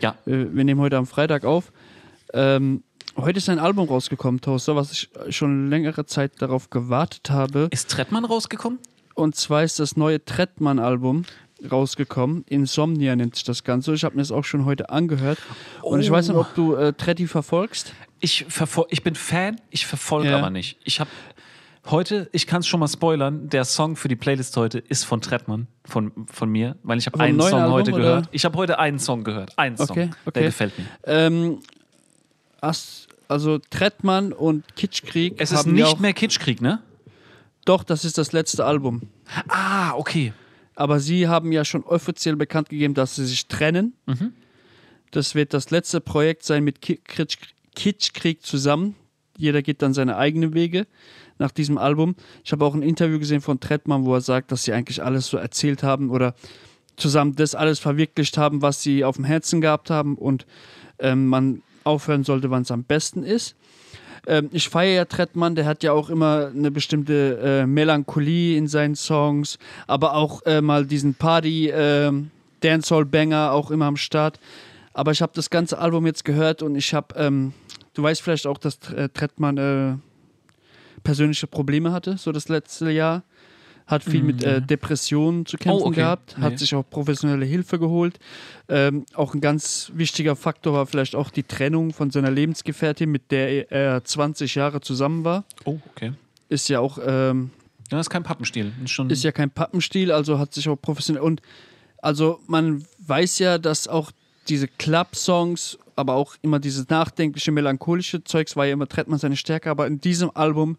Ja. 0.00 0.10
Äh, 0.26 0.46
wir 0.54 0.62
nehmen 0.62 0.80
heute 0.80 0.96
am 0.96 1.06
Freitag 1.06 1.44
auf. 1.44 1.72
Ähm, 2.32 2.84
Heute 3.16 3.38
ist 3.38 3.48
ein 3.48 3.58
Album 3.58 3.88
rausgekommen, 3.88 4.40
Toaster, 4.40 4.76
was 4.76 4.92
ich 4.92 5.10
schon 5.30 5.68
längere 5.68 6.06
Zeit 6.06 6.40
darauf 6.40 6.70
gewartet 6.70 7.28
habe. 7.30 7.66
Ist 7.72 7.90
Trettmann 7.90 8.24
rausgekommen? 8.24 8.78
Und 9.14 9.34
zwar 9.34 9.64
ist 9.64 9.80
das 9.80 9.96
neue 9.96 10.24
Trettmann-Album 10.24 11.24
rausgekommen. 11.70 12.44
Insomnia 12.46 13.16
nennt 13.16 13.34
sich 13.34 13.42
das 13.42 13.64
Ganze. 13.64 13.92
Ich 13.94 14.04
habe 14.04 14.14
mir 14.14 14.22
das 14.22 14.30
auch 14.30 14.44
schon 14.44 14.64
heute 14.64 14.90
angehört. 14.90 15.38
Und 15.82 16.00
ich 16.00 16.10
weiß 16.10 16.28
nicht, 16.28 16.36
Oh. 16.36 16.42
ob 16.42 16.54
du 16.54 16.76
äh, 16.76 16.92
Tretti 16.92 17.26
verfolgst. 17.26 17.92
Ich, 18.20 18.46
verfol 18.48 18.86
ich 18.90 19.02
bin 19.02 19.16
Fan, 19.16 19.60
ich 19.70 19.86
verfolge 19.86 20.30
Ja. 20.30 20.38
aber 20.38 20.50
nicht. 20.50 20.78
Ich 20.84 21.00
habe 21.00 21.10
heute, 21.90 22.28
ich 22.32 22.46
kann 22.46 22.60
es 22.60 22.66
schon 22.66 22.80
mal 22.80 22.88
spoilern, 22.88 23.48
der 23.48 23.64
Song 23.64 23.96
für 23.96 24.08
die 24.08 24.16
Playlist 24.16 24.56
heute 24.56 24.78
ist 24.78 25.04
von 25.04 25.20
Trettmann, 25.20 25.66
von, 25.84 26.12
von 26.30 26.48
mir, 26.50 26.76
weil 26.82 26.98
ich 26.98 27.06
habe 27.06 27.20
einen 27.20 27.40
Song 27.40 27.54
Album, 27.60 27.72
heute 27.72 27.92
oder? 27.92 28.00
gehört. 28.02 28.28
Ich 28.32 28.44
habe 28.44 28.56
heute 28.58 28.78
einen 28.78 28.98
Song 28.98 29.24
gehört. 29.24 29.56
Einen 29.58 29.76
Song. 29.76 29.90
Okay, 29.90 30.10
okay. 30.24 30.30
Der 30.34 30.42
gefällt 30.44 30.78
mir. 30.78 30.86
Ähm, 31.04 31.58
also 33.28 33.58
Trettmann 33.70 34.32
und 34.32 34.76
Kitschkrieg 34.76 35.34
Es 35.38 35.52
ist 35.52 35.66
nicht 35.66 36.00
mehr 36.00 36.12
Kitschkrieg, 36.12 36.60
ne? 36.60 36.80
Doch, 37.64 37.84
das 37.84 38.04
ist 38.04 38.18
das 38.18 38.32
letzte 38.32 38.64
Album. 38.64 39.02
Ah, 39.48 39.92
okay. 39.94 40.32
Aber 40.74 40.98
sie 40.98 41.28
haben 41.28 41.52
ja 41.52 41.64
schon 41.64 41.84
offiziell 41.84 42.36
bekannt 42.36 42.70
gegeben, 42.70 42.94
dass 42.94 43.16
sie 43.16 43.26
sich 43.26 43.46
trennen. 43.48 43.94
Mhm. 44.06 44.32
Das 45.10 45.34
wird 45.34 45.52
das 45.54 45.70
letzte 45.70 46.00
Projekt 46.00 46.44
sein 46.44 46.64
mit 46.64 46.80
Ki- 46.80 47.00
Kitsch- 47.06 47.38
Kitschkrieg 47.74 48.42
zusammen. 48.44 48.96
Jeder 49.36 49.62
geht 49.62 49.82
dann 49.82 49.92
seine 49.94 50.16
eigenen 50.16 50.54
Wege 50.54 50.86
nach 51.40 51.50
diesem 51.50 51.78
Album. 51.78 52.14
Ich 52.44 52.52
habe 52.52 52.64
auch 52.64 52.74
ein 52.74 52.82
Interview 52.82 53.18
gesehen 53.18 53.40
von 53.40 53.58
Trettmann, 53.58 54.04
wo 54.04 54.14
er 54.14 54.20
sagt, 54.20 54.52
dass 54.52 54.62
sie 54.64 54.72
eigentlich 54.72 55.02
alles 55.02 55.26
so 55.26 55.36
erzählt 55.36 55.82
haben 55.82 56.10
oder 56.10 56.34
zusammen 56.96 57.34
das 57.34 57.54
alles 57.54 57.78
verwirklicht 57.78 58.38
haben, 58.38 58.62
was 58.62 58.82
sie 58.82 59.04
auf 59.04 59.16
dem 59.16 59.24
Herzen 59.24 59.60
gehabt 59.60 59.90
haben 59.90 60.16
und 60.16 60.46
ähm, 60.98 61.26
man 61.26 61.62
aufhören 61.82 62.24
sollte, 62.24 62.50
wann 62.50 62.62
es 62.62 62.70
am 62.70 62.84
besten 62.84 63.24
ist. 63.24 63.56
Ähm, 64.26 64.50
ich 64.52 64.68
feiere 64.68 64.94
ja 64.94 65.04
Trettmann, 65.06 65.54
der 65.54 65.64
hat 65.64 65.82
ja 65.82 65.92
auch 65.92 66.10
immer 66.10 66.50
eine 66.54 66.70
bestimmte 66.70 67.38
äh, 67.42 67.66
Melancholie 67.66 68.56
in 68.56 68.68
seinen 68.68 68.94
Songs, 68.94 69.58
aber 69.86 70.14
auch 70.14 70.44
äh, 70.44 70.60
mal 70.60 70.86
diesen 70.86 71.14
Party 71.14 71.70
ähm, 71.70 72.30
Dancehall-Banger 72.60 73.52
auch 73.52 73.70
immer 73.70 73.86
am 73.86 73.96
Start. 73.96 74.38
Aber 74.92 75.12
ich 75.12 75.22
habe 75.22 75.32
das 75.34 75.48
ganze 75.48 75.78
Album 75.78 76.06
jetzt 76.06 76.24
gehört 76.24 76.62
und 76.62 76.74
ich 76.74 76.92
habe, 76.92 77.14
ähm, 77.16 77.54
du 77.94 78.02
weißt 78.02 78.20
vielleicht 78.20 78.46
auch, 78.46 78.58
dass 78.58 78.78
äh, 78.92 79.08
Trettmann 79.08 79.56
äh, 79.56 79.94
persönliche 81.02 81.46
Probleme 81.46 81.92
hatte, 81.92 82.16
so 82.16 82.32
das 82.32 82.48
letzte 82.48 82.90
Jahr. 82.90 83.22
Hat 83.86 84.04
viel 84.04 84.22
mit 84.22 84.44
äh, 84.44 84.62
Depressionen 84.62 85.46
zu 85.46 85.56
kämpfen 85.56 85.82
Oh, 85.82 85.86
okay. 85.86 85.96
gehabt, 85.96 86.38
hat 86.38 86.52
Nee. 86.52 86.56
sich 86.58 86.76
auch 86.76 86.84
professionelle 86.88 87.44
Hilfe 87.44 87.80
geholt. 87.80 88.20
Ähm, 88.68 89.04
auch 89.14 89.34
ein 89.34 89.40
ganz 89.40 89.90
wichtiger 89.96 90.36
Faktor 90.36 90.74
war 90.74 90.86
vielleicht 90.86 91.16
auch 91.16 91.30
die 91.30 91.42
Trennung 91.42 91.92
von 91.92 92.12
seiner 92.12 92.30
Lebensgefährtin, 92.30 93.10
mit 93.10 93.32
der 93.32 93.72
er 93.72 94.04
20 94.04 94.54
Jahre 94.54 94.80
zusammen 94.80 95.24
war. 95.24 95.44
Oh, 95.64 95.78
okay. 95.90 96.12
Ist 96.48 96.68
ja 96.68 96.78
auch 96.78 96.98
ähm, 97.04 97.50
Ja, 97.90 97.98
ist 97.98 98.10
kein 98.10 98.22
Pappenstil. 98.22 98.70
Ist 98.84 98.90
schon 98.92 99.10
ist 99.10 99.24
ja 99.24 99.32
kein 99.32 99.50
Pappenstiel, 99.50 100.12
also 100.12 100.38
hat 100.38 100.54
sich 100.54 100.68
auch 100.68 100.76
professionell. 100.76 101.24
Und 101.24 101.42
also 102.00 102.38
man 102.46 102.84
weiß 103.00 103.40
ja, 103.40 103.58
dass 103.58 103.88
auch 103.88 104.12
diese 104.48 104.68
Club-Songs, 104.68 105.78
aber 105.96 106.14
auch 106.14 106.34
immer 106.42 106.58
dieses 106.58 106.88
nachdenkliche, 106.88 107.52
melancholische 107.52 108.24
Zeugs 108.24 108.56
war 108.56 108.66
ja 108.66 108.72
immer 108.72 108.88
Trettmann 108.88 109.18
seine 109.18 109.36
Stärke, 109.36 109.70
aber 109.70 109.86
in 109.86 110.00
diesem 110.00 110.30
Album 110.34 110.76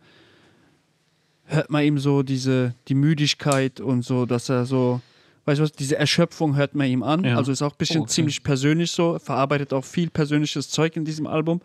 hört 1.45 1.69
man 1.69 1.83
ihm 1.83 1.97
so 1.99 2.23
diese, 2.23 2.73
die 2.87 2.95
Müdigkeit 2.95 3.79
und 3.79 4.03
so, 4.03 4.25
dass 4.25 4.49
er 4.49 4.65
so, 4.65 5.01
weißt 5.45 5.59
du 5.59 5.63
was, 5.63 5.71
diese 5.73 5.97
Erschöpfung 5.97 6.55
hört 6.55 6.75
man 6.75 6.87
ihm 6.87 7.03
an. 7.03 7.23
Ja. 7.23 7.37
Also 7.37 7.51
ist 7.51 7.61
auch 7.61 7.71
ein 7.73 7.77
bisschen 7.77 8.01
Oh, 8.01 8.03
okay. 8.03 8.11
ziemlich 8.13 8.41
persönlich 8.43 8.91
so, 8.91 9.19
verarbeitet 9.19 9.73
auch 9.73 9.83
viel 9.85 10.09
persönliches 10.09 10.69
Zeug 10.69 10.95
in 10.95 11.05
diesem 11.05 11.27
Album. 11.27 11.61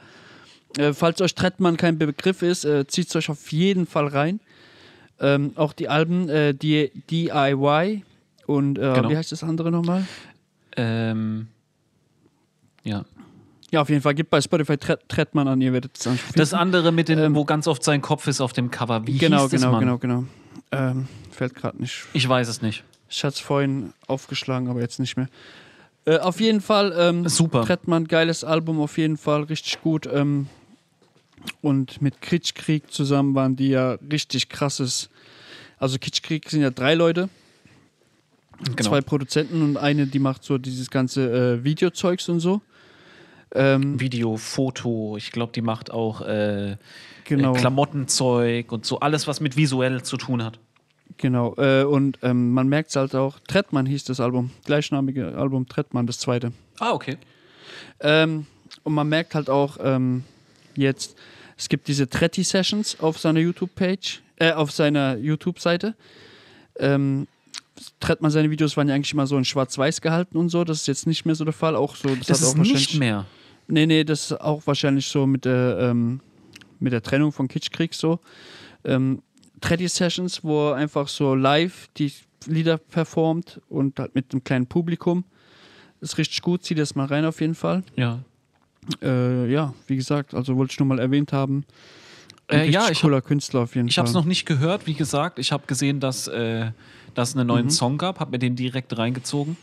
Äh, 0.76 0.92
falls 0.92 1.20
euch 1.20 1.34
Trettmann 1.34 1.76
kein 1.76 1.99
Begriff 1.99 2.42
ist, 2.42 2.64
äh, 2.64 2.86
zieht 2.86 3.09
es 3.09 3.16
euch 3.16 3.30
auf 3.30 3.53
jeden 3.53 3.86
Fall 3.86 4.09
rein. 4.09 4.40
Ähm, 5.20 5.53
auch 5.55 5.72
die 5.72 5.88
Alben, 5.88 6.28
äh, 6.28 6.53
die 6.53 6.90
DIY 7.11 8.03
und 8.47 8.78
äh, 8.78 8.92
Genau. 8.94 9.09
wie 9.09 9.16
heißt 9.16 9.32
das 9.32 9.42
andere 9.44 9.70
nochmal? 9.70 10.05
Ähm, 10.76 11.47
ja. 12.87 13.05
Ja, 13.72 13.80
auf 13.80 13.89
jeden 13.89 14.01
Fall, 14.01 14.14
gibt 14.14 14.30
bei 14.30 14.41
Spotify 14.41 14.76
Tre 14.78 14.97
Trettmann 15.09 15.49
an, 15.49 15.61
ihr 15.61 15.72
werdet 15.72 15.97
es 15.99 16.05
schon 16.05 16.18
Das 16.37 16.55
andere 16.55 16.93
mit 16.93 17.09
dem, 17.09 17.18
Ähm, 17.18 17.34
wo 17.34 17.45
ganz 17.45 17.66
oft 17.66 17.82
sein 17.82 18.01
Kopf 18.01 18.28
ist 18.28 18.41
auf 18.41 18.53
dem 18.53 18.70
Cover. 18.70 19.05
Wie 19.07 19.18
Genau, 19.18 19.43
hieß 19.43 19.51
das, 19.51 19.61
genau, 19.62 19.78
genau, 19.80 19.99
genau. 19.99 20.24
Ähm, 20.70 21.09
fällt 21.32 21.55
gerade 21.57 21.76
nicht. 21.80 22.07
Ich 22.12 22.28
weiß 22.28 22.47
es 22.49 22.62
nicht. 22.62 22.84
Ich 23.11 23.24
hatte 23.24 23.34
es 23.34 23.41
vorhin 23.41 23.93
aufgeschlagen, 24.07 24.68
aber 24.68 24.80
jetzt 24.80 25.01
nicht 25.01 25.16
mehr. 25.16 25.28
Äh, 26.05 26.18
auf 26.18 26.39
jeden 26.41 26.61
Fall, 26.61 26.95
ähm, 26.97 27.28
Super. 27.28 27.64
Trettmann, 27.64 28.07
geiles 28.07 28.45
Album, 28.45 28.80
auf 28.80 28.99
jeden 28.99 29.16
Fall, 29.16 29.43
richtig 29.43 29.80
gut. 29.82 30.09
Ähm, 30.12 30.47
und 31.61 32.01
mit 32.01 32.20
Kitschkrieg 32.22 32.93
zusammen 32.93 33.34
waren 33.34 33.57
die 33.57 33.68
ja 33.70 33.99
richtig 34.11 34.49
krasses. 34.49 35.11
Also 35.78 35.99
Kitschkrieg 35.99 36.49
sind 36.49 36.62
ja 36.62 36.70
drei 36.70 36.95
Leute, 36.95 37.28
Genau. 38.64 38.89
zwei 38.89 39.01
Produzenten 39.03 39.61
und 39.62 39.76
eine, 39.76 40.07
die 40.07 40.18
macht 40.20 40.43
so 40.45 40.57
dieses 40.57 40.89
ganze 40.89 41.57
äh, 41.59 41.64
Videozeugs 41.64 42.28
und 42.28 42.41
so. 42.41 42.62
Ähm, 43.55 44.01
Video, 44.01 44.36
Foto, 44.36 45.16
ich 45.16 45.30
glaube, 45.32 45.53
die 45.53 45.62
macht 45.62 45.90
auch 45.90 46.20
äh, 46.22 46.76
genau. 47.24 47.55
äh, 47.55 47.59
Klamottenzeug 47.59 48.72
und 48.72 48.84
so 48.84 49.01
alles, 49.01 49.26
was 49.26 49.40
mit 49.40 49.57
visuell 49.57 50.03
zu 50.03 50.16
tun 50.16 50.42
hat. 50.42 50.59
Genau, 51.18 51.55
äh, 51.57 51.84
und 51.84 52.18
ähm, 52.22 52.53
man 52.53 52.68
merkt 52.68 52.90
es 52.90 52.97
halt 52.97 53.14
auch, 53.14 53.38
Trettmann 53.47 53.86
hieß 53.86 54.05
das 54.05 54.20
Album, 54.20 54.51
gleichnamige 54.64 55.36
Album 55.36 55.66
Trettmann, 55.66 56.07
das 56.07 56.18
zweite. 56.18 56.53
Ah, 56.78 56.90
okay. 56.92 57.16
Ähm, 58.01 58.47
und 58.82 58.94
man 58.94 59.09
merkt 59.09 59.34
halt 59.34 59.49
auch 59.49 59.78
ähm, 59.80 60.24
jetzt, 60.76 61.16
es 61.57 61.68
gibt 61.68 61.88
diese 61.88 62.09
Tretti-Sessions 62.09 63.01
auf 63.01 63.18
seiner 63.18 63.40
YouTube-Page, 63.40 64.22
äh, 64.36 64.53
auf 64.53 64.72
seiner 64.72 65.16
YouTube-Seite. 65.16 65.94
Ähm, 66.78 67.26
Trettmann 68.01 68.30
seine 68.30 68.51
Videos 68.51 68.76
waren 68.76 68.88
ja 68.88 68.94
eigentlich 68.94 69.12
immer 69.12 69.26
so 69.26 69.36
in 69.38 69.44
Schwarz-Weiß 69.44 70.01
gehalten 70.01 70.36
und 70.36 70.49
so, 70.49 70.64
das 70.64 70.80
ist 70.80 70.86
jetzt 70.86 71.07
nicht 71.07 71.24
mehr 71.24 71.34
so 71.34 71.44
der 71.44 71.53
Fall. 71.53 71.76
Auch 71.76 71.97
so, 71.97 72.09
Das 72.09 72.28
hat 72.28 72.36
ist 72.38 72.44
auch 72.44 72.55
nicht 72.57 72.99
mehr. 72.99 73.26
Nee, 73.68 73.86
nee, 73.86 74.04
das 74.04 74.30
ist 74.30 74.40
auch 74.40 74.66
wahrscheinlich 74.66 75.06
so 75.06 75.26
mit 75.26 75.44
der, 75.44 75.78
ähm, 75.80 76.20
mit 76.78 76.92
der 76.92 77.02
Trennung 77.02 77.32
von 77.32 77.48
Kitschkrieg 77.48 77.94
so. 77.94 78.20
Ähm, 78.84 79.22
Tretti-Sessions, 79.60 80.44
wo 80.44 80.70
er 80.70 80.76
einfach 80.76 81.08
so 81.08 81.34
live 81.34 81.88
die 81.96 82.12
Lieder 82.46 82.76
performt 82.78 83.60
und 83.68 83.98
halt 83.98 84.14
mit 84.14 84.32
einem 84.32 84.44
kleinen 84.44 84.66
Publikum. 84.66 85.24
Ist 86.00 86.18
richtig 86.18 86.42
gut, 86.42 86.62
zieh 86.62 86.74
das 86.74 86.94
mal 86.94 87.06
rein 87.06 87.24
auf 87.24 87.40
jeden 87.40 87.54
Fall. 87.54 87.82
Ja. 87.96 88.20
Äh, 89.02 89.50
ja, 89.50 89.74
wie 89.88 89.96
gesagt, 89.96 90.34
also 90.34 90.56
wollte 90.56 90.72
ich 90.72 90.78
nur 90.78 90.86
mal 90.86 91.00
erwähnt 91.00 91.32
haben. 91.32 91.64
Äh, 92.48 92.70
ja, 92.70 92.88
ich 92.90 93.00
cooler 93.00 93.20
Künstler 93.22 93.60
auf 93.62 93.74
jeden 93.74 93.88
Ich 93.88 93.96
Fall. 93.96 94.02
habe 94.02 94.08
es 94.10 94.14
noch 94.14 94.24
nicht 94.26 94.46
gehört, 94.46 94.86
wie 94.86 94.94
gesagt. 94.94 95.40
Ich 95.40 95.50
habe 95.50 95.64
gesehen, 95.66 95.98
dass, 95.98 96.28
äh, 96.28 96.70
dass 97.14 97.30
es 97.30 97.36
einen 97.36 97.48
neuen 97.48 97.64
Mhm. 97.66 97.70
Song 97.70 97.98
gab, 97.98 98.20
habe 98.20 98.30
mir 98.32 98.38
den 98.38 98.54
direkt 98.54 98.96
reingezogen. 98.96 99.56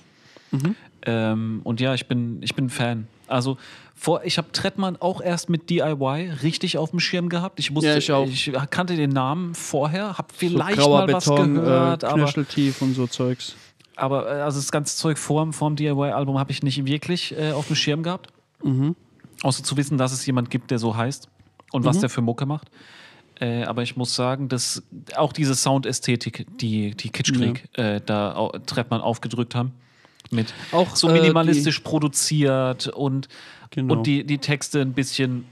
Mhm. 0.52 0.76
Ähm, 1.04 1.62
und 1.64 1.80
ja, 1.80 1.94
ich 1.94 2.08
bin, 2.08 2.42
ich 2.42 2.56
bin 2.56 2.70
Fan. 2.70 3.08
Also 3.28 3.58
vor, 3.96 4.24
ich 4.26 4.38
habe 4.38 4.52
Trettmann 4.52 4.98
auch 4.98 5.22
erst 5.22 5.50
mit 5.50 5.70
DIY 5.70 6.32
richtig 6.44 6.78
auf 6.78 6.90
dem 6.92 7.00
Schirm 7.00 7.30
gehabt. 7.30 7.60
Ich 7.60 7.74
wusste, 7.74 7.90
Ja, 7.90 7.98
ich 7.98 8.12
auch. 8.12 8.28
ich 8.28 8.52
kannte 8.70 8.96
den 8.96 9.12
Namen 9.12 9.56
vorher, 9.56 10.18
habe 10.18 10.28
vielleicht 10.36 10.82
so 10.82 10.90
mal 10.90 11.12
was 11.12 11.26
Beton, 11.26 11.56
gehört, 11.56 12.04
äh, 12.04 12.08
aber, 12.08 12.18
knöcheltief 12.24 12.82
und 12.82 12.96
so 12.96 13.08
Zeugs. 13.08 13.56
aber 13.96 14.28
äh, 14.28 14.42
also 14.42 14.60
das 14.60 14.72
ganze 14.72 14.98
Zeug 14.98 15.18
vorm, 15.18 15.54
vorm 15.54 15.76
DIY-Album 15.76 16.38
habe 16.38 16.52
ich 16.52 16.64
nicht 16.64 16.84
wirklich 16.86 17.34
äh, 17.38 17.52
auf 17.52 17.68
dem 17.68 17.76
Schirm 17.78 18.04
gehabt. 18.04 18.28
Mhm. 18.64 18.96
Außer 19.42 19.64
zu 19.64 19.78
wissen, 19.78 19.98
dass 19.98 20.12
es 20.12 20.26
jemand 20.26 20.50
gibt, 20.50 20.72
der 20.72 20.80
so 20.80 20.96
heißt 20.98 21.30
und 21.72 21.86
was 21.86 21.98
Mhm. 21.98 22.02
der 22.02 22.10
für 22.10 22.22
Mucke 22.22 22.46
macht. 22.46 22.70
Äh, 23.40 23.64
aber 23.64 23.84
ich 23.84 23.96
muss 23.98 24.16
sagen, 24.16 24.48
dass 24.50 24.84
auch 25.16 25.34
diese 25.34 25.56
Soundästhetik, 25.56 26.46
die, 26.60 26.92
die 26.92 27.10
Kitschkrieg 27.10 27.68
äh, 27.78 28.00
da 28.06 28.36
au 28.36 28.50
Trettmann 28.66 29.02
aufgedrückt 29.02 29.56
haben, 29.56 29.72
mit 30.32 30.54
Auch 30.72 30.96
so 30.96 31.10
äh, 31.10 31.14
minimalistisch 31.14 31.80
produziert 31.80 32.88
und, 32.88 33.28
Genau. 33.72 33.96
und 33.96 34.08
die, 34.08 34.24
die 34.24 34.38
Texte 34.38 34.82
ein 34.82 34.94
bisschen. 34.94 35.46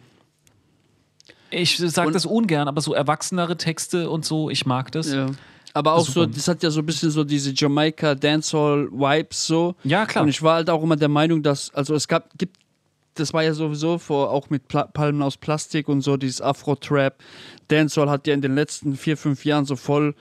Ich 1.49 1.77
sage 1.77 2.11
das 2.11 2.25
ungern, 2.25 2.67
aber 2.67 2.81
so 2.81 2.93
erwachsenere 2.93 3.57
Texte 3.57 4.09
und 4.09 4.23
so, 4.25 4.49
ich 4.49 4.65
mag 4.65 4.91
das. 4.91 5.09
Die, 5.09 5.15
ja. 5.15 5.27
Aber 5.73 5.93
auch 5.93 6.05
so, 6.05 6.21
Super. 6.21 6.33
das 6.33 6.47
hat 6.47 6.63
ja 6.63 6.69
so 6.69 6.81
ein 6.81 6.85
bisschen 6.85 7.11
so 7.11 7.23
diese 7.23 7.51
Jamaika 7.53 8.15
Dancehall 8.15 8.89
Vibes 8.91 9.47
so. 9.47 9.75
Ja, 9.83 10.05
klar. 10.05 10.23
Und 10.23 10.29
ich 10.29 10.41
war 10.41 10.55
halt 10.55 10.69
auch 10.69 10.83
immer 10.83 10.95
der 10.97 11.07
Meinung, 11.09 11.43
dass, 11.43 11.73
also 11.73 11.95
es 11.95 12.07
gab, 12.07 12.37
gibt, 12.37 12.57
das 13.15 13.33
war 13.33 13.43
ja 13.43 13.53
sowieso 13.53 13.97
vor, 13.97 14.31
auch 14.31 14.49
mit 14.49 14.67
Pla 14.67 14.83
Palmen 14.85 15.21
aus 15.21 15.37
Plastik 15.37 15.87
und 15.89 16.01
so, 16.01 16.17
dieses 16.17 16.41
Afro-Trap. 16.41 17.15
Dancehall 17.69 18.09
hat 18.09 18.27
ja 18.27 18.33
in 18.33 18.41
den 18.41 18.55
letzten 18.55 18.95
vier, 18.95 19.17
fünf 19.17 19.45
Jahren 19.45 19.65
so 19.65 19.75
voll 19.75 20.13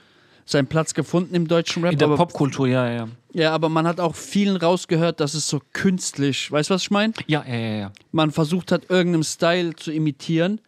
seinen 0.45 0.67
Platz 0.67 0.93
gefunden 0.93 1.35
im 1.35 1.47
deutschen 1.47 1.83
Rap. 1.83 1.93
In 1.93 1.99
der 1.99 2.07
Popkultur, 2.07 2.67
ja, 2.67 2.89
ja. 2.89 3.07
Ja, 3.33 3.53
aber 3.53 3.69
man 3.69 3.87
hat 3.87 3.99
auch 3.99 4.15
vielen 4.15 4.57
rausgehört, 4.57 5.19
dass 5.19 5.33
es 5.33 5.47
so 5.47 5.61
künstlich, 5.73 6.51
weißt 6.51 6.69
du, 6.69 6.73
was 6.73 6.83
ich 6.83 6.91
meine? 6.91 7.13
Ja, 7.27 7.43
ja, 7.47 7.55
ja, 7.55 7.75
ja. 7.77 7.91
Man 8.11 8.31
versucht 8.31 8.71
hat, 8.71 8.89
irgendeinem 8.89 9.23
Style 9.23 9.75
zu 9.75 9.91
imitieren, 9.91 10.59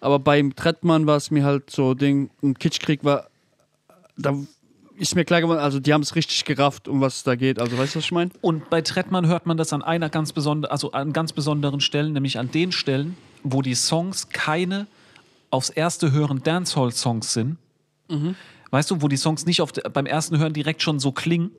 aber 0.00 0.18
beim 0.18 0.54
Trettmann 0.54 1.06
war 1.06 1.16
es 1.16 1.30
mir 1.30 1.44
halt 1.44 1.70
so, 1.70 1.94
Ding, 1.94 2.30
ein 2.42 2.58
Kitschkrieg 2.58 3.04
war, 3.04 3.28
da 4.16 4.36
ist 4.96 5.16
mir 5.16 5.24
klar 5.24 5.40
geworden, 5.40 5.58
also 5.58 5.80
die 5.80 5.92
haben 5.92 6.02
es 6.02 6.14
richtig 6.14 6.44
gerafft, 6.44 6.86
um 6.86 7.00
was 7.00 7.16
es 7.16 7.22
da 7.24 7.34
geht. 7.34 7.58
Also 7.58 7.76
weißt 7.76 7.94
du, 7.94 7.98
was 7.98 8.04
ich 8.04 8.12
meine? 8.12 8.30
Und 8.40 8.70
bei 8.70 8.80
Trettmann 8.80 9.26
hört 9.26 9.44
man 9.46 9.56
das 9.56 9.72
an 9.72 9.82
einer 9.82 10.08
ganz 10.08 10.32
besonderen, 10.32 10.70
also 10.70 10.92
an 10.92 11.12
ganz 11.12 11.32
besonderen 11.32 11.80
Stellen, 11.80 12.12
nämlich 12.12 12.38
an 12.38 12.50
den 12.50 12.70
Stellen, 12.70 13.16
wo 13.42 13.60
die 13.60 13.74
Songs 13.74 14.28
keine 14.28 14.86
aufs 15.50 15.70
erste 15.70 16.12
Hören 16.12 16.42
Dancehall-Songs 16.42 17.32
sind. 17.32 17.56
Weißt 18.70 18.90
du, 18.90 19.02
wo 19.02 19.08
die 19.08 19.16
Songs 19.16 19.46
nicht 19.46 19.60
auf, 19.62 19.72
beim 19.92 20.06
ersten 20.06 20.38
Hören 20.38 20.52
direkt 20.52 20.82
schon 20.82 21.00
so 21.00 21.10
klingen, 21.12 21.50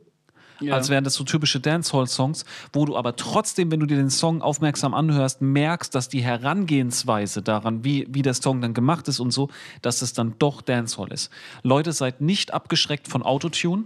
Ja. 0.61 0.73
als 0.75 0.89
wären 0.89 1.03
das 1.03 1.13
so 1.15 1.23
typische 1.23 1.59
Dancehall-Songs, 1.59 2.45
wo 2.73 2.85
du 2.85 2.95
aber 2.95 3.15
trotzdem, 3.15 3.71
wenn 3.71 3.79
du 3.81 3.85
dir 3.85 3.97
den 3.97 4.09
Song 4.09 4.41
aufmerksam 4.41 4.93
anhörst, 4.93 5.41
merkst, 5.41 5.93
dass 5.93 6.07
die 6.09 6.21
Herangehensweise 6.23 7.41
daran, 7.41 7.83
wie, 7.83 8.07
wie 8.09 8.21
der 8.21 8.33
Song 8.33 8.61
dann 8.61 8.73
gemacht 8.73 9.07
ist 9.07 9.19
und 9.19 9.31
so, 9.31 9.49
dass 9.81 10.01
es 10.01 10.13
dann 10.13 10.35
doch 10.39 10.61
Dancehall 10.61 11.11
ist. 11.11 11.29
Leute, 11.63 11.91
seid 11.93 12.21
nicht 12.21 12.53
abgeschreckt 12.53 13.07
von 13.07 13.21
Autotune. 13.23 13.83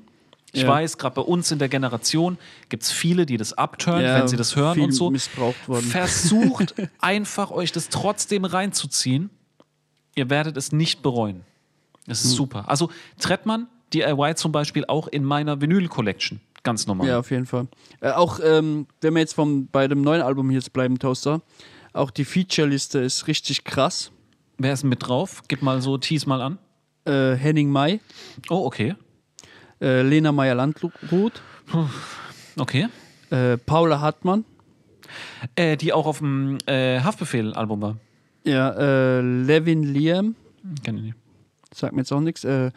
Ich 0.51 0.63
Ja. 0.63 0.67
weiß, 0.67 0.97
gerade 0.97 1.15
bei 1.15 1.21
uns 1.21 1.51
in 1.51 1.59
der 1.59 1.69
Generation 1.69 2.37
gibt 2.69 2.83
es 2.83 2.91
viele, 2.91 3.25
die 3.27 3.37
das 3.37 3.53
abturnen, 3.53 4.03
Ja, 4.03 4.15
wenn 4.15 4.27
sie 4.27 4.37
das 4.37 4.55
hören 4.55 4.79
und 4.81 4.91
so. 4.91 5.11
missbraucht 5.11 5.67
worden. 5.67 5.85
Versucht 5.85 6.73
einfach, 6.99 7.51
euch 7.51 7.71
das 7.71 7.89
trotzdem 7.89 8.45
reinzuziehen. 8.45 9.29
Ihr 10.15 10.29
werdet 10.29 10.57
es 10.57 10.71
nicht 10.71 11.01
bereuen. 11.03 11.41
Es 12.07 12.23
Hm. 12.23 12.29
ist 12.29 12.35
super. 12.35 12.67
Also 12.67 12.89
Trettmann, 13.19 13.67
DIY 13.93 14.35
zum 14.35 14.51
Beispiel 14.51 14.85
auch 14.87 15.07
in 15.07 15.23
meiner 15.23 15.61
Vinyl-Collection. 15.61 16.39
Ganz 16.63 16.87
normal. 16.87 17.07
Ja, 17.07 17.19
auf 17.19 17.31
jeden 17.31 17.45
Fall. 17.45 17.67
Äh, 18.01 18.11
auch, 18.11 18.39
ähm, 18.43 18.87
wenn 19.01 19.13
wir 19.13 19.21
jetzt 19.21 19.33
vom, 19.33 19.67
bei 19.67 19.87
dem 19.87 20.01
neuen 20.01 20.21
Album 20.21 20.51
jetzt 20.51 20.73
bleiben, 20.73 20.99
Toaster, 20.99 21.41
auch 21.93 22.11
die 22.11 22.25
Feature-Liste 22.25 22.99
ist 22.99 23.27
richtig 23.27 23.63
krass. 23.63 24.11
Wer 24.57 24.73
ist 24.73 24.83
mit 24.83 25.07
drauf? 25.07 25.41
Gib 25.47 25.61
mal 25.61 25.81
so, 25.81 25.97
tease 25.97 26.27
mal 26.27 26.41
an. 26.41 26.57
Äh, 27.05 27.35
Henning 27.35 27.71
May, 27.71 28.01
Oh, 28.49 28.65
okay. 28.65 28.95
äh, 29.81 30.01
Lena 30.01 30.31
Meyer-Landrut, 30.33 31.41
Okay. 32.57 32.87
äh, 33.29 33.57
Paula 33.57 34.01
Hartmann, 34.01 34.43
Äh, 35.55 35.77
die 35.77 35.93
auch 35.93 36.05
auf 36.05 36.19
dem 36.19 36.57
äh, 36.67 36.99
Haftbefehl-Album 36.99 37.81
war. 37.81 37.97
ja, 38.43 39.19
Levin 39.21 39.83
Liam, 39.83 40.35
Kenn 40.83 40.97
ich 40.97 41.03
nicht. 41.03 41.15
Sagt 41.73 41.93
mir 41.93 42.01
jetzt 42.01 42.11
auch 42.11 42.19
nichts, 42.21 42.43
äh, 42.43 42.71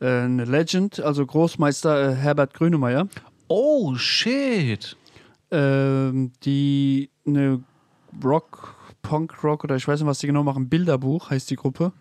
äh, 0.00 0.06
eine 0.06 0.44
Legend, 0.44 1.00
also 1.00 1.24
Großmeister 1.24 2.10
äh, 2.10 2.14
Herbert 2.14 2.54
Grönemeyer, 2.54 3.08
Oh, 3.48 3.94
shit. 3.96 4.96
ähm, 5.50 6.32
die 6.44 7.10
eine 7.26 7.62
Rock, 8.24 8.76
Punk 9.02 9.42
Rock 9.44 9.64
oder 9.64 9.76
ich 9.76 9.86
weiß 9.86 10.00
nicht, 10.00 10.06
was 10.08 10.18
die 10.20 10.26
genau 10.26 10.42
machen, 10.42 10.68
Bilderbuch 10.68 11.30
heißt 11.30 11.50
die 11.50 11.56
Gruppe. 11.56 11.92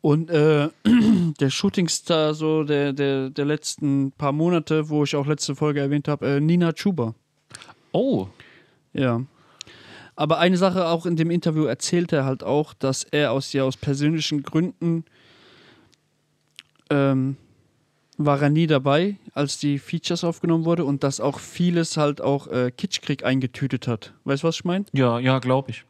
Und 0.00 0.30
äh, 0.30 0.68
der 1.40 1.50
Shootingstar 1.50 2.34
so 2.34 2.64
der, 2.64 2.92
der, 2.92 3.30
der 3.30 3.44
letzten 3.44 4.10
paar 4.12 4.32
Monate, 4.32 4.88
wo 4.88 5.04
ich 5.04 5.14
auch 5.14 5.26
letzte 5.26 5.54
Folge 5.54 5.80
erwähnt 5.80 6.08
habe, 6.08 6.26
äh, 6.26 6.40
Nina 6.40 6.72
Chuba. 6.72 7.14
Oh. 7.92 8.26
Ja. 8.92 9.22
Aber 10.16 10.38
eine 10.38 10.56
Sache 10.56 10.88
auch 10.88 11.06
in 11.06 11.16
dem 11.16 11.30
Interview 11.30 11.64
erzählt 11.64 12.12
er 12.12 12.24
halt 12.24 12.42
auch, 12.42 12.74
dass 12.74 13.04
er 13.04 13.32
aus 13.32 13.52
ja 13.52 13.62
aus 13.62 13.76
persönlichen 13.76 14.42
Gründen 14.42 15.04
ähm, 16.92 17.36
war 18.18 18.40
er 18.42 18.50
nie 18.50 18.66
dabei, 18.66 19.16
als 19.34 19.58
die 19.58 19.78
Features 19.78 20.22
aufgenommen 20.24 20.64
wurde 20.64 20.84
und 20.84 21.02
dass 21.02 21.20
auch 21.20 21.38
vieles 21.38 21.96
halt 21.96 22.20
auch 22.20 22.46
äh, 22.48 22.70
Kitschkrieg 22.70 23.24
eingetütet 23.24 23.88
hat. 23.88 24.12
Weißt 24.24 24.42
du, 24.42 24.48
was 24.48 24.56
ich 24.56 24.64
meine? 24.64 24.84
Ja, 24.92 25.18
ja, 25.18 25.38
glaube 25.38 25.70
ich. 25.70 25.84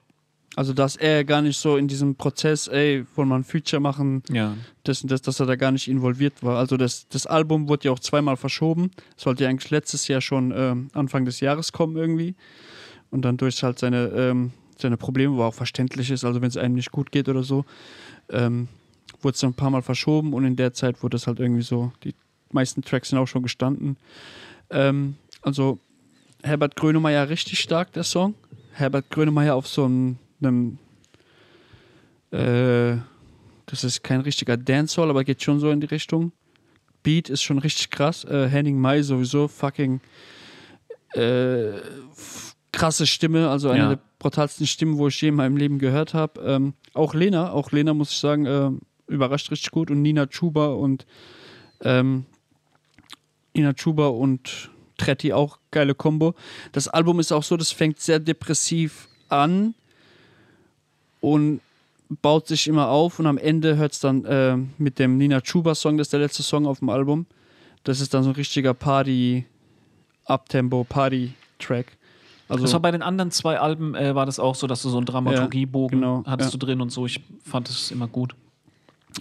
Also, 0.54 0.74
dass 0.74 0.96
er 0.96 1.24
gar 1.24 1.40
nicht 1.40 1.58
so 1.58 1.78
in 1.78 1.88
diesem 1.88 2.14
Prozess, 2.14 2.68
ey, 2.68 3.06
wollen 3.16 3.28
wir 3.28 3.36
ein 3.36 3.44
Feature 3.44 3.80
machen, 3.80 4.22
Ja. 4.30 4.54
das, 4.84 5.00
das, 5.02 5.22
dass 5.22 5.40
er 5.40 5.46
da 5.46 5.56
gar 5.56 5.72
nicht 5.72 5.88
involviert 5.88 6.42
war. 6.42 6.58
Also 6.58 6.76
das, 6.76 7.08
das 7.08 7.26
Album 7.26 7.68
wurde 7.70 7.86
ja 7.86 7.90
auch 7.92 7.98
zweimal 7.98 8.36
verschoben. 8.36 8.90
Es 9.16 9.22
sollte 9.24 9.44
ja 9.44 9.50
eigentlich 9.50 9.70
letztes 9.70 10.08
Jahr 10.08 10.20
schon 10.20 10.52
ähm, 10.54 10.88
Anfang 10.92 11.24
des 11.24 11.40
Jahres 11.40 11.72
kommen 11.72 11.96
irgendwie. 11.96 12.34
Und 13.10 13.22
dann 13.24 13.38
durch 13.38 13.62
halt 13.62 13.78
seine, 13.78 14.08
ähm, 14.08 14.52
seine 14.78 14.98
Probleme, 14.98 15.36
wo 15.36 15.42
auch 15.42 15.54
verständlich 15.54 16.10
ist, 16.10 16.22
also 16.24 16.40
wenn 16.42 16.48
es 16.48 16.56
einem 16.58 16.74
nicht 16.74 16.92
gut 16.92 17.12
geht 17.12 17.28
oder 17.30 17.42
so, 17.42 17.64
ähm, 18.30 18.68
wurde 19.24 19.34
es 19.34 19.40
dann 19.40 19.50
ein 19.50 19.54
paar 19.54 19.70
Mal 19.70 19.82
verschoben 19.82 20.32
und 20.34 20.44
in 20.44 20.56
der 20.56 20.72
Zeit 20.72 21.02
wurde 21.02 21.16
es 21.16 21.26
halt 21.26 21.40
irgendwie 21.40 21.62
so, 21.62 21.92
die 22.04 22.14
meisten 22.50 22.82
Tracks 22.82 23.10
sind 23.10 23.18
auch 23.18 23.26
schon 23.28 23.42
gestanden. 23.42 23.96
Ähm, 24.70 25.16
also 25.42 25.78
Herbert 26.42 26.76
Grönemeyer 26.76 27.28
richtig 27.28 27.60
stark, 27.60 27.92
der 27.92 28.04
Song. 28.04 28.34
Herbert 28.72 29.10
Grönemeyer 29.10 29.54
auf 29.54 29.66
so 29.68 29.84
einem, 29.84 30.16
einem 30.42 30.78
äh, 32.30 32.96
das 33.66 33.84
ist 33.84 34.02
kein 34.02 34.20
richtiger 34.20 34.56
Dancehall, 34.56 35.10
aber 35.10 35.24
geht 35.24 35.42
schon 35.42 35.60
so 35.60 35.70
in 35.70 35.80
die 35.80 35.86
Richtung. 35.86 36.32
Beat 37.02 37.28
ist 37.30 37.42
schon 37.42 37.58
richtig 37.58 37.90
krass. 37.90 38.24
Äh, 38.24 38.48
Henning 38.48 38.78
Mai 38.80 39.02
sowieso 39.02 39.48
fucking 39.48 40.00
äh, 41.14 41.72
krasse 42.72 43.06
Stimme, 43.06 43.48
also 43.50 43.68
eine 43.68 43.82
Ja. 43.82 43.88
der 43.90 43.98
brutalsten 44.18 44.66
Stimmen, 44.66 44.98
wo 44.98 45.08
ich 45.08 45.20
je 45.20 45.28
in 45.28 45.34
meinem 45.34 45.56
Leben 45.56 45.78
gehört 45.78 46.14
habe. 46.14 46.40
Ähm, 46.42 46.74
auch 46.94 47.14
Lena, 47.14 47.52
auch 47.52 47.70
Lena 47.72 47.92
muss 47.92 48.12
ich 48.12 48.18
sagen, 48.18 48.46
äh, 48.46 48.70
überrascht 49.06 49.50
richtig 49.50 49.70
gut 49.70 49.90
und 49.90 50.02
Nina 50.02 50.26
Chuba 50.26 50.68
und 50.68 51.06
ähm, 51.82 52.26
Nina 53.54 53.72
Chuba 53.74 54.08
und 54.08 54.70
Tretti 54.98 55.32
auch 55.32 55.58
geile 55.70 55.94
Kombo. 55.94 56.34
Das 56.72 56.88
Album 56.88 57.20
ist 57.20 57.32
auch 57.32 57.42
so, 57.42 57.56
das 57.56 57.72
fängt 57.72 58.00
sehr 58.00 58.18
depressiv 58.18 59.08
an 59.28 59.74
und 61.20 61.60
baut 62.20 62.46
sich 62.46 62.68
immer 62.68 62.88
auf 62.88 63.18
und 63.18 63.26
am 63.26 63.38
Ende 63.38 63.76
hört 63.76 63.92
es 63.92 64.00
dann 64.00 64.24
äh, 64.24 64.56
mit 64.78 64.98
dem 64.98 65.18
Nina 65.18 65.40
Chuba 65.40 65.74
Song, 65.74 65.96
das 65.96 66.08
ist 66.08 66.12
der 66.12 66.20
letzte 66.20 66.42
Song 66.42 66.66
auf 66.66 66.80
dem 66.80 66.88
Album. 66.88 67.26
Das 67.84 68.00
ist 68.00 68.14
dann 68.14 68.22
so 68.22 68.30
ein 68.30 68.36
richtiger 68.36 68.74
Party, 68.74 69.44
Uptempo, 70.26 70.84
Party-Track. 70.84 71.96
Also, 72.48 72.64
Das 72.64 72.72
war 72.74 72.80
bei 72.80 72.90
den 72.90 73.02
anderen 73.02 73.30
zwei 73.30 73.58
Alben, 73.58 73.94
äh, 73.94 74.14
war 74.14 74.26
das 74.26 74.38
auch 74.38 74.54
so, 74.54 74.66
dass 74.66 74.82
du 74.82 74.90
so 74.90 74.98
einen 74.98 75.06
Dramaturgiebogen 75.06 76.00
Ja, 76.02 76.06
genau, 76.16 76.24
hattest 76.26 76.52
ja. 76.52 76.58
du 76.58 76.66
drin 76.66 76.80
und 76.80 76.90
so. 76.90 77.06
Ich 77.06 77.20
fand 77.42 77.68
es 77.68 77.90
immer 77.90 78.06
gut. 78.06 78.34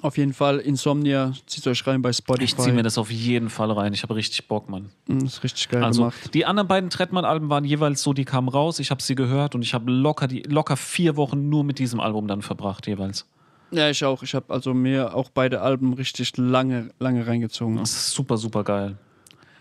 Auf 0.02 0.18
jeden 0.18 0.34
Fall 0.34 0.60
Insomnia, 0.60 1.34
zieht 1.46 1.66
euch 1.68 1.86
rein 1.86 2.02
bei 2.02 2.12
Spotify. 2.14 2.44
Ich 2.44 2.58
ziehe 2.58 2.74
mir 2.74 2.84
das 2.84 2.98
auf 2.98 3.12
jeden 3.12 3.50
Fall 3.50 3.72
rein. 3.72 3.94
Ich 3.94 4.04
habe 4.04 4.16
richtig 4.16 4.48
Bock, 4.48 4.70
Mann. 4.70 4.89
Mm, 5.08 5.26
ist 5.26 5.44
richtig 5.44 5.70
geil 5.70 5.84
Also 5.84 6.04
gemacht. 6.04 6.34
die 6.34 6.46
anderen 6.46 6.68
beiden 6.68 6.89
Trettmann-Alben 6.89 7.50
waren 7.50 7.66
jeweils 7.66 8.02
so, 8.02 8.14
die 8.14 8.26
kamen 8.26 8.50
raus. 8.50 8.80
Ich 8.80 8.92
habe 8.92 9.02
sie 9.02 9.16
gehört 9.16 9.56
und 9.56 9.62
ich 9.62 9.74
habe 9.74 9.92
locker, 9.92 10.28
die, 10.28 10.42
locker 10.44 10.78
vier 10.78 11.16
Wochen 11.18 11.50
nur 11.50 11.64
mit 11.64 11.80
diesem 11.80 12.00
Album 12.00 12.28
dann 12.28 12.42
verbracht 12.42 12.88
jeweils. 12.88 13.26
Ja, 13.72 13.89
ich 13.89 14.04
auch. 14.04 14.22
Ich 14.24 14.36
habe 14.36 14.54
also 14.54 14.74
mir 14.74 15.16
auch 15.16 15.30
beide 15.30 15.62
Alben 15.62 15.94
richtig 15.94 16.36
lange, 16.38 16.92
lange 17.00 17.26
reingezogen. 17.26 17.78
Das 17.78 17.92
ist 17.92 18.12
super, 18.12 18.38
super 18.38 18.64
geil. 18.64 18.98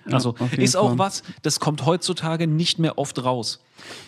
Ja, 0.07 0.15
Also 0.15 0.35
jeden 0.39 0.63
ist 0.63 0.77
auch 0.77 0.89
Fall. 0.91 0.99
was, 0.99 1.23
das 1.43 1.61
kommt 1.61 1.85
heutzutage 1.85 2.47
nicht 2.47 2.79
mehr 2.79 2.99
oft 2.99 3.23
raus. 3.23 3.63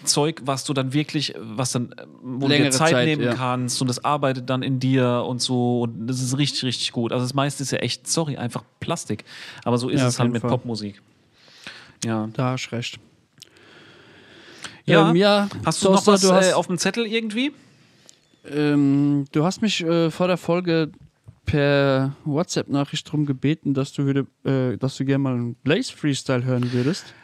Zeug, 0.05 0.43
was 0.45 0.65
du 0.65 0.75
dann 0.75 0.93
wirklich, 0.93 1.35
was 1.39 1.73
dann, 1.73 1.93
äh, 1.93 2.07
wo 2.23 2.41
du 2.41 2.49
dir 2.49 2.55
Längere 2.55 2.71
Zeit, 2.71 2.91
Zeit, 2.91 3.07
nehmen 3.07 3.23
ja. 3.23 3.35
kannst 3.35 3.81
und 3.81 3.89
das 3.89 4.05
arbeitet 4.05 4.49
dann 4.51 4.63
in 4.63 4.81
dir 4.81 5.25
und 5.27 5.41
so 5.41 5.83
und 5.83 6.07
das 6.07 6.21
ist 6.21 6.37
richtig, 6.39 6.65
richtig 6.65 6.93
gut. 6.93 7.13
Also 7.13 7.25
das 7.25 7.35
meiste 7.35 7.63
ist 7.63 7.73
ja 7.73 7.79
echt, 7.79 8.07
sorry, 8.09 8.37
einfach 8.37 8.65
Plastik. 8.81 9.25
Aber 9.65 9.79
so 9.79 9.89
ist 9.89 10.01
Ja, 10.01 10.09
es 10.09 10.19
halt 10.19 10.33
mit 10.33 10.43
Fall. 10.43 10.51
Popmusik. 10.51 11.01
Ja. 12.05 12.29
Da 12.33 12.53
hast 12.53 12.69
du 12.71 12.77
recht. 12.77 12.99
Ja. 14.85 15.11
Ähm, 15.11 15.17
ja 15.17 15.49
Hast 15.65 15.83
du 15.85 15.91
noch 15.91 16.07
was 16.07 16.21
du 16.21 16.33
hast, 16.33 16.51
äh, 16.51 16.53
auf 16.53 16.67
dem 16.67 16.79
Zettel 16.79 17.07
irgendwie? 17.07 17.53
ähm, 18.51 19.27
du 19.33 19.45
hast 19.45 19.63
mich 19.63 19.83
äh, 19.85 20.11
vor 20.11 20.27
der 20.27 20.37
Folge 20.37 20.91
per 21.45 22.15
WhatsApp-Nachricht 22.25 23.07
darum 23.07 23.27
gebeten, 23.27 23.75
dass 23.75 23.93
du, 23.93 24.05
würde, 24.05 24.27
äh, 24.45 24.77
dass 24.79 24.97
du 24.97 25.05
gerne 25.05 25.19
mal 25.19 25.35
einen 25.35 25.55
Blaze-Freestyle 25.57 26.45
hören 26.45 26.73
würdest. 26.73 27.15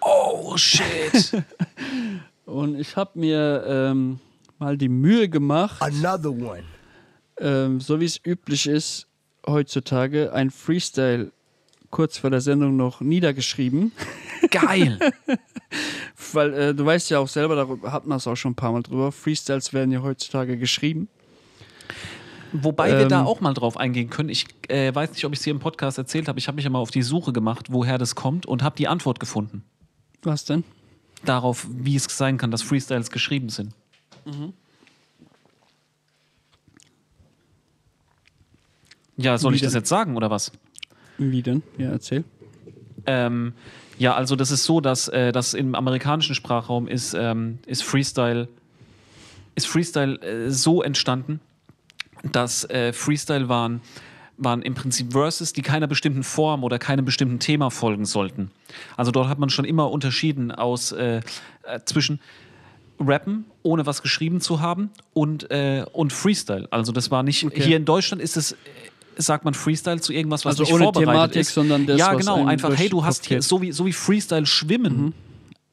Oh 0.00 0.56
shit. 0.56 1.42
Und 2.44 2.78
ich 2.78 2.96
habe 2.96 3.18
mir 3.18 3.64
ähm, 3.66 4.20
mal 4.58 4.76
die 4.76 4.88
Mühe 4.90 5.28
gemacht, 5.28 5.80
Another 5.80 6.30
one. 6.30 6.64
ähm, 7.38 7.80
so 7.80 8.00
wie 8.00 8.04
es 8.04 8.20
üblich 8.24 8.66
ist 8.66 9.06
heutzutage, 9.46 10.32
ein 10.32 10.50
Freestyle 10.50 11.32
kurz 11.90 12.18
vor 12.18 12.30
der 12.30 12.40
Sendung 12.40 12.76
noch 12.76 13.00
niedergeschrieben. 13.00 13.92
Geil. 14.50 14.98
Weil 16.32 16.54
äh, 16.54 16.74
du 16.74 16.84
weißt 16.84 17.10
ja 17.10 17.18
auch 17.20 17.28
selber, 17.28 17.56
darüber 17.56 17.92
hat 17.92 18.06
man 18.06 18.18
es 18.18 18.26
auch 18.26 18.36
schon 18.36 18.52
ein 18.52 18.56
paar 18.56 18.72
Mal 18.72 18.82
drüber. 18.82 19.12
Freestyles 19.12 19.72
werden 19.72 19.92
ja 19.92 20.02
heutzutage 20.02 20.58
geschrieben. 20.58 21.08
Wobei 22.56 22.96
wir 22.96 23.08
da 23.08 23.20
Ähm. 23.22 23.26
auch 23.26 23.40
mal 23.40 23.52
drauf 23.52 23.76
eingehen 23.76 24.10
können. 24.10 24.28
Ich 24.28 24.46
äh, 24.68 24.94
weiß 24.94 25.10
nicht, 25.12 25.24
ob 25.24 25.32
ich 25.32 25.40
es 25.40 25.44
hier 25.44 25.50
im 25.52 25.58
Podcast 25.58 25.98
erzählt 25.98 26.28
habe. 26.28 26.38
Ich 26.38 26.46
habe 26.46 26.54
mich 26.54 26.64
ja 26.64 26.70
mal 26.70 26.78
auf 26.78 26.92
die 26.92 27.02
Suche 27.02 27.32
gemacht, 27.32 27.66
woher 27.72 27.98
das 27.98 28.14
kommt 28.14 28.46
und 28.46 28.62
habe 28.62 28.76
die 28.76 28.86
Antwort 28.86 29.18
gefunden. 29.18 29.64
Was 30.22 30.44
denn? 30.44 30.62
Darauf, 31.24 31.66
wie 31.68 31.96
es 31.96 32.04
sein 32.04 32.38
kann, 32.38 32.50
dass 32.52 32.62
Freestyles 32.62 33.10
geschrieben 33.10 33.48
sind. 33.48 33.72
Ja, 39.16 39.38
soll 39.38 39.52
Wie 39.52 39.56
ich 39.56 39.62
das 39.62 39.72
denn? 39.72 39.80
jetzt 39.80 39.88
sagen 39.88 40.16
oder 40.16 40.30
was? 40.30 40.52
Wie 41.18 41.42
denn? 41.42 41.62
Ja, 41.78 41.90
erzähl. 41.90 42.24
Ähm, 43.06 43.52
ja, 43.98 44.14
also 44.14 44.34
das 44.36 44.50
ist 44.50 44.64
so, 44.64 44.80
dass 44.80 45.08
äh, 45.08 45.30
das 45.32 45.54
im 45.54 45.74
amerikanischen 45.74 46.34
Sprachraum 46.34 46.88
ist, 46.88 47.14
ähm, 47.14 47.58
ist 47.66 47.82
Freestyle, 47.84 48.48
ist 49.54 49.66
Freestyle 49.66 50.20
äh, 50.20 50.50
so 50.50 50.82
entstanden, 50.82 51.40
dass 52.32 52.64
äh, 52.70 52.92
Freestyle 52.92 53.48
waren, 53.48 53.80
waren 54.36 54.62
im 54.62 54.74
Prinzip 54.74 55.12
Verses, 55.12 55.52
die 55.52 55.62
keiner 55.62 55.86
bestimmten 55.86 56.22
Form 56.22 56.64
oder 56.64 56.78
keinem 56.78 57.04
bestimmten 57.04 57.38
Thema 57.38 57.70
folgen 57.70 58.04
sollten. 58.04 58.50
Also 58.96 59.10
dort 59.12 59.28
hat 59.28 59.38
man 59.38 59.50
schon 59.50 59.64
immer 59.64 59.90
unterschieden 59.90 60.50
aus 60.50 60.92
äh, 60.92 61.20
äh, 61.62 61.80
zwischen 61.84 62.20
Rappen, 63.00 63.44
ohne 63.62 63.86
was 63.86 64.02
geschrieben 64.02 64.40
zu 64.40 64.60
haben 64.60 64.90
und, 65.12 65.50
äh, 65.50 65.84
und 65.92 66.12
Freestyle. 66.12 66.66
Also 66.70 66.92
das 66.92 67.10
war 67.10 67.22
nicht, 67.22 67.44
Okay. 67.44 67.62
hier 67.62 67.76
in 67.76 67.84
Deutschland 67.84 68.22
ist 68.22 68.36
es, 68.36 68.56
sagt 69.16 69.44
man 69.44 69.54
Freestyle 69.54 70.00
zu 70.00 70.12
irgendwas, 70.12 70.44
was 70.44 70.52
Also 70.52 70.64
nicht 70.64 70.72
ohne 70.72 70.84
vorbereitet 70.84 71.12
Thematik, 71.12 71.40
ist. 71.42 71.54
sondern 71.54 71.86
das, 71.86 71.98
ja, 71.98 72.14
genau, 72.14 72.44
einfach, 72.46 72.76
hey, 72.76 72.88
du 72.88 73.04
hast 73.04 73.26
hier, 73.26 73.42
so 73.42 73.60
wie, 73.62 73.72
so 73.72 73.86
wie 73.86 73.92
Freestyle 73.92 74.46
schwimmen. 74.46 75.12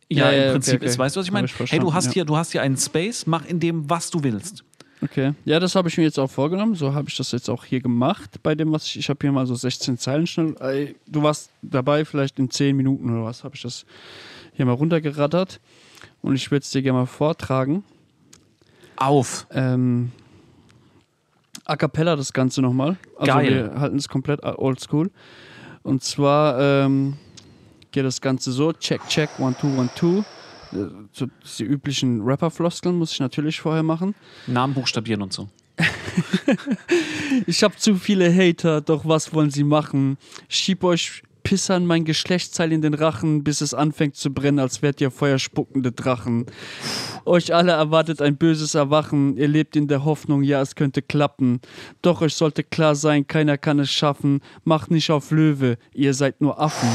Ja, 0.09 0.25
Ja, 0.25 0.25
ja, 0.25 0.31
im 0.31 0.41
okay, 0.41 0.51
Prinzip 0.51 0.75
okay. 0.75 0.85
ist, 0.85 0.99
weißt 0.99 1.15
du, 1.15 1.19
was 1.21 1.25
ich 1.27 1.31
meine? 1.31 1.47
ich 1.47 1.71
Hey, 1.71 1.79
du 1.79 1.93
hast 1.93 2.07
ja. 2.07 2.11
hier, 2.13 2.25
du 2.25 2.35
hast 2.35 2.51
hier 2.51 2.61
einen 2.61 2.77
Space, 2.77 3.25
mach 3.27 3.45
in 3.45 3.59
dem, 3.59 3.89
was 3.89 4.09
du 4.09 4.23
willst. 4.23 4.63
Okay. 5.03 5.33
Ja, 5.45 5.59
das 5.59 5.75
habe 5.75 5.89
ich 5.89 5.97
mir 5.97 6.03
jetzt 6.03 6.19
auch 6.19 6.29
vorgenommen. 6.29 6.75
So 6.75 6.93
habe 6.93 7.09
ich 7.09 7.17
das 7.17 7.31
jetzt 7.31 7.49
auch 7.49 7.65
hier 7.65 7.81
gemacht 7.81 8.41
bei 8.43 8.53
dem, 8.53 8.71
was 8.71 8.85
ich. 8.85 8.99
Ich 8.99 9.09
habe 9.09 9.19
hier 9.21 9.31
mal 9.31 9.47
so 9.47 9.55
16 9.55 9.97
Zeilen 9.97 10.27
schnell. 10.27 10.95
Du 11.07 11.23
warst 11.23 11.49
dabei, 11.61 12.05
vielleicht 12.05 12.37
in 12.37 12.49
10 12.49 12.75
Minuten 12.77 13.09
oder 13.11 13.25
was, 13.25 13.43
habe 13.43 13.55
ich 13.55 13.61
das 13.63 13.85
hier 14.53 14.65
mal 14.65 14.73
runtergerattert. 14.73 15.59
Und 16.21 16.35
ich 16.35 16.51
würde 16.51 16.63
es 16.63 16.69
dir 16.69 16.81
gerne 16.83 16.99
mal 16.99 17.05
vortragen. 17.07 17.83
Auf. 18.95 19.47
Ähm, 19.51 20.11
A 21.65 21.75
cappella 21.75 22.15
das 22.15 22.33
Ganze 22.33 22.61
nochmal. 22.61 22.97
Also 23.17 23.33
Geil. 23.33 23.71
wir 23.73 23.79
halten 23.79 23.97
es 23.97 24.07
komplett 24.07 24.43
oldschool. 24.43 25.09
Und 25.83 26.03
zwar 26.03 26.59
ähm, 26.59 27.17
geht 27.91 28.05
das 28.05 28.21
Ganze 28.21 28.51
so: 28.51 28.73
Check, 28.73 29.01
check, 29.07 29.29
one, 29.39 29.55
two, 29.59 29.67
one, 29.67 29.89
two. 29.95 30.23
Äh, 30.73 30.85
So 31.11 31.27
die 31.59 31.63
üblichen 31.63 32.21
Rapper-Floskeln 32.21 32.97
muss 32.97 33.13
ich 33.13 33.19
natürlich 33.19 33.61
vorher 33.61 33.83
machen. 33.83 34.15
Namen 34.47 34.73
buchstabieren 34.73 35.21
und 35.21 35.33
so. 35.33 35.49
Ich 37.47 37.63
hab 37.63 37.79
zu 37.79 37.95
viele 37.95 38.31
Hater, 38.33 38.81
doch 38.81 39.05
was 39.05 39.33
wollen 39.33 39.49
sie 39.49 39.63
machen? 39.63 40.17
Schieb 40.49 40.83
euch 40.83 41.23
Pissern 41.43 41.85
mein 41.85 42.05
Geschlechtsteil 42.05 42.71
in 42.71 42.81
den 42.81 42.93
Rachen, 42.93 43.43
bis 43.43 43.61
es 43.61 43.73
anfängt 43.73 44.15
zu 44.15 44.31
brennen, 44.31 44.59
als 44.59 44.81
wärt 44.81 45.01
ihr 45.01 45.11
feuerspuckende 45.11 45.91
Drachen. 45.91 46.45
Euch 47.25 47.53
alle 47.53 47.71
erwartet 47.71 48.21
ein 48.21 48.37
böses 48.37 48.75
Erwachen, 48.75 49.37
ihr 49.37 49.47
lebt 49.47 49.75
in 49.75 49.87
der 49.87 50.05
Hoffnung, 50.05 50.43
ja, 50.43 50.61
es 50.61 50.75
könnte 50.75 51.01
klappen. 51.01 51.59
Doch 52.01 52.21
euch 52.21 52.35
sollte 52.35 52.63
klar 52.63 52.95
sein, 52.95 53.25
keiner 53.27 53.57
kann 53.57 53.79
es 53.79 53.91
schaffen. 53.91 54.41
Macht 54.63 54.91
nicht 54.91 55.09
auf 55.09 55.31
Löwe, 55.31 55.77
ihr 55.93 56.13
seid 56.13 56.41
nur 56.41 56.59
Affen. 56.59 56.89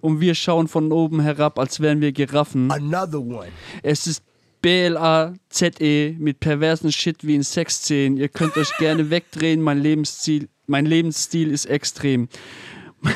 Und 0.00 0.20
wir 0.20 0.34
schauen 0.34 0.68
von 0.68 0.92
oben 0.92 1.20
herab, 1.20 1.58
als 1.58 1.80
wären 1.80 2.00
wir 2.00 2.12
Giraffen. 2.12 2.70
Another 2.70 3.20
one. 3.20 3.48
Es 3.82 4.06
ist 4.06 4.22
B-L-A-Z-E 4.62 6.16
mit 6.18 6.40
perversen 6.40 6.90
Shit 6.92 7.26
wie 7.26 7.34
in 7.34 7.42
Sexszenen. 7.42 8.16
Ihr 8.16 8.28
könnt 8.28 8.56
euch 8.56 8.76
gerne 8.78 9.10
wegdrehen, 9.10 9.60
mein 9.62 9.78
Lebensziel, 9.78 10.48
mein 10.66 10.86
Lebensstil 10.86 11.50
ist 11.50 11.66
extrem. 11.66 12.28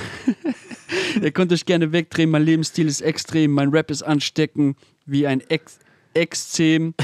Ihr 1.20 1.30
könnt 1.30 1.52
euch 1.52 1.64
gerne 1.64 1.92
wegdrehen, 1.92 2.30
mein 2.30 2.44
Lebensstil 2.44 2.86
ist 2.86 3.00
extrem. 3.00 3.52
Mein 3.52 3.70
Rap 3.70 3.90
ist 3.90 4.02
ansteckend 4.02 4.76
wie 5.06 5.26
ein 5.26 5.40
Ex 5.48 5.78
Exzem. 6.14 6.94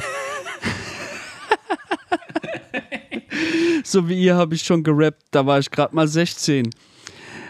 so 3.84 4.08
wie 4.08 4.22
ihr 4.22 4.36
habe 4.36 4.54
ich 4.54 4.62
schon 4.62 4.82
gerappt, 4.82 5.22
da 5.30 5.46
war 5.46 5.58
ich 5.58 5.70
gerade 5.70 5.94
mal 5.94 6.06
16. 6.06 6.68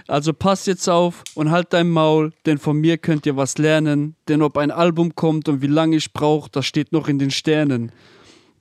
Also 0.09 0.33
pass 0.33 0.65
jetzt 0.65 0.89
auf 0.89 1.23
und 1.35 1.51
halt 1.51 1.75
dein 1.75 1.91
Maul, 1.91 2.33
denn 2.47 2.57
von 2.57 2.79
mir 2.81 2.97
könnt 2.97 3.27
ihr 3.27 3.37
was 3.37 3.59
lernen. 3.59 4.17
Denn 4.27 4.41
ob 4.41 4.57
ein 4.57 4.71
Album 4.71 5.15
kommt 5.15 5.51
und 5.51 5.61
wie 5.61 5.67
lange 5.67 5.97
ich 5.97 6.15
brauche, 6.15 6.51
das 6.51 6.65
steht 6.65 6.93
noch 6.93 7.09
in 7.09 7.19
den 7.19 7.31
Sternen. 7.31 7.93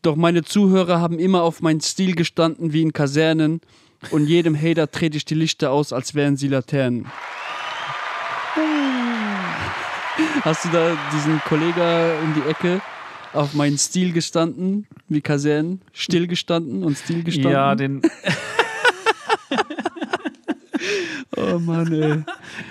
Doch 0.01 0.17
meine 0.17 0.43
Zuhörer 0.43 0.99
haben 0.99 1.19
immer 1.19 1.43
auf 1.43 1.61
meinen 1.61 1.79
Stil 1.79 2.15
gestanden 2.15 2.73
wie 2.73 2.81
in 2.81 2.91
Kasernen. 2.91 3.61
Und 4.11 4.27
jedem 4.27 4.61
Hater 4.61 4.91
trete 4.91 5.15
ich 5.15 5.23
die 5.23 5.35
Lichter 5.35 5.71
aus, 5.71 5.93
als 5.93 6.13
wären 6.13 6.35
sie 6.35 6.49
Laternen. 6.49 7.07
Hast 10.41 10.65
du 10.65 10.69
da 10.69 10.97
diesen 11.13 11.39
Kollegen 11.47 12.11
um 12.23 12.33
die 12.33 12.49
Ecke 12.49 12.81
auf 13.31 13.53
meinen 13.53 13.77
Stil 13.77 14.11
gestanden, 14.11 14.85
wie 15.07 15.21
Kasernen? 15.21 15.81
Still 15.93 16.27
gestanden 16.27 16.83
und 16.83 16.97
Stil 16.97 17.23
gestanden? 17.23 17.51
Ja, 17.51 17.75
den 17.75 18.01
Oh 21.35 21.59
Mann, 21.59 21.91
ey. 21.93 22.23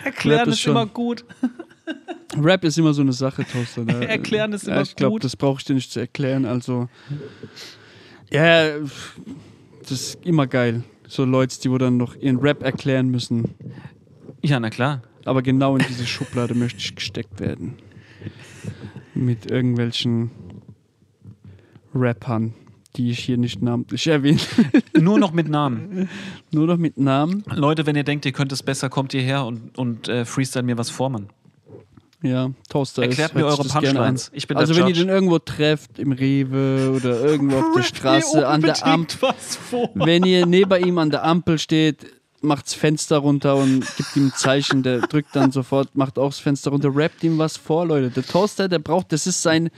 Erklären 0.04 0.40
Rap 0.40 0.48
ist 0.48 0.60
schon- 0.60 0.72
immer 0.72 0.86
gut. 0.86 1.24
Rap 2.40 2.64
ist 2.64 2.78
immer 2.78 2.92
so 2.92 3.02
eine 3.02 3.12
Sache, 3.12 3.44
Toaster. 3.44 3.84
Ne? 3.84 4.06
Erklären 4.08 4.52
ist 4.52 4.66
ja, 4.66 4.74
immer 4.74 4.82
ich 4.82 4.96
glaube, 4.96 5.12
gut. 5.12 5.24
das 5.24 5.36
brauche 5.36 5.58
ich 5.60 5.64
dir 5.64 5.74
nicht 5.74 5.90
zu 5.92 6.00
erklären. 6.00 6.44
Also, 6.44 6.88
ja, 8.30 8.78
das 9.82 9.90
ist 9.90 10.18
immer 10.24 10.46
geil. 10.46 10.82
So 11.08 11.24
Leute, 11.24 11.58
die 11.60 11.70
wo 11.70 11.78
dann 11.78 11.96
noch 11.96 12.16
ihren 12.16 12.38
Rap 12.38 12.62
erklären 12.62 13.08
müssen. 13.08 13.54
Ja, 14.42 14.58
na 14.58 14.70
klar. 14.70 15.02
Aber 15.24 15.42
genau 15.42 15.76
in 15.76 15.84
diese 15.88 16.06
Schublade 16.06 16.54
möchte 16.54 16.78
ich 16.78 16.94
gesteckt 16.94 17.40
werden. 17.40 17.74
Mit 19.14 19.50
irgendwelchen 19.50 20.30
Rappern, 21.94 22.52
die 22.96 23.10
ich 23.10 23.20
hier 23.20 23.36
nicht 23.36 23.62
namentlich 23.62 24.06
erwähne. 24.06 24.40
Nur 24.98 25.18
noch 25.18 25.32
mit 25.32 25.48
Namen. 25.48 26.08
Nur 26.50 26.66
noch 26.66 26.76
mit 26.76 26.98
Namen. 26.98 27.44
Leute, 27.54 27.86
wenn 27.86 27.96
ihr 27.96 28.04
denkt, 28.04 28.24
ihr 28.26 28.32
könnt 28.32 28.52
es 28.52 28.62
besser, 28.62 28.88
kommt 28.88 29.14
ihr 29.14 29.22
her 29.22 29.44
und, 29.44 29.76
und 29.78 30.08
äh, 30.08 30.24
freestyle 30.24 30.62
mir 30.64 30.78
was 30.78 30.90
vor, 30.90 31.10
Mann. 31.10 31.28
Ja, 32.22 32.50
Toaster 32.70 33.02
Erklärt 33.02 33.30
ist, 33.32 33.36
mir 33.36 33.44
eure. 33.44 33.62
Punchlines. 33.62 34.30
Ich 34.34 34.48
bin 34.48 34.56
also 34.56 34.74
wenn 34.74 34.88
ihr 34.88 34.94
den 34.94 35.08
irgendwo 35.08 35.38
trefft, 35.38 35.98
im 35.98 36.12
Rewe 36.12 36.92
oder 36.96 37.20
irgendwo 37.20 37.58
auf 37.58 37.64
der 37.76 37.82
Straße, 37.82 38.48
an 38.48 38.62
der 38.62 38.84
Ampel, 38.84 39.16
was 39.20 39.56
vor. 39.56 39.90
wenn 39.94 40.24
ihr 40.24 40.46
neben 40.46 40.82
ihm 40.84 40.98
an 40.98 41.10
der 41.10 41.24
Ampel 41.24 41.58
steht, 41.58 42.06
macht's 42.40 42.74
Fenster 42.74 43.18
runter 43.18 43.56
und 43.56 43.84
gibt 43.96 44.16
ihm 44.16 44.28
ein 44.28 44.32
Zeichen, 44.34 44.82
der 44.82 45.00
drückt 45.00 45.36
dann 45.36 45.52
sofort, 45.52 45.94
macht 45.96 46.18
auch 46.18 46.28
das 46.30 46.38
Fenster 46.38 46.70
runter, 46.70 46.90
rappt 46.94 47.22
ihm 47.22 47.38
was 47.38 47.56
vor, 47.56 47.86
Leute. 47.86 48.10
Der 48.10 48.24
Toaster, 48.24 48.68
der 48.68 48.78
braucht, 48.78 49.12
das 49.12 49.26
ist 49.26 49.42
sein, 49.42 49.68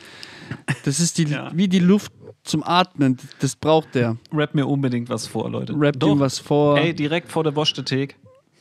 das 0.85 1.01
ist 1.01 1.19
die, 1.19 1.25
Ja. 1.25 1.51
wie 1.55 1.69
die 1.69 1.81
Luft 1.81 2.13
zum 2.49 2.63
Atmen, 2.63 3.19
das 3.41 3.57
braucht 3.57 3.95
der. 3.95 4.17
Rap 4.33 4.55
mir 4.55 4.67
unbedingt 4.67 5.09
was 5.09 5.27
vor, 5.27 5.51
Leute. 5.51 5.75
Rappt 5.77 6.03
Doch. 6.03 6.13
ihm 6.13 6.21
was 6.21 6.39
vor, 6.39 6.79
Ey, 6.79 6.95
direkt 6.95 7.31
vor 7.31 7.45
der 7.45 7.55
Waschthek. 7.55 8.17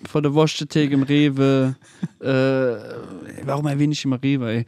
vor 0.08 0.22
der 0.22 0.36
Waschtheke 0.36 0.94
im 0.94 1.04
Rewe, 1.04 1.76
äh, 2.20 3.46
warum 3.46 3.66
erwähne 3.68 3.94
ich 3.94 4.06
immer 4.06 4.22
Rewe, 4.22 4.52
ey? 4.52 4.66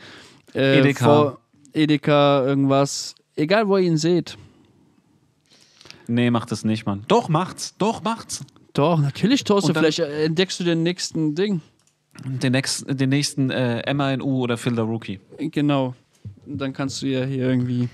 Äh, 0.55 0.79
Edeka. 0.79 1.05
Vor 1.05 1.39
Edeka, 1.73 2.43
irgendwas, 2.45 3.15
egal 3.35 3.67
wo 3.67 3.77
ihr 3.77 3.83
ihn 3.87 3.97
seht. 3.97 4.37
Nee, 6.07 6.31
macht 6.31 6.51
es 6.51 6.63
nicht, 6.65 6.85
Mann. 6.87 7.03
Doch, 7.07 7.29
macht's. 7.29 7.75
Doch, 7.77 8.01
macht's. 8.01 8.43
Doch, 8.73 8.99
natürlich, 8.99 9.43
dann- 9.73 9.75
vielleicht 9.75 9.99
entdeckst 9.99 10.59
du 10.59 10.63
den 10.63 10.83
nächsten 10.83 11.35
Ding. 11.35 11.61
Den, 12.25 12.51
nächsten, 12.51 12.97
den 12.97 13.09
nächsten 13.09 13.49
äh, 13.49 13.93
MANU 13.93 14.39
oder 14.43 14.57
the 14.75 14.81
Rookie. 14.81 15.19
Genau. 15.37 15.95
Dann 16.51 16.73
kannst 16.73 17.01
du 17.01 17.05
ja 17.05 17.23
hier 17.25 17.47
irgendwie 17.47 17.89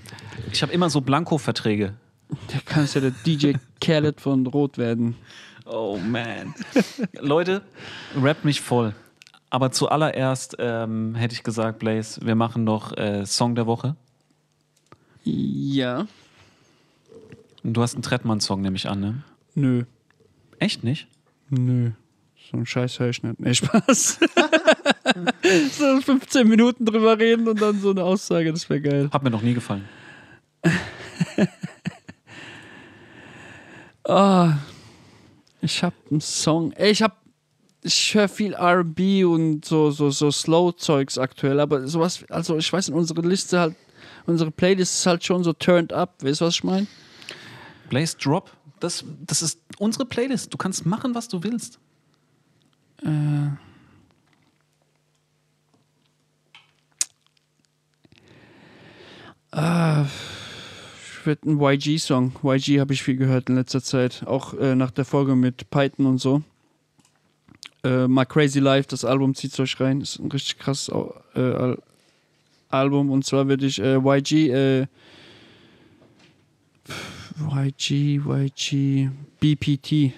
Ich 0.50 0.62
habe 0.62 0.72
immer 0.72 0.88
so 0.88 1.02
Blanko-Verträge. 1.02 1.94
Da 2.28 2.58
kannst 2.64 2.94
ja 2.94 3.02
der 3.02 3.10
DJ 3.10 3.52
Khaled 3.80 4.20
von 4.20 4.46
Rot 4.46 4.78
werden. 4.78 5.14
Oh 5.66 5.98
man. 5.98 6.54
Leute, 7.20 7.62
rap 8.20 8.44
mich 8.44 8.60
voll. 8.60 8.94
Aber 9.50 9.70
zuallererst 9.70 10.56
ähm, 10.58 11.14
hätte 11.14 11.34
ich 11.34 11.42
gesagt, 11.42 11.78
Blaze, 11.78 12.20
wir 12.24 12.34
machen 12.34 12.64
noch 12.64 12.96
äh, 12.96 13.26
Song 13.26 13.54
der 13.54 13.66
Woche. 13.66 13.94
Ja. 15.22 16.06
Und 17.62 17.74
du 17.74 17.82
hast 17.82 17.94
einen 17.94 18.02
Trettmann-Song, 18.02 18.60
nehme 18.62 18.76
ich 18.76 18.88
an, 18.88 19.00
ne? 19.00 19.22
Nö. 19.54 19.84
Echt 20.58 20.82
nicht? 20.82 21.08
Nö. 21.50 21.92
So 22.50 22.56
ein 22.56 22.66
Scheiß 22.66 22.98
höre 23.00 23.10
ich 23.10 23.22
nicht. 23.22 23.40
Nee, 23.40 23.54
Spaß. 23.54 24.20
so 25.78 26.00
15 26.00 26.46
Minuten 26.46 26.84
drüber 26.84 27.18
reden 27.18 27.48
und 27.48 27.60
dann 27.60 27.80
so 27.80 27.90
eine 27.90 28.04
Aussage, 28.04 28.52
das 28.52 28.68
wäre 28.70 28.80
geil. 28.80 29.08
Hat 29.12 29.22
mir 29.22 29.30
noch 29.30 29.42
nie 29.42 29.54
gefallen. 29.54 29.84
Ah, 34.08 34.58
ich 35.60 35.82
hab 35.82 35.92
einen 36.10 36.20
Song. 36.20 36.72
Ich 36.78 37.02
hab. 37.02 37.20
Ich 37.82 38.14
höre 38.14 38.28
viel 38.28 38.54
RB 38.54 39.24
und 39.24 39.64
so, 39.64 39.90
so, 39.90 40.10
so 40.10 40.30
Slow-Zeugs 40.30 41.18
aktuell, 41.18 41.60
aber 41.60 41.86
sowas, 41.86 42.24
also 42.30 42.56
ich 42.56 42.72
weiß 42.72 42.88
nicht, 42.88 42.96
unsere 42.96 43.20
Liste 43.22 43.60
halt, 43.60 43.76
unsere 44.26 44.50
Playlist 44.50 45.00
ist 45.00 45.06
halt 45.06 45.24
schon 45.24 45.44
so 45.44 45.52
turned 45.52 45.92
up. 45.92 46.22
Weißt 46.22 46.40
du, 46.40 46.46
was 46.46 46.54
ich 46.54 46.64
meine? 46.64 46.86
Blaze 47.88 48.16
Drop, 48.16 48.50
das, 48.80 49.04
das 49.24 49.42
ist 49.42 49.60
unsere 49.78 50.04
Playlist. 50.04 50.52
Du 50.52 50.56
kannst 50.56 50.84
machen, 50.84 51.14
was 51.14 51.28
du 51.28 51.42
willst. 51.44 51.78
Ich 53.02 53.08
würde 61.24 61.48
einen 61.48 61.60
YG-Song. 61.60 62.32
YG 62.42 62.78
habe 62.78 62.92
ich 62.92 63.02
viel 63.02 63.16
gehört 63.16 63.48
in 63.48 63.56
letzter 63.56 63.82
Zeit. 63.82 64.24
Auch 64.26 64.54
äh, 64.54 64.74
nach 64.74 64.90
der 64.90 65.04
Folge 65.04 65.34
mit 65.34 65.70
Python 65.70 66.06
und 66.06 66.18
so. 66.18 66.42
Äh, 67.82 68.06
My 68.06 68.26
Crazy 68.26 68.60
Life, 68.60 68.88
das 68.88 69.04
Album 69.04 69.34
zieht 69.34 69.58
euch 69.58 69.80
rein. 69.80 70.00
Ist 70.00 70.18
ein 70.18 70.30
richtig 70.30 70.58
krasses 70.58 70.94
äh, 71.34 71.40
Al 71.40 71.78
Album. 72.68 73.10
Und 73.10 73.24
zwar 73.24 73.48
würde 73.48 73.66
ich 73.66 73.80
äh, 73.80 73.96
YG, 73.96 74.50
äh, 74.50 74.86
YG, 77.38 78.18
YG, 78.18 79.08
BPT, 79.40 80.12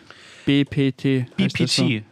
BPT. 0.45 1.27
BPT. 1.37 2.03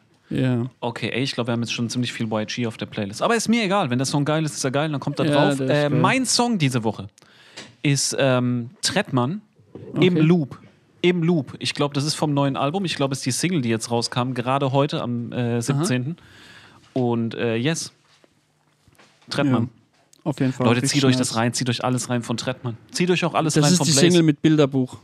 Ja. 0.40 0.66
Okay, 0.80 1.10
ey, 1.12 1.22
ich 1.22 1.32
glaube, 1.32 1.48
wir 1.48 1.52
haben 1.52 1.62
jetzt 1.62 1.72
schon 1.72 1.88
ziemlich 1.90 2.12
viel 2.12 2.26
YG 2.32 2.66
auf 2.66 2.76
der 2.76 2.86
Playlist. 2.86 3.22
Aber 3.22 3.34
ist 3.36 3.48
mir 3.48 3.62
egal. 3.64 3.90
Wenn 3.90 3.98
der 3.98 4.06
Song 4.06 4.24
geil 4.24 4.44
ist, 4.44 4.54
ist 4.54 4.64
er 4.64 4.70
geil, 4.70 4.90
dann 4.90 5.00
kommt 5.00 5.18
er 5.18 5.26
Ja, 5.26 5.32
drauf. 5.50 5.60
ist 5.60 5.70
Äh, 5.70 5.88
mein 5.90 6.24
Song 6.26 6.58
diese 6.58 6.84
Woche 6.84 7.08
ist 7.82 8.16
ähm, 8.18 8.70
Trettmann 8.82 9.40
im 9.94 10.14
Okay. 10.16 10.20
Loop. 10.20 10.58
Im 11.02 11.22
Loop. 11.22 11.54
Ich 11.60 11.74
glaube, 11.74 11.94
das 11.94 12.04
ist 12.04 12.14
vom 12.14 12.34
neuen 12.34 12.56
Album. 12.56 12.84
Ich 12.84 12.96
glaube, 12.96 13.12
es 13.12 13.18
ist 13.18 13.26
die 13.26 13.30
Single, 13.30 13.60
die 13.62 13.68
jetzt 13.68 13.90
rauskam, 13.90 14.32
gerade 14.34 14.72
heute 14.72 15.02
am 15.02 15.30
äh, 15.32 15.60
17. 15.60 16.16
Und 16.94 17.34
äh, 17.34 17.54
yes. 17.56 17.92
Trettmann. 19.30 19.64
Ja, 19.64 19.68
auf 20.30 20.40
jeden 20.40 20.52
Fall. 20.52 20.66
Leute, 20.66 20.82
zieht 20.82 21.04
euch 21.04 21.16
das 21.16 21.36
rein, 21.36 21.52
zieht 21.52 21.68
euch 21.68 21.84
alles 21.84 22.08
rein 22.08 22.22
von 22.22 22.36
Trettmann. 22.36 22.76
Zieht 22.90 23.10
euch 23.10 23.24
auch 23.24 23.34
alles 23.34 23.54
Das 23.54 23.64
rein 23.64 23.72
ist 23.72 23.78
von 23.78 23.86
die 23.86 23.92
Blaze. 23.92 24.06
Single 24.06 24.22
mit 24.22 24.42
Bilderbuch. 24.42 24.96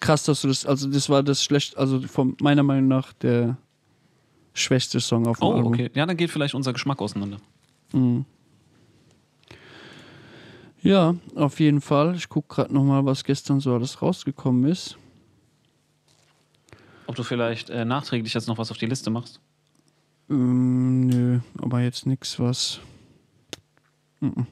Krass, 0.00 0.24
dass 0.24 0.42
du 0.42 0.48
das, 0.48 0.66
also 0.66 0.88
das 0.88 1.08
war 1.08 1.22
das 1.22 1.42
schlecht, 1.42 1.76
also 1.76 2.00
von 2.02 2.36
meiner 2.40 2.62
Meinung 2.62 2.88
nach 2.88 3.12
der 3.14 3.56
schwächste 4.54 5.00
Song 5.00 5.26
auf 5.26 5.38
dem 5.38 5.44
Oh, 5.48 5.52
Album. 5.54 5.72
okay. 5.72 5.90
Ja, 5.94 6.06
dann 6.06 6.16
geht 6.16 6.30
vielleicht 6.30 6.54
unser 6.54 6.72
Geschmack 6.72 7.00
auseinander. 7.00 7.38
Ja, 10.82 11.14
auf 11.36 11.60
jeden 11.60 11.80
Fall. 11.80 12.14
Ich 12.16 12.28
gucke 12.28 12.54
gerade 12.54 12.74
nochmal, 12.74 13.04
was 13.04 13.22
gestern 13.24 13.60
so 13.60 13.74
alles 13.74 14.02
rausgekommen 14.02 14.70
ist. 14.70 14.96
Ob 17.06 17.14
du 17.16 17.22
vielleicht 17.22 17.70
äh, 17.70 17.84
nachträglich 17.84 18.34
jetzt 18.34 18.48
noch 18.48 18.58
was 18.58 18.70
auf 18.70 18.78
die 18.78 18.86
Liste 18.86 19.10
machst? 19.10 19.40
Ähm, 20.30 21.06
nö, 21.06 21.40
aber 21.58 21.80
jetzt 21.82 22.06
nichts, 22.06 22.38
was. 22.38 22.80
Mhm. 24.20 24.46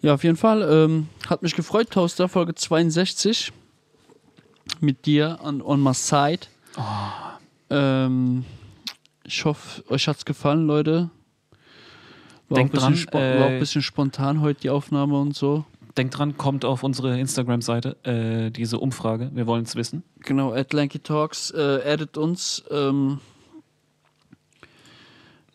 Ja, 0.00 0.14
auf 0.14 0.24
jeden 0.24 0.36
Fall. 0.36 0.62
Ähm, 0.62 1.08
hat 1.28 1.42
mich 1.42 1.54
gefreut, 1.54 1.90
Toaster, 1.90 2.28
Folge 2.28 2.54
62. 2.54 3.52
Mit 4.80 5.06
dir 5.06 5.40
an 5.42 5.60
On 5.62 5.82
My 5.82 5.94
Side. 5.94 6.46
Ähm, 7.70 8.44
ich 9.28 9.44
hoffe, 9.44 9.84
euch 9.90 10.08
hat's 10.08 10.24
gefallen, 10.24 10.66
Leute. 10.66 11.10
War, 12.48 12.56
Denkt 12.56 12.78
auch, 12.78 12.84
ein 12.84 12.92
bisschen 12.92 13.10
dran, 13.10 13.20
war 13.20 13.46
auch 13.46 13.50
äh, 13.50 13.54
ein 13.54 13.60
bisschen 13.60 13.82
spontan 13.82 14.40
heute 14.40 14.60
die 14.60 14.70
Aufnahme 14.70 15.20
und 15.20 15.36
so. 15.36 15.66
Denkt 15.98 16.16
dran, 16.16 16.38
kommt 16.38 16.64
auf 16.64 16.82
unsere 16.82 17.18
Instagram-Seite 17.20 17.96
äh, 18.04 18.50
diese 18.50 18.78
Umfrage. 18.78 19.30
Wir 19.34 19.46
wollen 19.46 19.64
es 19.64 19.76
wissen. 19.76 20.02
Genau, 20.20 20.54
at 20.54 20.72
Lanky 20.72 20.98
Talks, 21.00 21.50
äh, 21.50 21.82
addet 21.84 22.16
uns. 22.16 22.64
Ähm, 22.70 23.20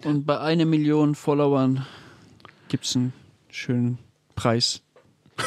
und 0.04 0.26
bei 0.26 0.40
einer 0.40 0.66
Million 0.66 1.16
Followern 1.16 1.88
gibt 2.68 2.86
es 2.86 2.96
einen 2.96 3.14
schönen 3.50 3.98
Preis. 4.36 4.82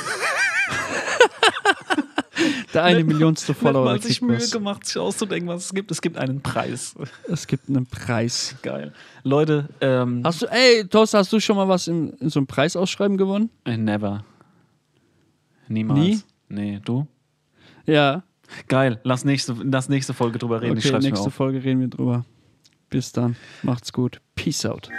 Der 2.77 2.85
eine 2.85 3.05
Millionste 3.05 3.55
Follower 3.55 3.87
man 3.87 4.01
sich 4.01 4.21
kriegt 4.21 4.31
Mühe 4.31 4.49
gemacht, 4.51 4.87
sich 4.87 4.99
auszudenken, 4.99 5.49
was 5.49 5.65
es 5.65 5.73
gibt. 5.75 5.91
Es 5.91 6.03
gibt 6.03 6.19
einen 6.19 6.43
Preis. 6.43 6.95
Es 7.27 7.47
gibt 7.47 7.71
einen 7.71 7.87
Preis. 7.87 8.55
Geil. 8.63 8.93
Leute, 9.23 9.71
ähm, 9.81 10.21
Hast 10.23 10.43
du, 10.43 10.47
ey, 10.47 10.87
Toast, 10.87 11.15
hast 11.15 11.33
du 11.33 11.41
schon 11.41 11.57
mal 11.57 11.69
was 11.69 11.89
in, 11.89 12.11
in 12.21 12.29
so 12.29 12.39
einem 12.39 12.47
Preisausschreiben 12.47 13.17
gewonnen? 13.17 13.49
äh, 13.65 13.79
never. 13.79 14.25
Niemals. 15.69 15.99
Nie? 15.99 16.21
Nee, 16.49 16.81
du? 16.85 17.07
Ja. 17.87 18.23
Geil. 18.69 19.01
Lass 19.05 19.25
nächste, 19.25 19.57
lass 19.63 19.89
nächste 19.89 20.13
Folge 20.13 20.39
drüber 20.39 20.61
reden. 20.61 20.77
Okay, 20.77 20.99
nächste. 20.99 21.31
Folge 21.31 21.65
reden 21.65 21.81
wir 21.81 21.89
drüber. 21.89 22.27
Bis 22.91 23.11
dann. 23.11 23.37
Macht's 23.63 23.91
gut. 23.93 24.21
Peace 24.35 24.67
out. 24.67 24.91